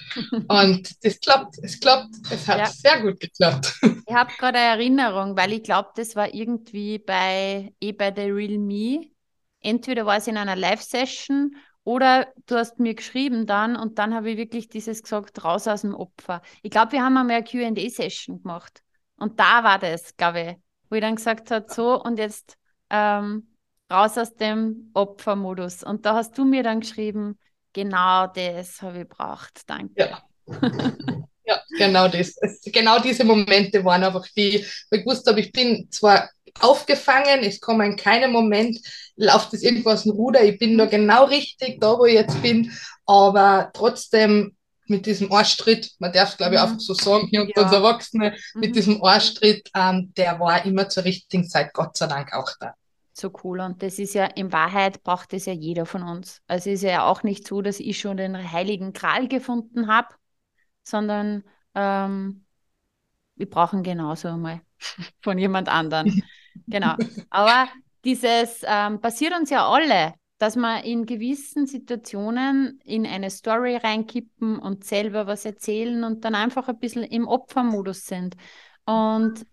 Und 0.48 1.04
das 1.04 1.20
klappt, 1.20 1.58
es 1.64 1.80
klappt, 1.80 2.14
es 2.30 2.48
hat 2.48 2.60
ja. 2.60 2.66
sehr 2.68 3.02
gut 3.02 3.20
geklappt. 3.20 3.74
Ich 4.06 4.14
habe 4.14 4.32
gerade 4.38 4.60
eine 4.60 4.68
Erinnerung, 4.68 5.36
weil 5.36 5.54
ich 5.54 5.64
glaube, 5.64 5.90
das 5.96 6.16
war 6.16 6.32
irgendwie 6.34 7.00
bei, 7.00 7.74
eh 7.80 7.94
bei 7.94 8.14
The 8.16 8.30
Real 8.30 8.60
Me. 8.60 9.08
Entweder 9.62 10.06
war 10.06 10.18
es 10.18 10.28
in 10.28 10.38
einer 10.38 10.56
Live-Session 10.56 11.56
oder 11.84 12.28
du 12.46 12.56
hast 12.56 12.80
mir 12.80 12.96
geschrieben 12.96 13.46
dann 13.46 13.76
und 13.76 14.00
dann 14.00 14.14
habe 14.14 14.32
ich 14.32 14.38
wirklich 14.38 14.70
dieses 14.70 15.04
gesagt, 15.04 15.44
raus 15.44 15.68
aus 15.68 15.82
dem 15.82 15.96
Opfer. 15.96 16.42
Ich 16.62 16.72
glaube, 16.72 16.94
wir 16.94 17.04
haben 17.04 17.18
einmal 17.18 17.36
eine 17.36 17.44
QA-Session 17.44 18.42
gemacht. 18.42 18.82
Und 19.18 19.40
da 19.40 19.64
war 19.64 19.80
das, 19.80 20.16
glaube 20.16 20.42
ich, 20.42 20.56
wo 20.90 20.96
ich 20.96 21.02
dann 21.02 21.16
gesagt 21.16 21.52
habe, 21.52 21.66
so 21.70 22.02
und 22.02 22.20
jetzt 22.20 22.58
ähm, 22.90 23.56
raus 23.92 24.18
aus 24.18 24.34
dem 24.36 24.92
Opfermodus. 24.94 25.84
Und 25.84 26.06
da 26.06 26.16
hast 26.16 26.38
du 26.38 26.46
mir 26.46 26.64
dann 26.64 26.80
geschrieben, 26.80 27.38
genau 27.74 28.28
das 28.28 28.82
habe 28.82 29.02
ich 29.02 29.10
braucht. 29.10 29.70
Danke. 29.70 29.94
Ja. 29.96 30.24
ja, 31.46 31.62
genau 31.78 32.08
das. 32.08 32.36
Genau 32.66 33.00
diese 33.00 33.24
Momente 33.24 33.84
waren 33.84 34.04
einfach 34.04 34.26
die, 34.36 34.66
wo 34.90 34.98
ich 34.98 35.04
gewusst 35.04 35.28
habe, 35.28 35.42
ich 35.42 35.52
bin 35.52 35.90
zwar 35.92 36.30
aufgefangen, 36.60 37.42
es 37.42 37.60
kommt 37.60 37.84
in 37.84 37.96
keinem 37.96 38.32
Moment, 38.32 38.80
läuft 39.16 39.54
das 39.54 39.64
irgendwo 39.64 39.92
aus 39.92 40.04
dem 40.04 40.14
Ruder, 40.14 40.44
ich 40.44 40.58
bin 40.58 40.78
da 40.78 40.86
genau 40.86 41.26
richtig, 41.26 41.80
da 41.80 41.98
wo 41.98 42.06
ich 42.06 42.14
jetzt 42.14 42.42
bin, 42.42 42.72
aber 43.06 43.72
trotzdem 43.74 44.56
mit 44.88 45.06
diesem 45.06 45.32
Arschtritt, 45.32 45.92
man 46.00 46.12
darf 46.12 46.32
es 46.32 46.38
glaube 46.38 46.56
ich 46.56 46.62
mhm. 46.62 46.68
einfach 46.68 46.80
so 46.80 46.94
sagen, 46.94 47.28
hier 47.28 47.42
unter 47.42 47.62
ja. 47.62 47.66
uns 47.66 47.74
Erwachsene, 47.74 48.36
mhm. 48.54 48.60
mit 48.60 48.76
diesem 48.76 49.04
Arschtritt, 49.04 49.70
ähm, 49.76 50.14
der 50.18 50.40
war 50.40 50.66
immer 50.66 50.90
zur 50.90 51.06
richtigen 51.06 51.48
Zeit, 51.48 51.74
Gott 51.74 51.98
sei 51.98 52.08
Dank 52.08 52.34
auch 52.34 52.52
da 52.60 52.74
so 53.14 53.32
cool. 53.44 53.60
Und 53.60 53.82
das 53.84 54.00
ist 54.00 54.14
ja, 54.14 54.26
in 54.26 54.52
Wahrheit 54.52 55.04
braucht 55.04 55.34
das 55.34 55.46
ja 55.46 55.54
jeder 55.54 55.86
von 55.86 56.04
uns. 56.04 56.42
Also 56.48 56.70
ist 56.70 56.82
ja 56.82 57.06
auch 57.06 57.24
nicht 57.24 57.48
so, 57.48 57.62
dass 57.62 57.80
ich 57.80 58.00
schon 58.00 58.18
den 58.18 58.52
heiligen 58.52 58.92
Kral 58.92 59.28
gefunden 59.28 59.88
habe, 59.88 60.10
sondern 60.84 61.44
ähm, 61.76 62.46
wir 63.36 63.50
brauchen 63.50 63.84
genauso 63.84 64.36
mal 64.38 64.62
von 65.22 65.38
jemand 65.38 65.70
anderen. 65.70 66.24
genau. 66.68 66.96
Aber 67.30 67.68
dieses 68.04 68.62
ähm, 68.66 69.00
passiert 69.00 69.34
uns 69.38 69.50
ja 69.50 69.68
alle, 69.68 70.14
dass 70.38 70.56
wir 70.56 70.84
in 70.84 71.06
gewissen 71.06 71.68
Situationen 71.68 72.80
in 72.84 73.06
eine 73.06 73.30
Story 73.30 73.78
reinkippen 73.78 74.60
und 74.60 74.84
selber 74.84 75.26
was 75.26 75.46
erzählen 75.46 76.04
und 76.04 76.26
dann 76.26 76.36
einfach 76.36 76.68
ein 76.68 76.80
bisschen 76.80 77.04
im 77.04 77.28
Opfermodus 77.28 78.06
sind. 78.06 78.36
Und 78.86 79.46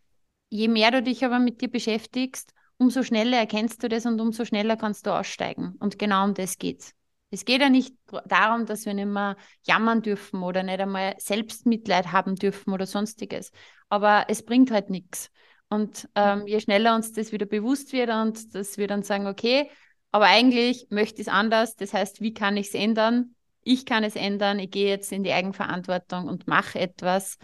je 0.49 0.69
mehr 0.69 0.91
du 0.91 1.03
dich 1.03 1.25
aber 1.25 1.39
mit 1.39 1.61
dir 1.61 1.71
beschäftigst, 1.71 2.53
umso 2.77 3.03
schneller 3.03 3.37
erkennst 3.37 3.83
du 3.83 3.89
das 3.89 4.07
und 4.07 4.21
umso 4.21 4.45
schneller 4.45 4.77
kannst 4.77 5.07
du 5.07 5.11
aussteigen. 5.11 5.77
Und 5.79 5.99
genau 5.99 6.25
um 6.25 6.35
das 6.35 6.59
geht's. 6.59 6.95
Es 7.31 7.45
geht 7.45 7.61
ja 7.61 7.69
nicht 7.69 7.95
darum, 8.27 8.67
dass 8.67 8.87
wir 8.87 8.95
nicht 8.95 9.07
mehr 9.07 9.37
jammern 9.63 10.03
dürfen 10.03 10.43
oder 10.43 10.65
nicht 10.65 10.81
einmal 10.81 11.15
Selbstmitleid 11.19 12.11
haben 12.11 12.35
dürfen 12.35 12.73
oder 12.73 12.87
sonstiges. 12.87 13.53
Aber 13.89 14.25
es 14.29 14.45
bringt 14.45 14.73
halt 14.73 14.91
nichts. 14.91 15.31
Und 15.71 16.09
ähm, 16.17 16.47
je 16.47 16.61
schneller 16.61 16.97
uns 16.97 17.13
das 17.13 17.33
wieder 17.33 17.47
bewusst 17.47 17.93
wird 17.93 18.11
und 18.11 18.55
dass 18.55 18.77
wir 18.77 18.89
dann 18.89 19.03
sagen, 19.03 19.27
okay, 19.27 19.71
aber 20.11 20.27
eigentlich 20.27 20.89
möchte 20.91 21.23
ich 21.23 21.29
es 21.29 21.33
anders. 21.33 21.77
Das 21.77 21.95
heißt, 21.95 22.21
wie 22.21 22.35
kann 22.35 22.57
ich 22.57 22.69
es 22.69 22.75
ändern? 22.75 23.37
Ich 23.63 23.87
kann 23.87 24.03
es 24.03 24.17
ändern. 24.17 24.59
Ich 24.59 24.71
gehe 24.71 24.89
jetzt 24.89 25.13
in 25.13 25.23
die 25.23 25.33
Eigenverantwortung 25.33 26.27
und 26.27 26.49
mache 26.49 26.81
etwas. 26.81 27.39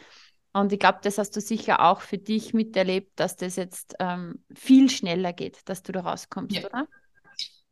Und 0.52 0.72
ich 0.72 0.78
glaube, 0.78 0.98
das 1.02 1.18
hast 1.18 1.36
du 1.36 1.40
sicher 1.40 1.80
auch 1.80 2.00
für 2.00 2.18
dich 2.18 2.52
miterlebt, 2.52 3.12
dass 3.20 3.36
das 3.36 3.56
jetzt 3.56 3.94
ähm, 4.00 4.42
viel 4.54 4.90
schneller 4.90 5.32
geht, 5.32 5.68
dass 5.68 5.82
du 5.82 5.92
da 5.92 6.00
rauskommst, 6.00 6.56
ja. 6.56 6.66
oder? 6.66 6.88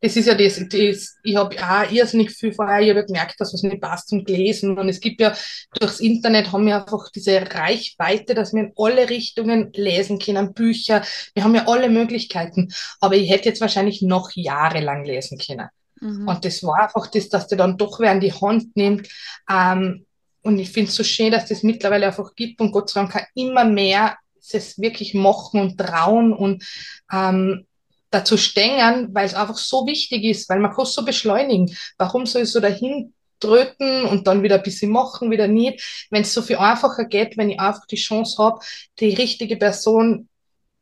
Es 0.05 0.17
ist 0.17 0.27
ja 0.27 0.35
das, 0.35 0.57
das 0.69 1.17
ich 1.23 1.35
habe 1.35 1.57
auch 1.57 1.91
irrsinnig 1.91 2.31
viel 2.31 2.53
vorher, 2.53 2.81
ich 2.81 2.91
habe 2.91 3.07
gemerkt, 3.07 3.41
dass 3.41 3.55
was 3.55 3.63
nicht 3.63 3.81
passt 3.81 4.13
und 4.13 4.27
gelesen. 4.27 4.77
Und 4.79 4.91
es 4.91 5.01
gibt 5.01 5.19
ja 5.19 5.35
durchs 5.81 6.01
Internet 6.01 6.53
haben 6.53 6.67
wir 6.67 6.77
einfach 6.77 7.11
diese 7.11 7.41
Reichweite, 7.41 8.35
dass 8.35 8.53
wir 8.53 8.65
in 8.65 8.73
alle 8.77 9.09
Richtungen 9.09 9.73
lesen 9.73 10.19
können, 10.19 10.53
Bücher. 10.53 11.03
Wir 11.33 11.43
haben 11.43 11.55
ja 11.55 11.67
alle 11.69 11.89
Möglichkeiten. 11.89 12.71
Aber 13.01 13.17
ich 13.17 13.31
hätte 13.31 13.49
jetzt 13.49 13.63
wahrscheinlich 13.63 14.03
noch 14.03 14.31
jahrelang 14.35 15.07
lesen 15.07 15.39
können. 15.39 15.69
Mhm. 16.03 16.29
Und 16.29 16.45
das 16.45 16.63
war 16.63 16.83
einfach 16.83 17.07
das, 17.07 17.31
dass 17.31 17.49
du 17.49 17.57
dann 17.57 17.79
doch 17.79 17.99
wer 17.99 18.13
in 18.13 18.21
die 18.21 18.35
Hand 18.35 18.77
nimmt. 18.77 19.09
Ähm, 19.51 20.05
und 20.43 20.59
ich 20.59 20.71
finde 20.71 20.91
es 20.91 20.97
so 20.97 21.03
schön, 21.03 21.33
dass 21.33 21.47
das 21.47 21.63
mittlerweile 21.63 22.09
einfach 22.09 22.35
gibt 22.35 22.61
und 22.61 22.73
Gott 22.73 22.91
sei 22.91 23.01
Dank 23.01 23.13
kann 23.13 23.25
immer 23.35 23.65
mehr 23.65 24.19
es 24.53 24.79
wirklich 24.79 25.15
machen 25.15 25.61
und 25.61 25.79
trauen 25.79 26.35
und 26.35 26.63
ähm, 27.11 27.67
dazu 28.15 28.37
stängern, 28.37 29.15
weil 29.15 29.27
es 29.27 29.35
einfach 29.35 29.57
so 29.57 29.87
wichtig 29.87 30.25
ist, 30.25 30.49
weil 30.49 30.61
man 30.61 30.73
kann 30.73 30.87
so 30.87 31.05
beschleunigen. 31.05 31.77
Warum 31.99 32.27
soll 32.27 32.43
ich 32.43 32.51
so 32.51 32.61
dahin 32.61 33.13
tröten 33.41 34.05
und 34.07 34.27
dann 34.27 34.43
wieder 34.43 34.57
ein 34.57 34.63
bisschen 34.63 34.91
machen, 34.91 35.31
wieder 35.31 35.49
nicht, 35.49 36.07
wenn 36.11 36.23
es 36.23 36.33
so 36.33 36.41
viel 36.41 36.57
einfacher 36.57 37.05
geht, 37.05 37.37
wenn 37.37 37.51
ich 37.51 37.61
einfach 37.61 37.87
die 37.87 37.97
Chance 37.97 38.43
habe, 38.43 38.61
die 39.01 39.15
richtige 39.15 39.57
Person 39.57 40.29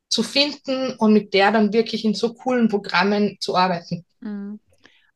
zu 0.08 0.22
finden 0.22 0.94
und 0.98 1.14
mit 1.14 1.32
der 1.32 1.52
dann 1.52 1.72
wirklich 1.72 2.04
in 2.04 2.14
so 2.14 2.34
coolen 2.34 2.68
Programmen 2.68 3.38
zu 3.40 3.56
arbeiten. 3.56 4.04
Mhm. 4.20 4.60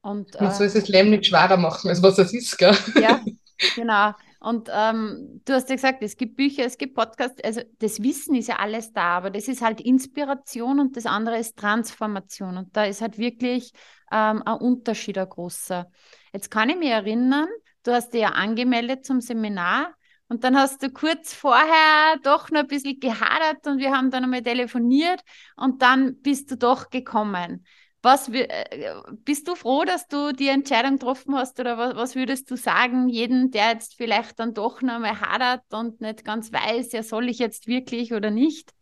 Und, 0.00 0.40
man 0.40 0.50
äh, 0.50 0.54
soll 0.54 0.66
es 0.66 0.74
das 0.74 0.88
Leben 0.88 1.10
nicht 1.10 1.26
schwerer 1.26 1.56
machen, 1.56 1.90
als 1.90 2.02
was 2.02 2.18
es 2.18 2.32
ist, 2.32 2.56
gell? 2.56 2.76
Ja, 3.00 3.20
genau. 3.74 4.12
Und 4.46 4.68
ähm, 4.72 5.42
du 5.44 5.54
hast 5.54 5.68
ja 5.70 5.74
gesagt, 5.74 6.04
es 6.04 6.16
gibt 6.16 6.36
Bücher, 6.36 6.64
es 6.64 6.78
gibt 6.78 6.94
Podcasts, 6.94 7.42
also 7.42 7.62
das 7.80 8.00
Wissen 8.00 8.36
ist 8.36 8.46
ja 8.46 8.60
alles 8.60 8.92
da, 8.92 9.16
aber 9.16 9.30
das 9.30 9.48
ist 9.48 9.60
halt 9.60 9.80
Inspiration 9.80 10.78
und 10.78 10.96
das 10.96 11.04
andere 11.04 11.36
ist 11.36 11.56
Transformation. 11.56 12.56
Und 12.56 12.76
da 12.76 12.84
ist 12.84 13.00
halt 13.00 13.18
wirklich 13.18 13.72
ähm, 14.12 14.44
ein 14.46 14.58
Unterschied, 14.58 15.18
ein 15.18 15.28
großer. 15.28 15.90
Jetzt 16.32 16.48
kann 16.52 16.70
ich 16.70 16.76
mich 16.76 16.90
erinnern, 16.90 17.48
du 17.82 17.90
hast 17.90 18.10
dich 18.10 18.20
ja 18.20 18.28
angemeldet 18.28 19.04
zum 19.04 19.20
Seminar 19.20 19.92
und 20.28 20.44
dann 20.44 20.56
hast 20.56 20.80
du 20.80 20.90
kurz 20.90 21.34
vorher 21.34 22.16
doch 22.22 22.48
noch 22.52 22.60
ein 22.60 22.66
bisschen 22.68 23.00
gehadert 23.00 23.66
und 23.66 23.78
wir 23.78 23.90
haben 23.90 24.12
dann 24.12 24.22
einmal 24.22 24.42
telefoniert 24.42 25.22
und 25.56 25.82
dann 25.82 26.22
bist 26.22 26.52
du 26.52 26.56
doch 26.56 26.90
gekommen. 26.90 27.66
Was 28.06 28.28
äh, 28.28 28.94
bist 29.24 29.48
du 29.48 29.56
froh, 29.56 29.82
dass 29.82 30.06
du 30.06 30.32
die 30.32 30.46
Entscheidung 30.46 30.92
getroffen 30.92 31.34
hast 31.34 31.58
oder 31.58 31.76
was, 31.76 31.96
was 31.96 32.14
würdest 32.14 32.48
du 32.48 32.56
sagen, 32.56 33.08
jeden, 33.08 33.50
der 33.50 33.70
jetzt 33.72 33.96
vielleicht 33.96 34.38
dann 34.38 34.54
doch 34.54 34.80
noch 34.80 35.00
mal 35.00 35.20
hadert 35.20 35.64
und 35.72 36.00
nicht 36.00 36.24
ganz 36.24 36.52
weiß, 36.52 36.92
ja, 36.92 37.02
soll 37.02 37.28
ich 37.28 37.40
jetzt 37.40 37.66
wirklich 37.66 38.12
oder 38.12 38.30
nicht? 38.30 38.72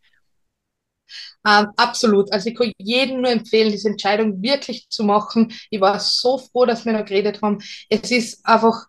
Ähm, 1.49 1.69
absolut. 1.77 2.31
Also 2.35 2.51
ich 2.51 2.55
kann 2.55 2.71
jedem 2.77 3.23
nur 3.23 3.31
empfehlen, 3.31 3.73
diese 3.73 3.89
Entscheidung 3.89 4.43
wirklich 4.43 4.91
zu 4.91 5.05
machen. 5.05 5.55
Ich 5.71 5.81
war 5.81 5.99
so 6.01 6.37
froh, 6.37 6.67
dass 6.67 6.85
wir 6.85 6.93
noch 6.93 7.07
geredet 7.07 7.41
haben. 7.41 7.63
Es 7.89 8.11
ist 8.11 8.45
einfach 8.45 8.89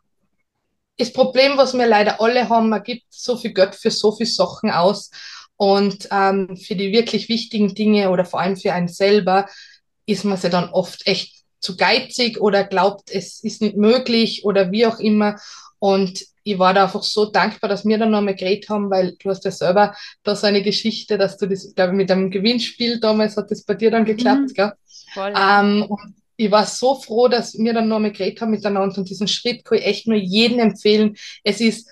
das 0.97 1.13
Problem, 1.13 1.55
was 1.55 1.73
wir 1.73 1.87
leider 1.87 2.19
alle 2.19 2.49
haben, 2.49 2.67
man 2.67 2.83
gibt 2.83 3.05
so 3.09 3.37
viel 3.37 3.53
Geld 3.53 3.73
für 3.73 3.89
so 3.89 4.11
viele 4.11 4.29
Sachen 4.29 4.69
aus. 4.69 5.11
Und 5.55 6.09
ähm, 6.11 6.57
für 6.57 6.75
die 6.75 6.91
wirklich 6.91 7.29
wichtigen 7.29 7.73
Dinge 7.73 8.09
oder 8.09 8.25
vor 8.25 8.41
allem 8.41 8.57
für 8.57 8.73
einen 8.73 8.89
selber 8.89 9.45
ist 10.05 10.25
man 10.25 10.37
sich 10.37 10.51
dann 10.51 10.69
oft 10.69 11.05
echt 11.07 11.43
zu 11.59 11.75
geizig 11.77 12.39
oder 12.39 12.63
glaubt, 12.63 13.09
es 13.11 13.43
ist 13.43 13.61
nicht 13.61 13.75
möglich 13.75 14.45
oder 14.45 14.71
wie 14.71 14.85
auch 14.85 14.99
immer. 14.99 15.37
Und 15.79 16.25
ich 16.43 16.59
war 16.59 16.73
da 16.73 16.83
einfach 16.83 17.03
so 17.03 17.25
dankbar, 17.25 17.69
dass 17.69 17.85
wir 17.85 17.97
dann 17.97 18.11
nochmal 18.11 18.35
geredet 18.35 18.69
haben, 18.69 18.91
weil 18.91 19.15
du 19.19 19.29
hast 19.29 19.45
ja 19.45 19.51
selber 19.51 19.95
da 20.23 20.35
so 20.35 20.45
eine 20.45 20.61
Geschichte, 20.61 21.17
dass 21.17 21.37
du 21.37 21.47
das, 21.47 21.73
glaube 21.73 21.93
ich, 21.93 21.97
mit 21.97 22.11
einem 22.11 22.29
Gewinnspiel 22.29 22.99
damals 22.99 23.35
hat 23.35 23.49
das 23.49 23.63
bei 23.63 23.73
dir 23.73 23.89
dann 23.89 24.05
geklappt, 24.05 24.49
mhm. 24.49 24.53
gell? 24.53 24.73
Voll. 25.13 25.33
Ähm, 25.35 25.85
und 25.89 26.15
ich 26.37 26.51
war 26.51 26.65
so 26.65 26.95
froh, 26.95 27.27
dass 27.27 27.57
wir 27.57 27.73
dann 27.73 27.87
nochmal 27.87 28.11
geredet 28.11 28.41
haben 28.41 28.51
miteinander 28.51 28.97
und 28.97 29.09
diesen 29.09 29.27
Schritt 29.27 29.65
kann 29.65 29.77
ich 29.79 29.85
echt 29.85 30.07
nur 30.07 30.17
jedem 30.17 30.59
empfehlen. 30.59 31.15
Es 31.43 31.61
ist 31.61 31.89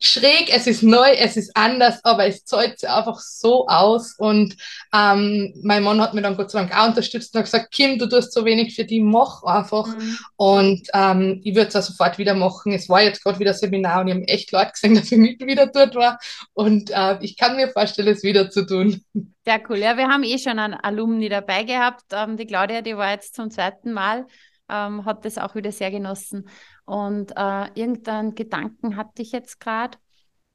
schräg, 0.00 0.54
es 0.54 0.66
ist 0.66 0.82
neu, 0.82 1.10
es 1.18 1.36
ist 1.36 1.56
anders, 1.56 2.04
aber 2.04 2.26
es 2.26 2.44
zahlt 2.44 2.78
sich 2.78 2.88
einfach 2.88 3.18
so 3.18 3.66
aus. 3.66 4.14
Und 4.18 4.56
ähm, 4.94 5.52
mein 5.62 5.82
Mann 5.82 6.00
hat 6.00 6.14
mir 6.14 6.22
dann 6.22 6.36
Gott 6.36 6.50
sei 6.50 6.60
Dank 6.60 6.76
auch 6.76 6.88
unterstützt 6.88 7.34
und 7.34 7.38
hat 7.38 7.46
gesagt, 7.46 7.72
Kim, 7.72 7.98
du 7.98 8.08
tust 8.08 8.32
so 8.32 8.44
wenig 8.44 8.74
für 8.74 8.84
die, 8.84 9.00
mach 9.00 9.42
einfach. 9.42 9.86
Mhm. 9.86 10.18
Und 10.36 10.88
ähm, 10.94 11.40
ich 11.42 11.54
würde 11.54 11.68
es 11.68 11.76
auch 11.76 11.82
sofort 11.82 12.18
wieder 12.18 12.34
machen. 12.34 12.72
Es 12.72 12.88
war 12.88 13.02
jetzt 13.02 13.22
gerade 13.22 13.38
wieder 13.38 13.54
Seminar 13.54 14.02
und 14.02 14.08
ich 14.08 14.14
habe 14.14 14.28
echt 14.28 14.52
Leute 14.52 14.72
gesehen, 14.72 14.94
dass 14.94 15.10
ich 15.10 15.18
nicht 15.18 15.44
wieder 15.44 15.66
dort 15.66 15.94
war. 15.94 16.18
Und 16.54 16.90
äh, 16.90 17.18
ich 17.20 17.36
kann 17.36 17.56
mir 17.56 17.68
vorstellen, 17.68 18.08
es 18.08 18.22
wieder 18.22 18.50
zu 18.50 18.66
tun. 18.66 19.04
Sehr 19.44 19.60
cool. 19.68 19.78
Ja, 19.78 19.96
wir 19.96 20.08
haben 20.08 20.24
eh 20.24 20.38
schon 20.38 20.58
einen 20.58 20.74
Alumni 20.74 21.28
dabei 21.28 21.64
gehabt. 21.64 22.04
Ähm, 22.12 22.36
die 22.36 22.46
Claudia, 22.46 22.82
die 22.82 22.96
war 22.96 23.10
jetzt 23.10 23.34
zum 23.34 23.50
zweiten 23.50 23.92
Mal, 23.92 24.26
ähm, 24.68 25.04
hat 25.04 25.24
das 25.24 25.38
auch 25.38 25.54
wieder 25.54 25.72
sehr 25.72 25.90
genossen. 25.90 26.48
Und 26.88 27.32
äh, 27.36 27.66
irgendeinen 27.74 28.34
Gedanken 28.34 28.96
hatte 28.96 29.20
ich 29.20 29.32
jetzt 29.32 29.60
gerade. 29.60 29.98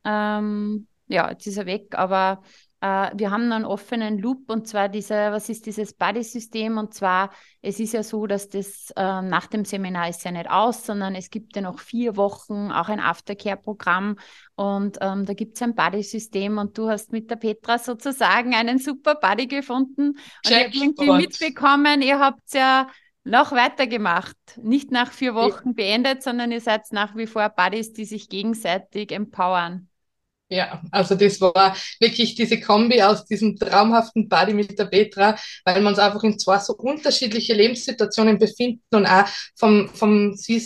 Ähm, 0.04 0.88
ja, 1.06 1.30
jetzt 1.30 1.46
ist 1.46 1.58
er 1.58 1.68
weg, 1.68 1.94
aber 1.96 2.42
äh, 2.82 3.12
wir 3.14 3.30
haben 3.30 3.52
einen 3.52 3.66
offenen 3.66 4.18
Loop 4.18 4.50
und 4.50 4.68
zwar 4.68 4.90
diese, 4.90 5.14
was 5.14 5.48
ist 5.48 5.68
dieses 5.68 5.94
Buddy-System? 5.94 6.80
Und 6.80 6.96
zwar, 6.96 7.30
es 7.62 7.80
ist 7.80 7.94
ja 7.94 8.02
so, 8.02 8.26
dass 8.26 8.50
das 8.50 8.92
äh, 8.96 9.22
nach 9.22 9.46
dem 9.46 9.64
Seminar 9.64 10.10
ist 10.10 10.24
ja 10.24 10.32
nicht 10.32 10.50
aus, 10.50 10.88
sondern 10.88 11.14
es 11.14 11.30
gibt 11.30 11.56
ja 11.56 11.62
noch 11.62 11.78
vier 11.78 12.18
Wochen 12.18 12.72
auch 12.72 12.90
ein 12.90 13.00
Aftercare-Programm 13.00 14.18
und 14.56 14.98
ähm, 15.02 15.26
da 15.26 15.34
gibt 15.36 15.56
es 15.56 15.62
ein 15.62 15.76
Buddy-System 15.76 16.58
und 16.58 16.76
du 16.76 16.90
hast 16.90 17.12
mit 17.12 17.30
der 17.30 17.36
Petra 17.36 17.78
sozusagen 17.78 18.56
einen 18.56 18.80
super 18.80 19.16
Buddy 19.16 19.46
gefunden. 19.46 20.08
Und 20.08 20.18
Check 20.44 20.74
ich 20.74 20.82
habe 20.82 20.86
irgendwie 20.88 21.28
mitbekommen, 21.28 22.02
ihr 22.02 22.18
habt 22.18 22.54
ja 22.56 22.88
noch 23.24 23.52
weitergemacht. 23.52 24.36
Nicht 24.62 24.92
nach 24.92 25.12
vier 25.12 25.36
Wochen 25.36 25.76
beendet, 25.76 26.24
sondern 26.24 26.52
ihr 26.52 26.62
seid 26.62 26.82
nach 26.92 27.16
wie 27.16 27.28
vor 27.28 27.50
Buddies, 27.50 27.94
die 27.94 28.06
sich 28.06 28.30
gegenseitig 28.30 29.12
empowern. 29.12 29.88
Ja, 30.50 30.82
also 30.92 31.16
das 31.16 31.42
war 31.42 31.76
wirklich 32.00 32.36
diese 32.36 32.60
Kombi 32.60 33.02
aus 33.02 33.26
diesem 33.26 33.56
traumhaften 33.56 34.30
Buddy 34.30 34.54
mit 34.54 34.78
der 34.78 34.86
Petra, 34.86 35.36
weil 35.66 35.82
wir 35.82 35.88
uns 35.88 35.98
einfach 35.98 36.22
in 36.24 36.38
zwei 36.38 36.60
so 36.60 36.76
unterschiedliche 36.76 37.54
Lebenssituationen 37.54 38.38
befinden 38.38 38.84
und 38.92 39.08
auch 39.08 39.26
vom, 39.56 39.90
vom 39.90 40.36
sie 40.36 40.62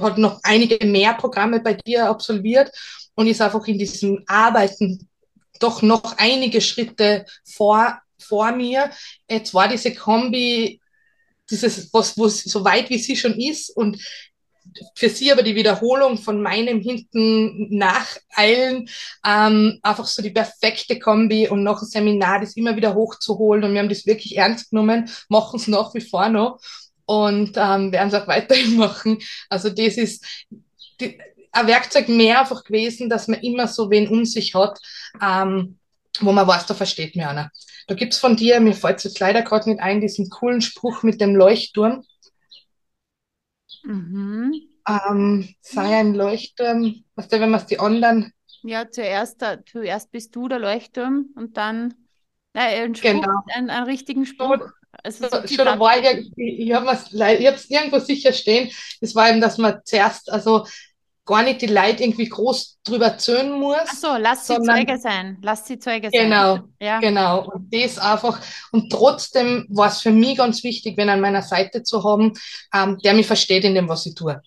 hat 0.00 0.18
noch 0.18 0.40
einige 0.42 0.84
mehr 0.84 1.14
Programme 1.14 1.60
bei 1.60 1.74
dir 1.74 2.08
absolviert 2.08 2.72
und 3.14 3.28
ist 3.28 3.40
einfach 3.40 3.64
in 3.68 3.78
diesem 3.78 4.24
Arbeiten 4.26 5.08
doch 5.60 5.82
noch 5.82 6.16
einige 6.16 6.60
Schritte 6.60 7.24
vor, 7.44 8.00
vor 8.18 8.50
mir. 8.52 8.90
Jetzt 9.28 9.54
war 9.54 9.68
diese 9.68 9.94
Kombi 9.94 10.80
dieses, 11.50 11.92
was, 11.92 12.18
was 12.18 12.40
so 12.40 12.64
weit 12.64 12.90
wie 12.90 12.98
sie 12.98 13.16
schon 13.16 13.38
ist 13.38 13.70
und 13.76 13.98
für 14.94 15.08
sie 15.08 15.32
aber 15.32 15.42
die 15.42 15.54
Wiederholung 15.54 16.18
von 16.18 16.40
meinem 16.42 16.80
hinten 16.80 17.76
nacheilen, 17.76 18.88
ähm, 19.26 19.78
einfach 19.82 20.06
so 20.06 20.22
die 20.22 20.30
perfekte 20.30 20.98
Kombi 20.98 21.48
und 21.48 21.62
noch 21.62 21.82
ein 21.82 21.88
Seminar, 21.88 22.40
das 22.40 22.56
immer 22.56 22.76
wieder 22.76 22.94
hochzuholen 22.94 23.64
und 23.64 23.72
wir 23.72 23.80
haben 23.80 23.88
das 23.88 24.06
wirklich 24.06 24.36
ernst 24.36 24.70
genommen, 24.70 25.10
machen 25.28 25.58
es 25.58 25.68
nach 25.68 25.94
wie 25.94 26.00
vor 26.00 26.28
noch 26.28 26.60
und 27.04 27.56
ähm, 27.56 27.90
werden 27.90 28.08
es 28.08 28.14
auch 28.14 28.28
weiterhin 28.28 28.76
machen. 28.76 29.18
Also 29.48 29.70
das 29.70 29.96
ist 29.96 30.24
die, 31.00 31.18
ein 31.52 31.66
Werkzeug 31.66 32.08
mehr 32.08 32.40
einfach 32.40 32.62
gewesen, 32.62 33.08
dass 33.08 33.26
man 33.26 33.40
immer 33.40 33.66
so 33.66 33.90
wen 33.90 34.08
um 34.08 34.24
sich 34.24 34.54
hat, 34.54 34.78
ähm, 35.20 35.79
wo 36.20 36.32
man 36.32 36.46
weiß, 36.46 36.66
da 36.66 36.74
versteht 36.74 37.16
mir 37.16 37.28
einer. 37.28 37.50
Da 37.86 37.94
gibt 37.94 38.12
es 38.12 38.18
von 38.18 38.36
dir, 38.36 38.60
mir 38.60 38.74
fällt 38.74 38.98
es 38.98 39.04
jetzt 39.04 39.20
leider 39.20 39.42
gerade 39.42 39.70
nicht 39.70 39.80
ein, 39.80 40.00
diesen 40.00 40.28
coolen 40.30 40.60
Spruch 40.60 41.02
mit 41.02 41.20
dem 41.20 41.34
Leuchtturm. 41.34 42.04
Mhm. 43.84 44.54
Ähm, 44.88 45.54
sei 45.60 45.98
ein 45.98 46.14
Leuchtturm, 46.14 47.04
weißt 47.14 47.32
du, 47.32 47.40
wenn 47.40 47.50
man 47.50 47.60
es 47.60 47.66
die 47.66 47.78
anderen. 47.78 48.32
Ja, 48.62 48.90
zuerst, 48.90 49.42
äh, 49.42 49.58
zuerst 49.64 50.10
bist 50.10 50.34
du 50.34 50.48
der 50.48 50.58
Leuchtturm 50.58 51.30
und 51.34 51.56
dann 51.56 51.94
äh, 52.52 52.82
ein 52.82 52.94
Spruch, 52.94 53.10
genau. 53.10 53.42
einen, 53.54 53.70
einen 53.70 53.86
richtigen 53.86 54.26
Spruch. 54.26 54.58
Also 55.02 55.28
so, 55.28 55.46
schon 55.46 55.78
war 55.78 55.98
ich, 55.98 56.30
ich, 56.36 56.58
ich 56.60 56.72
habe 56.74 56.90
es 56.90 57.70
irgendwo 57.70 58.00
sicher 58.00 58.32
stehen. 58.32 58.70
Das 59.00 59.14
war 59.14 59.30
eben, 59.30 59.40
dass 59.40 59.56
man 59.56 59.80
zuerst, 59.84 60.30
also 60.30 60.66
gar 61.30 61.42
nicht 61.42 61.62
die 61.62 61.66
Leute 61.66 62.02
irgendwie 62.02 62.28
groß 62.28 62.80
drüber 62.84 63.06
erzählen 63.06 63.50
muss. 63.52 63.76
Ach 63.86 63.94
so, 63.94 64.08
lass 64.18 64.46
sie 64.46 64.60
Zeuge 64.60 64.98
sein. 64.98 65.38
Lass 65.42 65.66
sie 65.66 65.78
Zeuge 65.78 66.10
sein. 66.12 66.24
Genau, 66.24 66.58
ja. 66.80 66.98
genau. 66.98 67.50
Und 67.50 67.72
das 67.72 67.98
einfach, 67.98 68.40
und 68.72 68.90
trotzdem 68.90 69.66
war 69.70 69.88
es 69.88 70.00
für 70.00 70.10
mich 70.10 70.36
ganz 70.36 70.62
wichtig, 70.64 70.96
wenn 70.96 71.08
an 71.08 71.20
meiner 71.20 71.42
Seite 71.42 71.82
zu 71.82 72.02
haben, 72.04 72.32
ähm, 72.74 72.98
der 73.04 73.14
mich 73.14 73.26
versteht 73.26 73.64
in 73.64 73.74
dem, 73.74 73.88
was 73.88 74.04
ich 74.06 74.14
tue. 74.14 74.42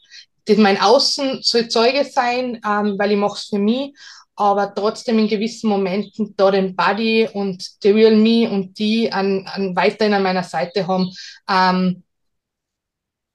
Das, 0.45 0.57
mein 0.57 0.79
Außen 0.79 1.39
soll 1.41 1.69
Zeuge 1.69 2.03
sein, 2.03 2.59
ähm, 2.67 2.99
weil 2.99 3.13
ich 3.13 3.17
mache 3.17 3.37
es 3.37 3.45
für 3.45 3.59
mich, 3.59 3.93
aber 4.35 4.73
trotzdem 4.75 5.19
in 5.19 5.27
gewissen 5.27 5.69
Momenten 5.69 6.33
da 6.35 6.51
den 6.51 6.75
Buddy 6.75 7.29
und 7.31 7.65
the 7.81 7.91
real 7.91 8.15
me 8.15 8.49
und 8.49 8.77
die 8.77 9.11
an, 9.11 9.47
an 9.47 9.75
weiterhin 9.75 10.13
an 10.13 10.23
meiner 10.23 10.43
Seite 10.43 10.85
haben, 10.85 11.11
ähm, 11.49 12.03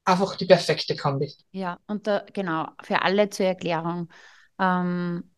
einfach 0.09 0.37
die 0.37 0.47
perfekte 0.47 0.97
Kombi. 0.97 1.33
Ja, 1.53 1.79
und 1.87 2.07
da, 2.07 2.25
genau, 2.33 2.69
für 2.83 3.03
alle 3.03 3.29
zur 3.31 3.47
Erklärung. 3.47 4.09
Ähm, 4.59 5.31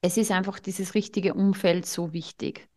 es 0.00 0.16
ist 0.16 0.30
einfach 0.30 0.58
dieses 0.58 0.94
richtige 0.94 1.34
Umfeld 1.34 1.86
so 1.86 2.12
wichtig. 2.12 2.68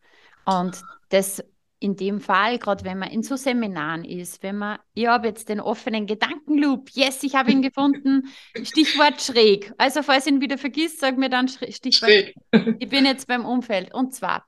Und 0.45 0.81
das 1.09 1.43
in 1.79 1.95
dem 1.95 2.21
Fall, 2.21 2.59
gerade 2.59 2.85
wenn 2.85 2.99
man 2.99 3.09
in 3.09 3.23
so 3.23 3.35
Seminaren 3.35 4.05
ist, 4.05 4.43
wenn 4.43 4.57
man, 4.57 4.77
ich 4.93 5.07
habe 5.07 5.27
jetzt 5.27 5.49
den 5.49 5.59
offenen 5.59 6.05
Gedankenloop, 6.05 6.91
yes, 6.91 7.23
ich 7.23 7.33
habe 7.33 7.51
ihn 7.51 7.61
gefunden, 7.63 8.29
Stichwort 8.63 9.19
schräg. 9.19 9.73
Also 9.79 10.03
falls 10.03 10.27
ich 10.27 10.33
ihn 10.33 10.41
wieder 10.41 10.59
vergisst, 10.59 10.99
sag 10.99 11.17
mir 11.17 11.29
dann 11.29 11.47
Stichwort 11.47 11.93
schräg. 11.93 12.35
Ich 12.79 12.87
bin 12.87 13.05
jetzt 13.05 13.27
beim 13.27 13.45
Umfeld. 13.45 13.93
Und 13.95 14.13
zwar, 14.13 14.45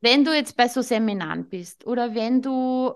wenn 0.00 0.24
du 0.24 0.34
jetzt 0.34 0.56
bei 0.56 0.66
so 0.66 0.82
Seminaren 0.82 1.48
bist 1.48 1.86
oder 1.86 2.14
wenn 2.14 2.42
du 2.42 2.94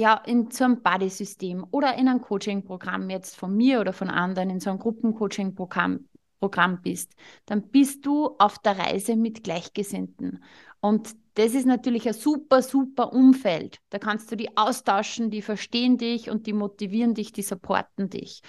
ja, 0.00 0.14
in 0.26 0.50
so 0.50 0.64
einem 0.64 0.82
Buddy-System 0.82 1.66
oder 1.70 1.94
in 1.96 2.08
einem 2.08 2.22
Coaching-Programm 2.22 3.10
jetzt 3.10 3.36
von 3.36 3.54
mir 3.54 3.80
oder 3.80 3.92
von 3.92 4.08
anderen, 4.08 4.48
in 4.50 4.58
so 4.60 4.70
einem 4.70 4.78
Gruppencoaching-Programm 4.78 6.06
Programm 6.40 6.80
bist, 6.80 7.12
dann 7.44 7.68
bist 7.68 8.06
du 8.06 8.34
auf 8.38 8.58
der 8.60 8.78
Reise 8.78 9.14
mit 9.14 9.44
Gleichgesinnten. 9.44 10.42
Und 10.80 11.14
das 11.34 11.52
ist 11.52 11.66
natürlich 11.66 12.08
ein 12.08 12.14
super, 12.14 12.62
super 12.62 13.12
Umfeld. 13.12 13.78
Da 13.90 13.98
kannst 13.98 14.32
du 14.32 14.36
die 14.36 14.56
austauschen, 14.56 15.30
die 15.30 15.42
verstehen 15.42 15.98
dich 15.98 16.30
und 16.30 16.46
die 16.46 16.54
motivieren 16.54 17.12
dich, 17.12 17.32
die 17.32 17.42
supporten 17.42 18.08
dich. 18.08 18.40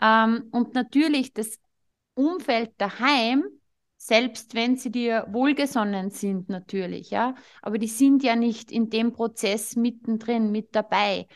Ähm, 0.00 0.44
und 0.52 0.74
natürlich 0.74 1.32
das 1.32 1.58
Umfeld 2.14 2.70
daheim, 2.78 3.42
selbst 4.04 4.56
wenn 4.56 4.76
sie 4.76 4.90
dir 4.90 5.26
wohlgesonnen 5.28 6.10
sind, 6.10 6.48
natürlich, 6.48 7.10
ja, 7.10 7.36
aber 7.62 7.78
die 7.78 7.86
sind 7.86 8.24
ja 8.24 8.34
nicht 8.34 8.72
in 8.72 8.90
dem 8.90 9.12
Prozess 9.12 9.76
mittendrin, 9.76 10.50
mit 10.50 10.74
dabei. 10.74 11.28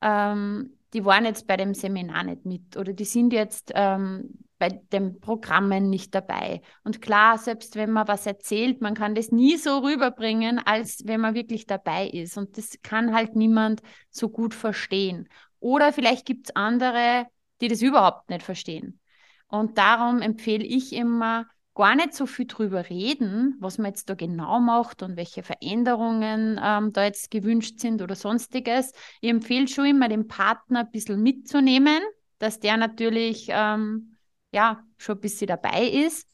Ähm, 0.00 0.78
die 0.94 1.04
waren 1.04 1.26
jetzt 1.26 1.46
bei 1.46 1.58
dem 1.58 1.74
Seminar 1.74 2.24
nicht 2.24 2.46
mit 2.46 2.78
oder 2.78 2.94
die 2.94 3.04
sind 3.04 3.34
jetzt 3.34 3.72
ähm, 3.74 4.30
bei 4.58 4.70
den 4.70 5.20
Programmen 5.20 5.90
nicht 5.90 6.14
dabei. 6.14 6.62
Und 6.84 7.02
klar, 7.02 7.36
selbst 7.36 7.76
wenn 7.76 7.90
man 7.90 8.08
was 8.08 8.24
erzählt, 8.24 8.80
man 8.80 8.94
kann 8.94 9.14
das 9.14 9.30
nie 9.30 9.58
so 9.58 9.80
rüberbringen, 9.80 10.58
als 10.58 11.06
wenn 11.06 11.20
man 11.20 11.34
wirklich 11.34 11.66
dabei 11.66 12.08
ist. 12.08 12.38
Und 12.38 12.56
das 12.56 12.78
kann 12.82 13.14
halt 13.14 13.36
niemand 13.36 13.82
so 14.08 14.30
gut 14.30 14.54
verstehen. 14.54 15.28
Oder 15.58 15.92
vielleicht 15.92 16.24
gibt 16.24 16.46
es 16.46 16.56
andere, 16.56 17.26
die 17.60 17.68
das 17.68 17.82
überhaupt 17.82 18.30
nicht 18.30 18.42
verstehen. 18.42 19.00
Und 19.48 19.76
darum 19.76 20.22
empfehle 20.22 20.64
ich 20.64 20.94
immer, 20.94 21.44
gar 21.74 21.94
nicht 21.94 22.14
so 22.14 22.26
viel 22.26 22.46
drüber 22.46 22.88
reden, 22.88 23.56
was 23.60 23.78
man 23.78 23.86
jetzt 23.88 24.08
da 24.10 24.14
genau 24.14 24.60
macht 24.60 25.02
und 25.02 25.16
welche 25.16 25.42
Veränderungen 25.42 26.60
ähm, 26.62 26.92
da 26.92 27.04
jetzt 27.04 27.30
gewünscht 27.30 27.78
sind 27.80 28.02
oder 28.02 28.14
sonstiges. 28.14 28.92
Ich 29.20 29.30
empfehle 29.30 29.68
schon 29.68 29.86
immer, 29.86 30.08
den 30.08 30.28
Partner 30.28 30.80
ein 30.80 30.90
bisschen 30.90 31.22
mitzunehmen, 31.22 32.02
dass 32.38 32.60
der 32.60 32.76
natürlich 32.76 33.46
ähm, 33.50 34.16
ja 34.52 34.82
schon 34.98 35.16
ein 35.16 35.20
bisschen 35.20 35.46
dabei 35.46 35.88
ist, 35.88 36.28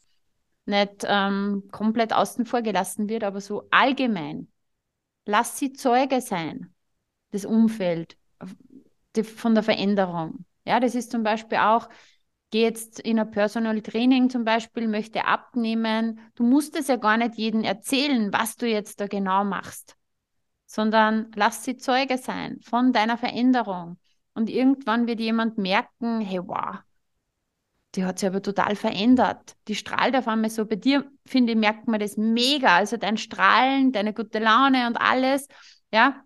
nicht 0.64 1.04
ähm, 1.06 1.68
komplett 1.70 2.12
außen 2.12 2.46
vor 2.46 2.62
gelassen 2.62 3.08
wird, 3.08 3.22
aber 3.22 3.40
so 3.40 3.68
allgemein. 3.70 4.48
Lass 5.26 5.58
sie 5.58 5.72
Zeuge 5.72 6.20
sein, 6.20 6.74
das 7.30 7.44
Umfeld 7.44 8.16
die, 9.16 9.24
von 9.24 9.54
der 9.54 9.62
Veränderung. 9.62 10.44
Ja, 10.64 10.80
das 10.80 10.94
ist 10.94 11.10
zum 11.10 11.22
Beispiel 11.22 11.58
auch, 11.58 11.88
gehe 12.50 12.62
jetzt 12.62 13.00
in 13.00 13.18
ein 13.18 13.30
Personal 13.30 13.80
Training 13.82 14.30
zum 14.30 14.44
Beispiel, 14.44 14.88
möchte 14.88 15.24
abnehmen. 15.24 16.20
Du 16.34 16.44
musst 16.44 16.76
es 16.76 16.88
ja 16.88 16.96
gar 16.96 17.16
nicht 17.16 17.36
jedem 17.36 17.62
erzählen, 17.62 18.32
was 18.32 18.56
du 18.56 18.66
jetzt 18.66 19.00
da 19.00 19.06
genau 19.06 19.44
machst, 19.44 19.96
sondern 20.66 21.30
lass 21.34 21.64
sie 21.64 21.76
Zeuge 21.76 22.18
sein 22.18 22.60
von 22.62 22.92
deiner 22.92 23.18
Veränderung. 23.18 23.98
Und 24.34 24.50
irgendwann 24.50 25.06
wird 25.06 25.20
jemand 25.20 25.58
merken, 25.58 26.20
hey, 26.20 26.40
wow, 26.46 26.76
die 27.96 28.04
hat 28.04 28.18
sich 28.18 28.28
aber 28.28 28.42
total 28.42 28.76
verändert. 28.76 29.56
Die 29.68 29.74
strahlt 29.74 30.14
auf 30.14 30.28
einmal 30.28 30.50
so. 30.50 30.66
Bei 30.66 30.76
dir, 30.76 31.10
finde 31.26 31.52
ich, 31.52 31.58
merkt 31.58 31.88
man 31.88 31.98
das 31.98 32.16
mega. 32.18 32.76
Also 32.76 32.98
dein 32.98 33.16
Strahlen, 33.16 33.90
deine 33.90 34.12
gute 34.12 34.38
Laune 34.38 34.86
und 34.86 34.96
alles, 34.96 35.48
ja, 35.92 36.22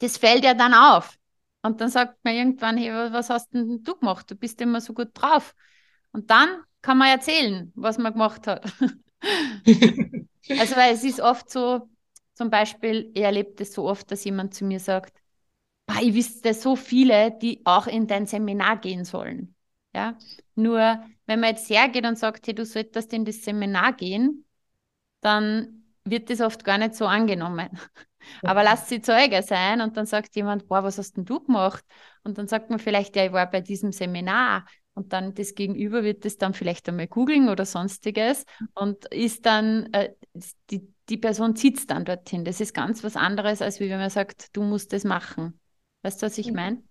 das 0.00 0.18
fällt 0.18 0.44
ja 0.44 0.52
dann 0.54 0.74
auf. 0.74 1.16
Und 1.62 1.80
dann 1.80 1.90
sagt 1.90 2.24
man 2.24 2.34
irgendwann, 2.34 2.76
hey, 2.76 2.92
was 3.12 3.30
hast 3.30 3.52
denn 3.52 3.82
du 3.82 3.96
gemacht? 3.96 4.30
Du 4.30 4.34
bist 4.34 4.60
immer 4.60 4.80
so 4.80 4.94
gut 4.94 5.10
drauf. 5.14 5.54
Und 6.12 6.30
dann 6.30 6.62
kann 6.82 6.98
man 6.98 7.08
erzählen, 7.08 7.72
was 7.74 7.98
man 7.98 8.12
gemacht 8.12 8.46
hat. 8.46 8.64
also, 10.48 10.76
weil 10.76 10.94
es 10.94 11.04
ist 11.04 11.20
oft 11.20 11.50
so, 11.50 11.88
zum 12.34 12.50
Beispiel, 12.50 13.10
ich 13.14 13.22
erlebe 13.22 13.52
das 13.56 13.72
so 13.72 13.84
oft, 13.86 14.10
dass 14.10 14.24
jemand 14.24 14.54
zu 14.54 14.64
mir 14.64 14.80
sagt, 14.80 15.20
ich 16.00 16.14
wüsste 16.14 16.54
so 16.54 16.76
viele, 16.76 17.32
die 17.32 17.60
auch 17.64 17.86
in 17.86 18.06
dein 18.06 18.26
Seminar 18.26 18.78
gehen 18.78 19.04
sollen. 19.04 19.54
Ja, 19.94 20.16
nur 20.54 21.04
wenn 21.26 21.40
man 21.40 21.50
jetzt 21.50 21.68
hergeht 21.68 22.06
und 22.06 22.16
sagt, 22.16 22.46
hey, 22.46 22.54
du 22.54 22.64
solltest 22.64 23.12
in 23.12 23.24
das 23.24 23.42
Seminar 23.42 23.92
gehen, 23.92 24.44
dann 25.20 25.84
wird 26.04 26.30
das 26.30 26.40
oft 26.40 26.64
gar 26.64 26.78
nicht 26.78 26.94
so 26.94 27.06
angenommen. 27.06 27.78
Aber 28.42 28.62
lass 28.62 28.88
sie 28.88 29.00
Zeuge 29.00 29.42
sein 29.42 29.80
und 29.80 29.96
dann 29.96 30.06
sagt 30.06 30.36
jemand, 30.36 30.68
boah, 30.68 30.82
was 30.84 30.98
hast 30.98 31.16
denn 31.16 31.24
du 31.24 31.40
gemacht? 31.40 31.84
Und 32.22 32.38
dann 32.38 32.48
sagt 32.48 32.70
man 32.70 32.78
vielleicht, 32.78 33.16
ja, 33.16 33.26
ich 33.26 33.32
war 33.32 33.50
bei 33.50 33.60
diesem 33.60 33.92
Seminar. 33.92 34.66
Und 34.94 35.12
dann 35.12 35.34
das 35.34 35.54
Gegenüber 35.54 36.02
wird 36.02 36.24
das 36.24 36.36
dann 36.36 36.52
vielleicht 36.52 36.88
einmal 36.88 37.06
googeln 37.06 37.48
oder 37.48 37.64
sonstiges 37.64 38.44
und 38.74 39.06
ist 39.06 39.46
dann, 39.46 39.92
äh, 39.92 40.12
die, 40.70 40.92
die 41.08 41.16
Person 41.16 41.56
zieht 41.56 41.90
dann 41.90 42.04
dorthin. 42.04 42.44
Das 42.44 42.60
ist 42.60 42.74
ganz 42.74 43.02
was 43.02 43.16
anderes, 43.16 43.62
als 43.62 43.80
wie 43.80 43.88
wenn 43.88 43.98
man 43.98 44.10
sagt, 44.10 44.48
du 44.54 44.62
musst 44.62 44.92
das 44.92 45.04
machen. 45.04 45.58
Weißt 46.02 46.20
du, 46.20 46.26
was 46.26 46.38
ich 46.38 46.52
meine? 46.52 46.82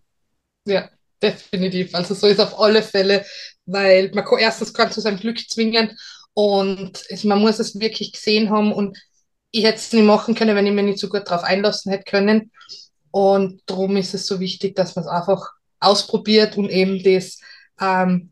Ja, 0.65 0.89
definitiv. 1.21 1.93
Also 1.93 2.13
so 2.13 2.27
ist 2.27 2.39
auf 2.39 2.59
alle 2.59 2.84
Fälle, 2.84 3.25
weil 3.65 4.11
man 4.13 4.25
kann 4.25 4.39
erstens 4.39 4.73
kann 4.73 4.91
zu 4.91 5.01
seinem 5.01 5.19
Glück 5.19 5.39
zwingen 5.49 5.97
und 6.34 7.03
es, 7.09 7.23
man 7.23 7.39
muss 7.39 7.59
es 7.59 7.80
wirklich 7.80 8.13
gesehen 8.13 8.49
haben 8.49 8.71
und 8.71 8.97
ich 9.51 9.63
hätte 9.63 9.77
es 9.77 9.91
nicht 9.93 10.05
machen 10.05 10.35
können, 10.35 10.55
wenn 10.55 10.67
ich 10.67 10.73
mir 10.73 10.83
nicht 10.83 10.99
so 10.99 11.09
gut 11.09 11.23
darauf 11.27 11.43
einlassen 11.43 11.91
hätte 11.91 12.09
können. 12.09 12.51
Und 13.11 13.61
darum 13.65 13.97
ist 13.97 14.13
es 14.13 14.27
so 14.27 14.39
wichtig, 14.39 14.75
dass 14.75 14.95
man 14.95 15.05
es 15.05 15.09
einfach 15.09 15.49
ausprobiert 15.79 16.57
und 16.57 16.69
eben 16.69 17.01
das, 17.03 17.39
ähm, 17.81 18.31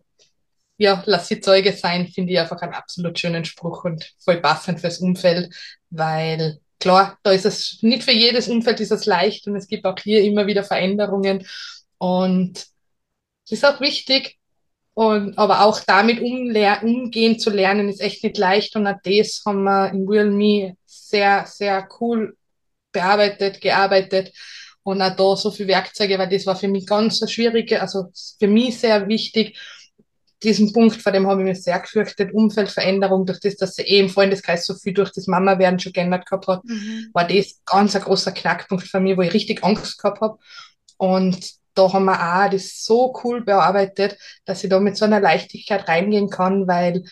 ja, 0.77 1.01
lass 1.05 1.29
die 1.29 1.39
Zeuge 1.39 1.73
sein, 1.73 2.07
finde 2.07 2.33
ich 2.33 2.39
einfach 2.39 2.61
einen 2.61 2.73
absolut 2.73 3.17
schönen 3.17 3.45
Spruch 3.45 3.83
und 3.85 4.13
voll 4.19 4.39
passend 4.41 4.79
fürs 4.79 4.99
Umfeld, 4.99 5.53
weil 5.89 6.59
klar, 6.79 7.17
da 7.23 7.31
ist 7.31 7.45
es 7.45 7.79
nicht 7.81 8.03
für 8.03 8.11
jedes 8.11 8.47
Umfeld 8.47 8.79
ist 8.79 8.91
es 8.91 9.05
leicht 9.05 9.47
und 9.47 9.55
es 9.55 9.67
gibt 9.67 9.85
auch 9.85 9.97
hier 9.97 10.21
immer 10.23 10.45
wieder 10.45 10.63
Veränderungen 10.63 11.47
und 11.97 12.57
es 13.45 13.51
ist 13.51 13.65
auch 13.65 13.81
wichtig, 13.81 14.36
und, 14.97 15.37
aber 15.37 15.61
auch 15.61 15.79
damit 15.85 16.19
umgehen 16.21 17.37
zu 17.37 17.51
lernen, 17.51 17.87
ist 17.87 18.01
echt 18.01 18.23
nicht 18.23 18.39
leicht. 18.39 18.75
Und 18.75 18.87
auch 18.87 18.95
das 19.03 19.43
haben 19.45 19.61
wir 19.61 19.91
in 19.91 20.09
Real 20.09 20.31
Me 20.31 20.75
sehr, 20.87 21.45
sehr 21.45 21.87
cool 21.99 22.35
bearbeitet, 22.91 23.61
gearbeitet. 23.61 24.33
Und 24.81 25.03
auch 25.03 25.15
da 25.15 25.35
so 25.35 25.51
viele 25.51 25.67
Werkzeuge, 25.67 26.17
weil 26.17 26.29
das 26.29 26.47
war 26.47 26.55
für 26.55 26.67
mich 26.67 26.87
ganz 26.87 27.21
eine 27.21 27.29
schwierige, 27.29 27.79
also 27.79 28.05
für 28.39 28.47
mich 28.47 28.79
sehr 28.79 29.07
wichtig. 29.07 29.59
Diesen 30.41 30.73
Punkt, 30.73 30.95
vor 30.95 31.11
dem 31.11 31.27
habe 31.27 31.41
ich 31.43 31.47
mich 31.47 31.61
sehr 31.61 31.79
gefürchtet, 31.79 32.33
Umfeldveränderung, 32.33 33.27
durch 33.27 33.39
das, 33.39 33.55
dass 33.55 33.75
sie 33.75 33.83
eh 33.83 33.99
im 33.99 34.09
Freundeskreis 34.09 34.65
so 34.65 34.73
viel 34.73 34.95
durch 34.95 35.11
das 35.11 35.27
Mama-Werden 35.27 35.77
schon 35.77 35.93
geändert 35.93 36.25
gehabt 36.25 36.47
hat, 36.47 36.63
mhm. 36.63 37.11
war 37.13 37.27
das 37.27 37.61
ganz 37.67 37.95
ein 37.95 38.01
großer 38.01 38.31
Knackpunkt 38.31 38.87
für 38.87 38.99
mich, 38.99 39.15
wo 39.15 39.21
ich 39.21 39.33
richtig 39.35 39.63
Angst 39.63 40.01
gehabt 40.01 40.21
habe. 40.21 40.39
Und 40.97 41.37
da 41.77 41.91
haben 41.93 42.05
wir 42.05 42.19
auch 42.19 42.49
das 42.49 42.83
so 42.83 43.13
cool 43.23 43.43
bearbeitet, 43.43 44.17
dass 44.45 44.63
ich 44.63 44.69
da 44.69 44.79
mit 44.79 44.97
so 44.97 45.05
einer 45.05 45.19
Leichtigkeit 45.19 45.87
reingehen 45.87 46.29
kann, 46.29 46.67
weil, 46.67 47.03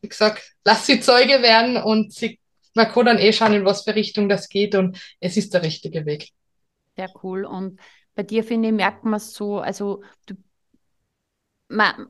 wie 0.00 0.08
gesagt, 0.08 0.42
lass 0.64 0.86
sie 0.86 1.00
Zeuge 1.00 1.42
werden 1.42 1.76
und 1.76 2.12
sie, 2.12 2.40
man 2.74 2.88
kann 2.88 3.06
dann 3.06 3.18
eh 3.18 3.32
schauen, 3.32 3.54
in 3.54 3.64
was 3.64 3.84
für 3.84 3.94
Richtung 3.94 4.28
das 4.28 4.48
geht 4.48 4.74
und 4.74 4.98
es 5.20 5.36
ist 5.36 5.54
der 5.54 5.62
richtige 5.62 6.04
Weg. 6.06 6.30
Sehr 6.96 7.10
cool. 7.22 7.44
Und 7.44 7.80
bei 8.14 8.22
dir, 8.22 8.42
finde 8.42 8.68
ich, 8.68 8.74
merkt 8.74 9.04
man 9.04 9.14
es 9.14 9.32
so, 9.32 9.58
also 9.58 10.02
du, 10.26 10.34
man, 11.68 12.08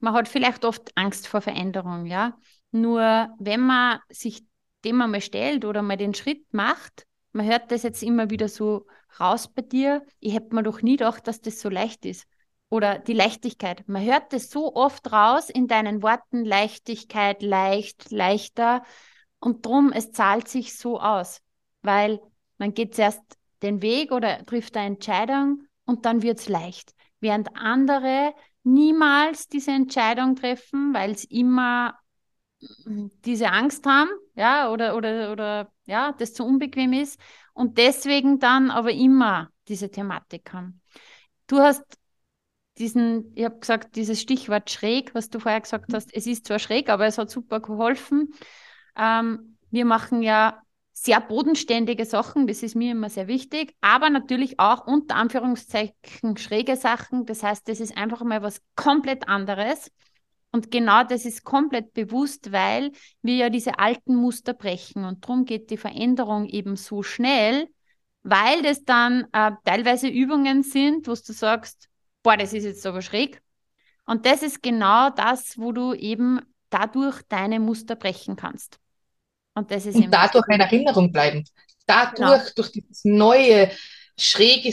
man 0.00 0.14
hat 0.14 0.28
vielleicht 0.28 0.64
oft 0.64 0.90
Angst 0.96 1.28
vor 1.28 1.40
Veränderung, 1.40 2.06
ja. 2.06 2.36
Nur 2.70 3.28
wenn 3.38 3.60
man 3.60 4.00
sich 4.08 4.44
dem 4.84 5.00
einmal 5.00 5.20
stellt 5.20 5.64
oder 5.64 5.82
mal 5.82 5.96
den 5.96 6.14
Schritt 6.14 6.44
macht, 6.52 7.06
man 7.38 7.46
hört 7.46 7.70
das 7.70 7.84
jetzt 7.84 8.02
immer 8.02 8.30
wieder 8.30 8.48
so 8.48 8.86
raus 9.20 9.46
bei 9.48 9.62
dir. 9.62 10.04
Ich 10.18 10.34
hätte 10.34 10.54
mir 10.54 10.64
doch 10.64 10.82
nie 10.82 10.96
gedacht, 10.96 11.26
dass 11.28 11.40
das 11.40 11.60
so 11.60 11.68
leicht 11.68 12.04
ist. 12.04 12.26
Oder 12.68 12.98
die 12.98 13.12
Leichtigkeit. 13.14 13.88
Man 13.88 14.04
hört 14.04 14.32
das 14.32 14.50
so 14.50 14.74
oft 14.74 15.10
raus 15.12 15.48
in 15.48 15.68
deinen 15.68 16.02
Worten. 16.02 16.44
Leichtigkeit, 16.44 17.40
leicht, 17.42 18.10
leichter. 18.10 18.82
Und 19.38 19.64
drum, 19.64 19.92
es 19.92 20.10
zahlt 20.10 20.48
sich 20.48 20.76
so 20.76 21.00
aus. 21.00 21.40
Weil 21.82 22.20
man 22.58 22.74
geht 22.74 22.96
zuerst 22.96 23.22
den 23.62 23.82
Weg 23.82 24.10
oder 24.10 24.44
trifft 24.44 24.76
eine 24.76 24.88
Entscheidung 24.88 25.62
und 25.86 26.04
dann 26.06 26.22
wird 26.22 26.40
es 26.40 26.48
leicht. 26.48 26.92
Während 27.20 27.56
andere 27.56 28.34
niemals 28.64 29.46
diese 29.46 29.70
Entscheidung 29.70 30.34
treffen, 30.34 30.92
weil 30.92 31.12
es 31.12 31.24
immer 31.24 31.94
diese 33.24 33.50
Angst 33.50 33.86
haben, 33.86 34.08
ja, 34.34 34.70
oder, 34.70 34.96
oder, 34.96 35.32
oder 35.32 35.72
ja, 35.86 36.12
das 36.12 36.34
zu 36.34 36.44
unbequem 36.44 36.92
ist 36.92 37.20
und 37.52 37.78
deswegen 37.78 38.38
dann 38.38 38.70
aber 38.70 38.92
immer 38.92 39.50
diese 39.68 39.90
Thematik 39.90 40.52
haben. 40.52 40.80
Du 41.46 41.58
hast 41.60 41.84
diesen, 42.78 43.32
ich 43.34 43.44
habe 43.44 43.58
gesagt, 43.58 43.96
dieses 43.96 44.20
Stichwort 44.20 44.70
schräg, 44.70 45.14
was 45.14 45.30
du 45.30 45.40
vorher 45.40 45.60
gesagt 45.60 45.92
hast, 45.92 46.14
es 46.14 46.26
ist 46.26 46.46
zwar 46.46 46.58
schräg, 46.58 46.88
aber 46.90 47.06
es 47.06 47.18
hat 47.18 47.30
super 47.30 47.60
geholfen. 47.60 48.32
Ähm, 48.96 49.56
wir 49.70 49.84
machen 49.84 50.22
ja 50.22 50.62
sehr 50.92 51.20
bodenständige 51.20 52.04
Sachen, 52.04 52.46
das 52.46 52.62
ist 52.62 52.74
mir 52.74 52.92
immer 52.92 53.08
sehr 53.08 53.28
wichtig, 53.28 53.74
aber 53.80 54.10
natürlich 54.10 54.58
auch 54.58 54.86
unter 54.86 55.14
Anführungszeichen 55.16 56.36
schräge 56.36 56.76
Sachen. 56.76 57.24
Das 57.24 57.42
heißt, 57.42 57.68
das 57.68 57.80
ist 57.80 57.96
einfach 57.96 58.22
mal 58.22 58.42
was 58.42 58.62
komplett 58.74 59.28
anderes. 59.28 59.90
Und 60.50 60.70
genau 60.70 61.04
das 61.04 61.24
ist 61.24 61.44
komplett 61.44 61.92
bewusst, 61.92 62.52
weil 62.52 62.92
wir 63.22 63.36
ja 63.36 63.50
diese 63.50 63.78
alten 63.78 64.16
Muster 64.16 64.54
brechen. 64.54 65.04
Und 65.04 65.24
darum 65.24 65.44
geht 65.44 65.70
die 65.70 65.76
Veränderung 65.76 66.46
eben 66.46 66.76
so 66.76 67.02
schnell, 67.02 67.68
weil 68.22 68.62
das 68.62 68.84
dann 68.84 69.26
äh, 69.32 69.52
teilweise 69.64 70.08
Übungen 70.08 70.62
sind, 70.62 71.06
wo 71.06 71.12
du 71.12 71.32
sagst, 71.32 71.88
boah, 72.22 72.36
das 72.36 72.52
ist 72.52 72.64
jetzt 72.64 72.86
aber 72.86 73.02
schräg. 73.02 73.42
Und 74.06 74.24
das 74.24 74.42
ist 74.42 74.62
genau 74.62 75.10
das, 75.10 75.58
wo 75.58 75.72
du 75.72 75.92
eben 75.92 76.40
dadurch 76.70 77.20
deine 77.28 77.60
Muster 77.60 77.94
brechen 77.94 78.36
kannst. 78.36 78.78
Und 79.54 79.70
das 79.70 79.86
ist 79.86 79.96
und 79.96 80.10
dadurch 80.10 80.46
in 80.48 80.60
Erinnerung 80.60 81.12
bleiben. 81.12 81.44
Dadurch, 81.86 82.16
genau. 82.16 82.50
durch 82.56 82.72
dieses 82.72 83.04
neue, 83.04 83.70
schräg 84.16 84.64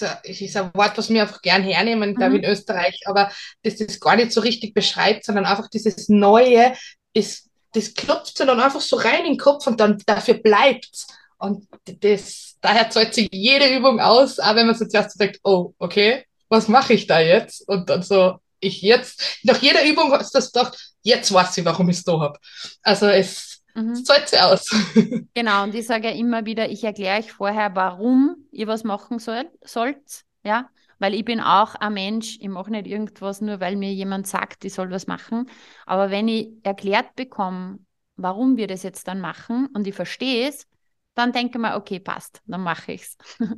ist, 0.00 0.40
ist 0.42 0.56
ein 0.56 0.70
Wort, 0.74 0.96
was 0.96 1.10
wir 1.10 1.22
einfach 1.22 1.42
gern 1.42 1.62
hernehmen, 1.62 2.10
mhm. 2.10 2.14
glaube 2.14 2.36
in 2.38 2.44
Österreich, 2.44 3.00
aber 3.06 3.30
das 3.62 3.76
das 3.76 4.00
gar 4.00 4.16
nicht 4.16 4.32
so 4.32 4.40
richtig 4.40 4.74
beschreibt, 4.74 5.24
sondern 5.24 5.44
einfach 5.44 5.68
dieses 5.68 6.08
Neue, 6.08 6.72
ist, 7.12 7.48
das 7.72 7.94
klopft 7.94 8.40
dann 8.40 8.60
einfach 8.60 8.80
so 8.80 8.96
rein 8.96 9.20
in 9.20 9.32
den 9.32 9.38
Kopf 9.38 9.66
und 9.66 9.80
dann 9.80 9.98
dafür 10.06 10.34
bleibt's. 10.34 11.06
Und 11.38 11.66
das, 12.00 12.56
daher 12.60 12.90
zahlt 12.90 13.14
sich 13.14 13.28
jede 13.32 13.74
Übung 13.74 14.00
aus, 14.00 14.38
auch 14.38 14.54
wenn 14.54 14.66
man 14.66 14.76
so 14.76 14.86
zuerst 14.86 15.18
sagt, 15.18 15.40
oh, 15.42 15.74
okay, 15.78 16.24
was 16.48 16.68
mache 16.68 16.92
ich 16.92 17.06
da 17.06 17.20
jetzt? 17.20 17.68
Und 17.68 17.90
dann 17.90 18.02
so, 18.02 18.38
ich 18.60 18.80
jetzt, 18.82 19.40
nach 19.42 19.60
jeder 19.60 19.84
Übung 19.84 20.12
hast 20.12 20.34
du 20.34 20.38
das 20.38 20.52
gedacht, 20.52 20.78
jetzt 21.02 21.32
weiß 21.32 21.58
ich, 21.58 21.64
warum 21.64 21.88
ich 21.88 21.98
es 21.98 22.04
da 22.04 22.20
habe. 22.20 22.38
Also 22.82 23.06
es, 23.06 23.51
mhm. 23.74 24.04
zahlt 24.04 24.28
sich 24.28 24.40
aus. 24.40 24.68
Genau, 25.34 25.62
und 25.64 25.74
ich 25.74 25.86
sage 25.86 26.08
ja 26.08 26.14
immer 26.14 26.44
wieder, 26.44 26.70
ich 26.70 26.84
erkläre 26.84 27.18
euch 27.18 27.32
vorher, 27.32 27.74
warum 27.74 28.36
ihr 28.50 28.66
was 28.66 28.84
machen 28.84 29.18
soll, 29.18 29.50
sollt, 29.64 30.24
ja, 30.44 30.68
weil 30.98 31.14
ich 31.14 31.24
bin 31.24 31.40
auch 31.40 31.74
ein 31.74 31.94
Mensch, 31.94 32.38
ich 32.40 32.48
mache 32.48 32.70
nicht 32.70 32.86
irgendwas 32.86 33.40
nur, 33.40 33.60
weil 33.60 33.76
mir 33.76 33.92
jemand 33.92 34.26
sagt, 34.26 34.64
ich 34.64 34.74
soll 34.74 34.90
was 34.90 35.06
machen, 35.06 35.48
aber 35.86 36.10
wenn 36.10 36.28
ich 36.28 36.50
erklärt 36.62 37.16
bekomme, 37.16 37.78
warum 38.16 38.56
wir 38.56 38.66
das 38.66 38.82
jetzt 38.82 39.08
dann 39.08 39.20
machen 39.20 39.68
und 39.74 39.86
ich 39.86 39.94
verstehe 39.94 40.48
es, 40.48 40.66
dann 41.14 41.32
denke 41.32 41.58
ich 41.58 41.60
mir, 41.60 41.76
okay, 41.76 42.00
passt, 42.00 42.40
dann 42.46 42.62
mache 42.62 42.92
ich 42.92 43.02
es. 43.02 43.16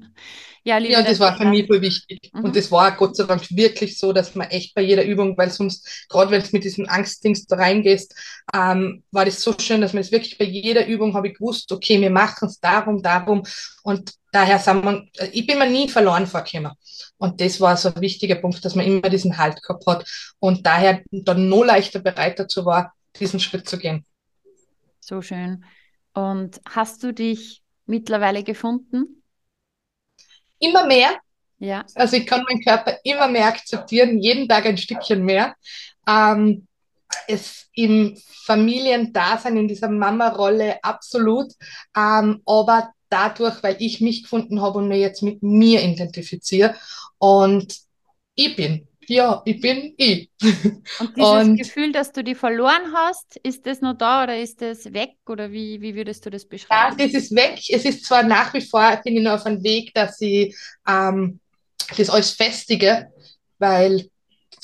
ja, 0.65 0.79
ja, 0.79 1.03
das 1.03 1.21
war 1.21 1.37
für 1.37 1.45
mich 1.45 1.67
voll 1.67 1.81
wichtig. 1.81 2.31
Mhm. 2.33 2.45
Und 2.45 2.57
das 2.57 2.71
war 2.73 2.97
Gott 2.97 3.17
sei 3.17 3.25
Dank 3.25 3.49
wirklich 3.51 3.97
so, 3.97 4.13
dass 4.13 4.35
man 4.35 4.49
echt 4.49 4.75
bei 4.75 4.83
jeder 4.83 5.05
Übung, 5.05 5.37
weil 5.39 5.51
sonst, 5.51 6.07
gerade 6.09 6.33
wenn 6.33 6.43
du 6.43 6.49
mit 6.53 6.65
diesem 6.65 6.89
Angstdings 6.89 7.47
da 7.47 7.57
reingehst, 7.57 8.15
ähm, 8.53 9.05
war 9.13 9.25
das 9.25 9.41
so 9.41 9.55
schön, 9.57 9.81
dass 9.81 9.93
man 9.93 10.01
es 10.01 10.11
wirklich 10.11 10.37
bei 10.37 10.45
jeder 10.45 10.87
Übung 10.87 11.15
habe 11.15 11.29
ich 11.29 11.35
gewusst, 11.35 11.71
okay, 11.71 12.01
wir 12.01 12.11
machen 12.11 12.49
es 12.49 12.59
darum, 12.59 13.03
darum. 13.03 13.45
Und 13.85 14.15
daher 14.33 14.59
sind 14.59 14.85
wir, 14.85 15.07
ich 15.33 15.47
bin 15.47 15.59
mir 15.59 15.71
nie 15.71 15.89
verloren 15.89 16.27
vorgekommen. 16.27 16.73
Und 17.19 17.41
das 17.41 17.61
war 17.61 17.77
so 17.77 17.95
ein 17.95 18.01
wichtiger 18.01 18.35
Punkt, 18.35 18.65
dass 18.65 18.75
man 18.75 18.85
immer 18.85 19.09
diesen 19.09 19.39
Halt 19.39 19.63
gehabt 19.63 19.87
hat 19.87 20.35
und 20.41 20.67
daher 20.67 21.03
dann 21.11 21.49
noch 21.49 21.65
leichter 21.65 22.01
bereit 22.01 22.39
dazu 22.41 22.65
war, 22.65 22.93
diesen 23.21 23.39
Schritt 23.39 23.69
zu 23.69 23.79
gehen. 23.79 24.05
So 25.01 25.23
schön. 25.23 25.65
Und 26.15 26.61
hast 26.69 27.03
du 27.03 27.13
dich 27.13 27.63
mittlerweile 27.87 28.43
gefunden? 28.43 29.23
Immer 30.59 30.87
mehr. 30.87 31.19
Ja. 31.59 31.85
Also 31.95 32.17
ich 32.17 32.27
kann 32.27 32.45
meinen 32.45 32.63
Körper 32.63 32.99
immer 33.05 33.29
mehr 33.29 33.47
akzeptieren, 33.47 34.19
jeden 34.19 34.49
Tag 34.49 34.67
ein 34.67 34.79
Stückchen 34.79 35.25
mehr. 35.25 35.55
Ähm, 36.07 36.67
es 37.29 37.69
im 37.75 38.17
Familiendasein, 38.45 39.57
in 39.57 39.69
dieser 39.69 39.89
Mama-Rolle 39.89 40.83
absolut. 40.83 41.53
Ähm, 41.97 42.43
aber 42.47 42.93
dadurch, 43.09 43.63
weil 43.63 43.77
ich 43.79 44.01
mich 44.01 44.23
gefunden 44.23 44.61
habe 44.61 44.79
und 44.79 44.89
mir 44.89 44.99
jetzt 44.99 45.23
mit 45.23 45.43
mir 45.43 45.83
identifiziere. 45.83 46.75
Und 47.19 47.79
ich 48.35 48.57
bin 48.57 48.89
ja, 49.09 49.43
ich 49.45 49.61
bin 49.61 49.95
ich. 49.97 50.31
Und 51.01 51.17
dieses 51.17 51.31
und, 51.31 51.57
Gefühl, 51.57 51.93
dass 51.93 52.13
du 52.13 52.23
die 52.23 52.35
verloren 52.35 52.93
hast, 52.95 53.37
ist 53.43 53.67
das 53.67 53.81
noch 53.81 53.95
da 53.95 54.25
oder 54.25 54.39
ist 54.39 54.61
das 54.63 54.93
weg 54.93 55.17
oder 55.27 55.53
wie, 55.53 55.81
wie 55.81 55.95
würdest 55.95 56.25
du 56.27 56.31
das 56.31 56.45
beschreiben? 56.45 56.97
Ja, 56.99 57.07
das 57.07 57.15
ist 57.15 57.35
weg. 57.35 57.61
Es 57.69 57.85
ist 57.85 58.05
zwar 58.05 58.23
nach 58.23 58.53
wie 58.55 58.61
vor, 58.61 58.97
bin 59.05 59.17
ich 59.17 59.23
noch 59.23 59.33
auf 59.33 59.47
einem 59.47 59.63
Weg, 59.63 59.93
dass 59.95 60.21
ich 60.21 60.57
ähm, 60.87 61.41
das 61.97 62.11
alles 62.11 62.31
festige, 62.31 63.13
weil 63.59 64.09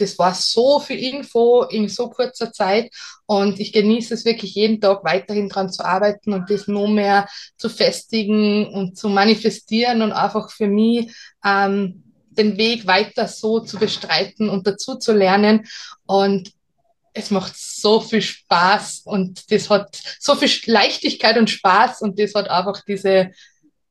das 0.01 0.19
war 0.19 0.35
so 0.35 0.81
viel 0.81 0.99
Info 0.99 1.63
in 1.65 1.89
so 1.89 2.09
kurzer 2.09 2.53
Zeit 2.53 2.91
und 3.27 3.61
ich 3.61 3.73
genieße 3.73 4.15
es 4.15 4.25
wirklich 4.25 4.55
jeden 4.55 4.81
Tag 4.81 5.05
weiterhin 5.05 5.49
dran 5.49 5.71
zu 5.71 5.85
arbeiten 5.85 6.33
und 6.33 6.51
das 6.51 6.69
noch 6.69 6.89
mehr 6.89 7.29
zu 7.57 7.69
festigen 7.69 8.67
und 8.69 8.97
zu 8.97 9.09
manifestieren 9.09 10.03
und 10.03 10.13
einfach 10.13 10.51
für 10.51 10.69
mich 10.69 11.15
ähm, 11.45 12.10
den 12.41 12.57
Weg 12.57 12.87
weiter 12.87 13.29
so 13.29 13.61
zu 13.61 13.79
bestreiten 13.79 14.49
und 14.49 14.67
dazu 14.67 14.97
zu 14.97 15.13
lernen. 15.13 15.67
Und 16.07 16.53
es 17.13 17.31
macht 17.31 17.57
so 17.57 18.01
viel 18.01 18.23
Spaß 18.23 19.03
und 19.05 19.51
das 19.51 19.69
hat 19.69 20.01
so 20.19 20.35
viel 20.35 20.51
Leichtigkeit 20.73 21.37
und 21.37 21.51
Spaß 21.51 22.03
und 22.03 22.19
das 22.19 22.35
hat 22.35 22.49
einfach 22.49 22.83
diese 22.87 23.33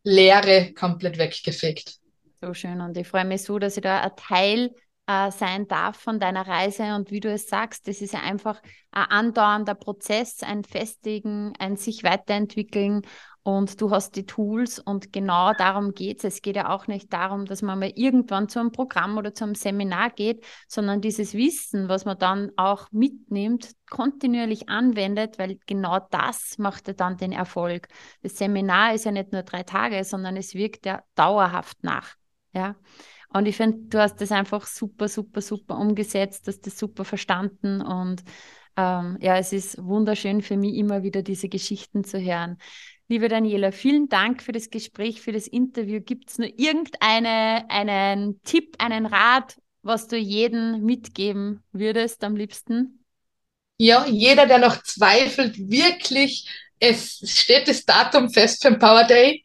Leere 0.03 0.73
komplett 0.73 1.17
weggefegt. 1.17 1.97
So 2.41 2.53
schön 2.53 2.79
und 2.79 2.95
ich 2.97 3.07
freue 3.07 3.25
mich 3.25 3.43
so, 3.43 3.59
dass 3.59 3.75
ich 3.75 3.83
da 3.83 3.99
ein 3.99 4.15
Teil 4.15 4.71
äh, 5.07 5.31
sein 5.31 5.67
darf 5.67 5.97
von 5.97 6.19
deiner 6.19 6.47
Reise 6.47 6.95
und 6.95 7.11
wie 7.11 7.19
du 7.19 7.31
es 7.31 7.47
sagst, 7.47 7.87
das 7.87 7.99
ist 7.99 8.13
ja 8.13 8.21
einfach 8.21 8.61
ein 8.91 9.05
andauernder 9.09 9.75
Prozess, 9.75 10.41
ein 10.41 10.63
Festigen, 10.63 11.53
ein 11.59 11.75
sich 11.75 12.03
weiterentwickeln 12.03 13.01
und 13.49 13.81
du 13.81 13.89
hast 13.89 14.15
die 14.15 14.27
Tools 14.27 14.77
und 14.77 15.11
genau 15.11 15.53
darum 15.53 15.95
geht 15.95 16.19
es. 16.19 16.35
Es 16.35 16.41
geht 16.43 16.55
ja 16.55 16.69
auch 16.69 16.85
nicht 16.85 17.11
darum, 17.11 17.45
dass 17.45 17.63
man 17.63 17.79
mal 17.79 17.91
irgendwann 17.95 18.47
zu 18.47 18.59
einem 18.59 18.71
Programm 18.71 19.17
oder 19.17 19.33
zu 19.33 19.43
einem 19.43 19.55
Seminar 19.55 20.11
geht, 20.11 20.45
sondern 20.67 21.01
dieses 21.01 21.33
Wissen, 21.33 21.89
was 21.89 22.05
man 22.05 22.19
dann 22.19 22.51
auch 22.57 22.91
mitnimmt, 22.91 23.71
kontinuierlich 23.89 24.69
anwendet, 24.69 25.39
weil 25.39 25.57
genau 25.65 25.99
das 26.11 26.59
macht 26.59 26.87
ja 26.87 26.93
dann 26.93 27.17
den 27.17 27.31
Erfolg. 27.31 27.87
Das 28.21 28.37
Seminar 28.37 28.93
ist 28.93 29.05
ja 29.05 29.11
nicht 29.11 29.31
nur 29.31 29.41
drei 29.41 29.63
Tage, 29.63 30.03
sondern 30.03 30.37
es 30.37 30.53
wirkt 30.53 30.85
ja 30.85 31.01
dauerhaft 31.15 31.83
nach. 31.83 32.15
Ja. 32.53 32.75
Und 33.33 33.47
ich 33.47 33.57
finde, 33.57 33.79
du 33.89 33.99
hast 33.99 34.21
das 34.21 34.31
einfach 34.31 34.67
super, 34.67 35.07
super, 35.07 35.41
super 35.41 35.75
umgesetzt, 35.77 36.47
hast 36.47 36.67
das 36.67 36.77
super 36.77 37.03
verstanden 37.03 37.81
und 37.81 38.23
ähm, 38.77 39.17
ja, 39.19 39.37
es 39.37 39.53
ist 39.53 39.83
wunderschön 39.83 40.41
für 40.43 40.55
mich 40.55 40.75
immer 40.75 41.01
wieder 41.01 41.23
diese 41.23 41.49
Geschichten 41.49 42.03
zu 42.03 42.19
hören. 42.19 42.57
Liebe 43.12 43.28
Daniela, 43.28 43.72
vielen 43.72 44.07
Dank 44.07 44.43
für 44.43 44.51
das 44.51 44.70
Gespräch, 44.70 45.20
für 45.20 45.32
das 45.32 45.47
Interview. 45.47 45.99
Gibt 45.99 46.30
es 46.30 46.38
nur 46.38 46.47
irgendeinen 46.60 48.39
Tipp, 48.43 48.76
einen 48.78 49.07
Rat, 49.07 49.57
was 49.82 50.07
du 50.07 50.16
jedem 50.16 50.86
mitgeben 50.86 51.64
würdest 51.72 52.24
am 52.24 52.36
liebsten? 52.36 53.03
Ja, 53.80 54.05
jeder, 54.05 54.45
der 54.45 54.60
noch 54.60 54.84
zweifelt, 54.84 55.57
wirklich, 55.57 56.47
es 56.80 57.20
steht 57.26 57.68
das 57.68 57.84
Datum 57.84 58.30
fest 58.30 58.62
für 58.62 58.70
den 58.70 58.80
Power 58.80 59.03
Day. 59.05 59.43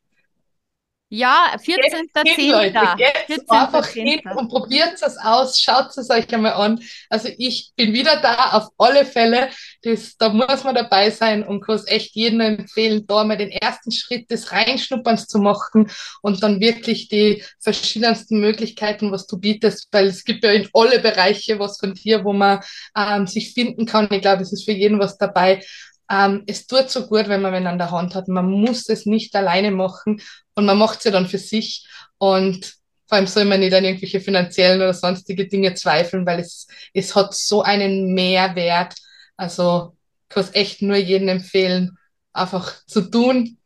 Ja, 1.08 1.56
14.10. 1.56 2.50
Leute, 2.50 3.02
jetzt 3.28 3.50
einfach 3.50 3.86
hin 3.86 4.20
und 4.36 4.48
probiert 4.48 5.00
es 5.00 5.16
aus, 5.16 5.60
schaut 5.60 5.96
es 5.96 6.10
euch 6.10 6.32
einmal 6.34 6.54
an. 6.54 6.82
Also 7.08 7.30
ich 7.38 7.72
bin 7.76 7.94
wieder 7.94 8.20
da, 8.20 8.50
auf 8.50 8.68
alle 8.76 9.06
Fälle. 9.06 9.48
Das, 9.84 10.16
da 10.16 10.30
muss 10.30 10.64
man 10.64 10.74
dabei 10.74 11.10
sein 11.10 11.46
und 11.46 11.60
kann 11.60 11.76
es 11.76 11.86
echt 11.86 12.14
jedem 12.14 12.40
empfehlen, 12.40 13.06
da 13.06 13.22
mal 13.22 13.36
den 13.36 13.50
ersten 13.50 13.92
Schritt 13.92 14.30
des 14.30 14.50
Reinschnupperns 14.50 15.26
zu 15.26 15.38
machen 15.38 15.90
und 16.22 16.42
dann 16.42 16.60
wirklich 16.60 17.08
die 17.08 17.42
verschiedensten 17.60 18.40
Möglichkeiten, 18.40 19.12
was 19.12 19.26
du 19.26 19.38
bietest, 19.38 19.88
weil 19.92 20.06
es 20.06 20.24
gibt 20.24 20.42
ja 20.42 20.52
in 20.52 20.68
alle 20.72 21.00
Bereiche 21.00 21.58
was 21.58 21.78
von 21.78 21.92
dir, 21.92 22.24
wo 22.24 22.32
man 22.32 22.60
ähm, 22.96 23.26
sich 23.26 23.52
finden 23.52 23.84
kann. 23.84 24.08
Ich 24.10 24.22
glaube, 24.22 24.42
es 24.42 24.52
ist 24.52 24.64
für 24.64 24.72
jeden 24.72 24.98
was 24.98 25.18
dabei. 25.18 25.62
Ähm, 26.10 26.44
es 26.46 26.66
tut 26.66 26.90
so 26.90 27.06
gut, 27.06 27.28
wenn 27.28 27.42
man 27.42 27.52
wen 27.52 27.66
an 27.66 27.78
der 27.78 27.90
Hand 27.90 28.14
hat. 28.14 28.28
Man 28.28 28.46
muss 28.46 28.88
es 28.88 29.06
nicht 29.06 29.34
alleine 29.36 29.70
machen 29.70 30.22
und 30.54 30.64
man 30.64 30.78
macht 30.78 30.98
es 30.98 31.04
ja 31.04 31.10
dann 31.10 31.28
für 31.28 31.38
sich. 31.38 31.86
Und 32.18 32.74
vor 33.06 33.18
allem 33.18 33.26
soll 33.26 33.44
man 33.44 33.60
nicht 33.60 33.74
an 33.74 33.84
irgendwelche 33.84 34.20
finanziellen 34.20 34.80
oder 34.80 34.94
sonstige 34.94 35.46
Dinge 35.46 35.74
zweifeln, 35.74 36.26
weil 36.26 36.40
es, 36.40 36.66
es 36.92 37.14
hat 37.14 37.34
so 37.34 37.62
einen 37.62 38.14
Mehrwert. 38.14 38.94
Also 39.36 39.96
kann 40.28 40.44
es 40.44 40.54
echt 40.54 40.82
nur 40.82 40.96
jedem 40.96 41.28
empfehlen, 41.28 41.96
einfach 42.32 42.84
zu 42.86 43.02
tun. 43.02 43.58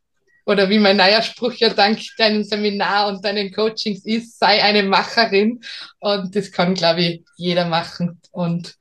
Oder 0.47 0.71
wie 0.71 0.79
mein 0.79 0.97
neuer 0.97 1.21
Spruch 1.21 1.53
ja 1.55 1.69
dank 1.69 2.01
deinem 2.17 2.43
Seminar 2.43 3.09
und 3.09 3.23
deinen 3.23 3.53
Coachings 3.53 4.05
ist, 4.07 4.39
sei 4.39 4.63
eine 4.63 4.83
Macherin. 4.83 5.61
Und 5.99 6.35
das 6.35 6.51
kann, 6.53 6.75
glaube 6.75 7.03
ich, 7.03 7.25
jeder 7.37 7.67
machen. 7.67 8.21
Und 8.33 8.75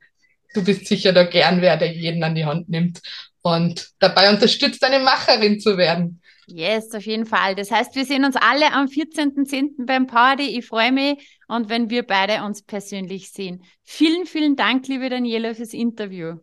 du 0.54 0.64
bist 0.64 0.86
sicher 0.86 1.12
da 1.12 1.24
gern 1.24 1.60
wer, 1.60 1.76
der 1.76 1.92
jeden 1.92 2.22
an 2.22 2.34
die 2.34 2.46
Hand 2.46 2.70
nimmt 2.70 3.00
und 3.42 3.90
dabei 3.98 4.30
unterstützt, 4.30 4.82
eine 4.84 4.98
Macherin 4.98 5.60
zu 5.60 5.76
werden. 5.76 6.20
Yes, 6.46 6.94
auf 6.94 7.04
jeden 7.04 7.26
Fall. 7.26 7.54
Das 7.54 7.70
heißt, 7.70 7.94
wir 7.94 8.06
sehen 8.06 8.24
uns 8.24 8.36
alle 8.36 8.72
am 8.72 8.86
14.10. 8.86 9.84
beim 9.84 10.06
Party. 10.06 10.58
Ich 10.58 10.66
freue 10.66 10.92
mich 10.92 11.38
und 11.46 11.68
wenn 11.68 11.90
wir 11.90 12.04
beide 12.04 12.42
uns 12.42 12.62
persönlich 12.62 13.30
sehen. 13.30 13.62
Vielen, 13.84 14.24
vielen 14.26 14.56
Dank, 14.56 14.88
liebe 14.88 15.10
Daniela, 15.10 15.54
fürs 15.54 15.74
Interview. 15.74 16.36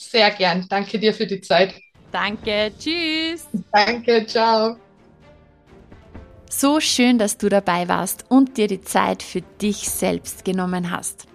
Sehr 0.00 0.30
gern. 0.30 0.66
Danke 0.68 0.98
dir 0.98 1.12
für 1.12 1.26
die 1.26 1.40
Zeit. 1.40 1.74
Danke. 2.10 2.72
Tschüss. 2.78 3.46
Danke. 3.70 4.26
Ciao. 4.26 4.76
So 6.48 6.80
schön, 6.80 7.18
dass 7.18 7.36
du 7.36 7.48
dabei 7.48 7.86
warst 7.86 8.24
und 8.28 8.56
dir 8.56 8.66
die 8.66 8.80
Zeit 8.80 9.22
für 9.22 9.42
dich 9.60 9.88
selbst 9.88 10.44
genommen 10.44 10.90
hast. 10.90 11.26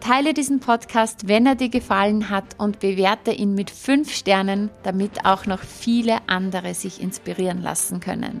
Teile 0.00 0.34
diesen 0.34 0.60
Podcast, 0.60 1.28
wenn 1.28 1.46
er 1.46 1.54
dir 1.54 1.68
gefallen 1.68 2.30
hat 2.30 2.58
und 2.58 2.80
bewerte 2.80 3.32
ihn 3.32 3.54
mit 3.54 3.70
fünf 3.70 4.12
Sternen, 4.12 4.70
damit 4.82 5.24
auch 5.24 5.46
noch 5.46 5.60
viele 5.60 6.18
andere 6.26 6.74
sich 6.74 7.00
inspirieren 7.00 7.62
lassen 7.62 8.00
können. 8.00 8.40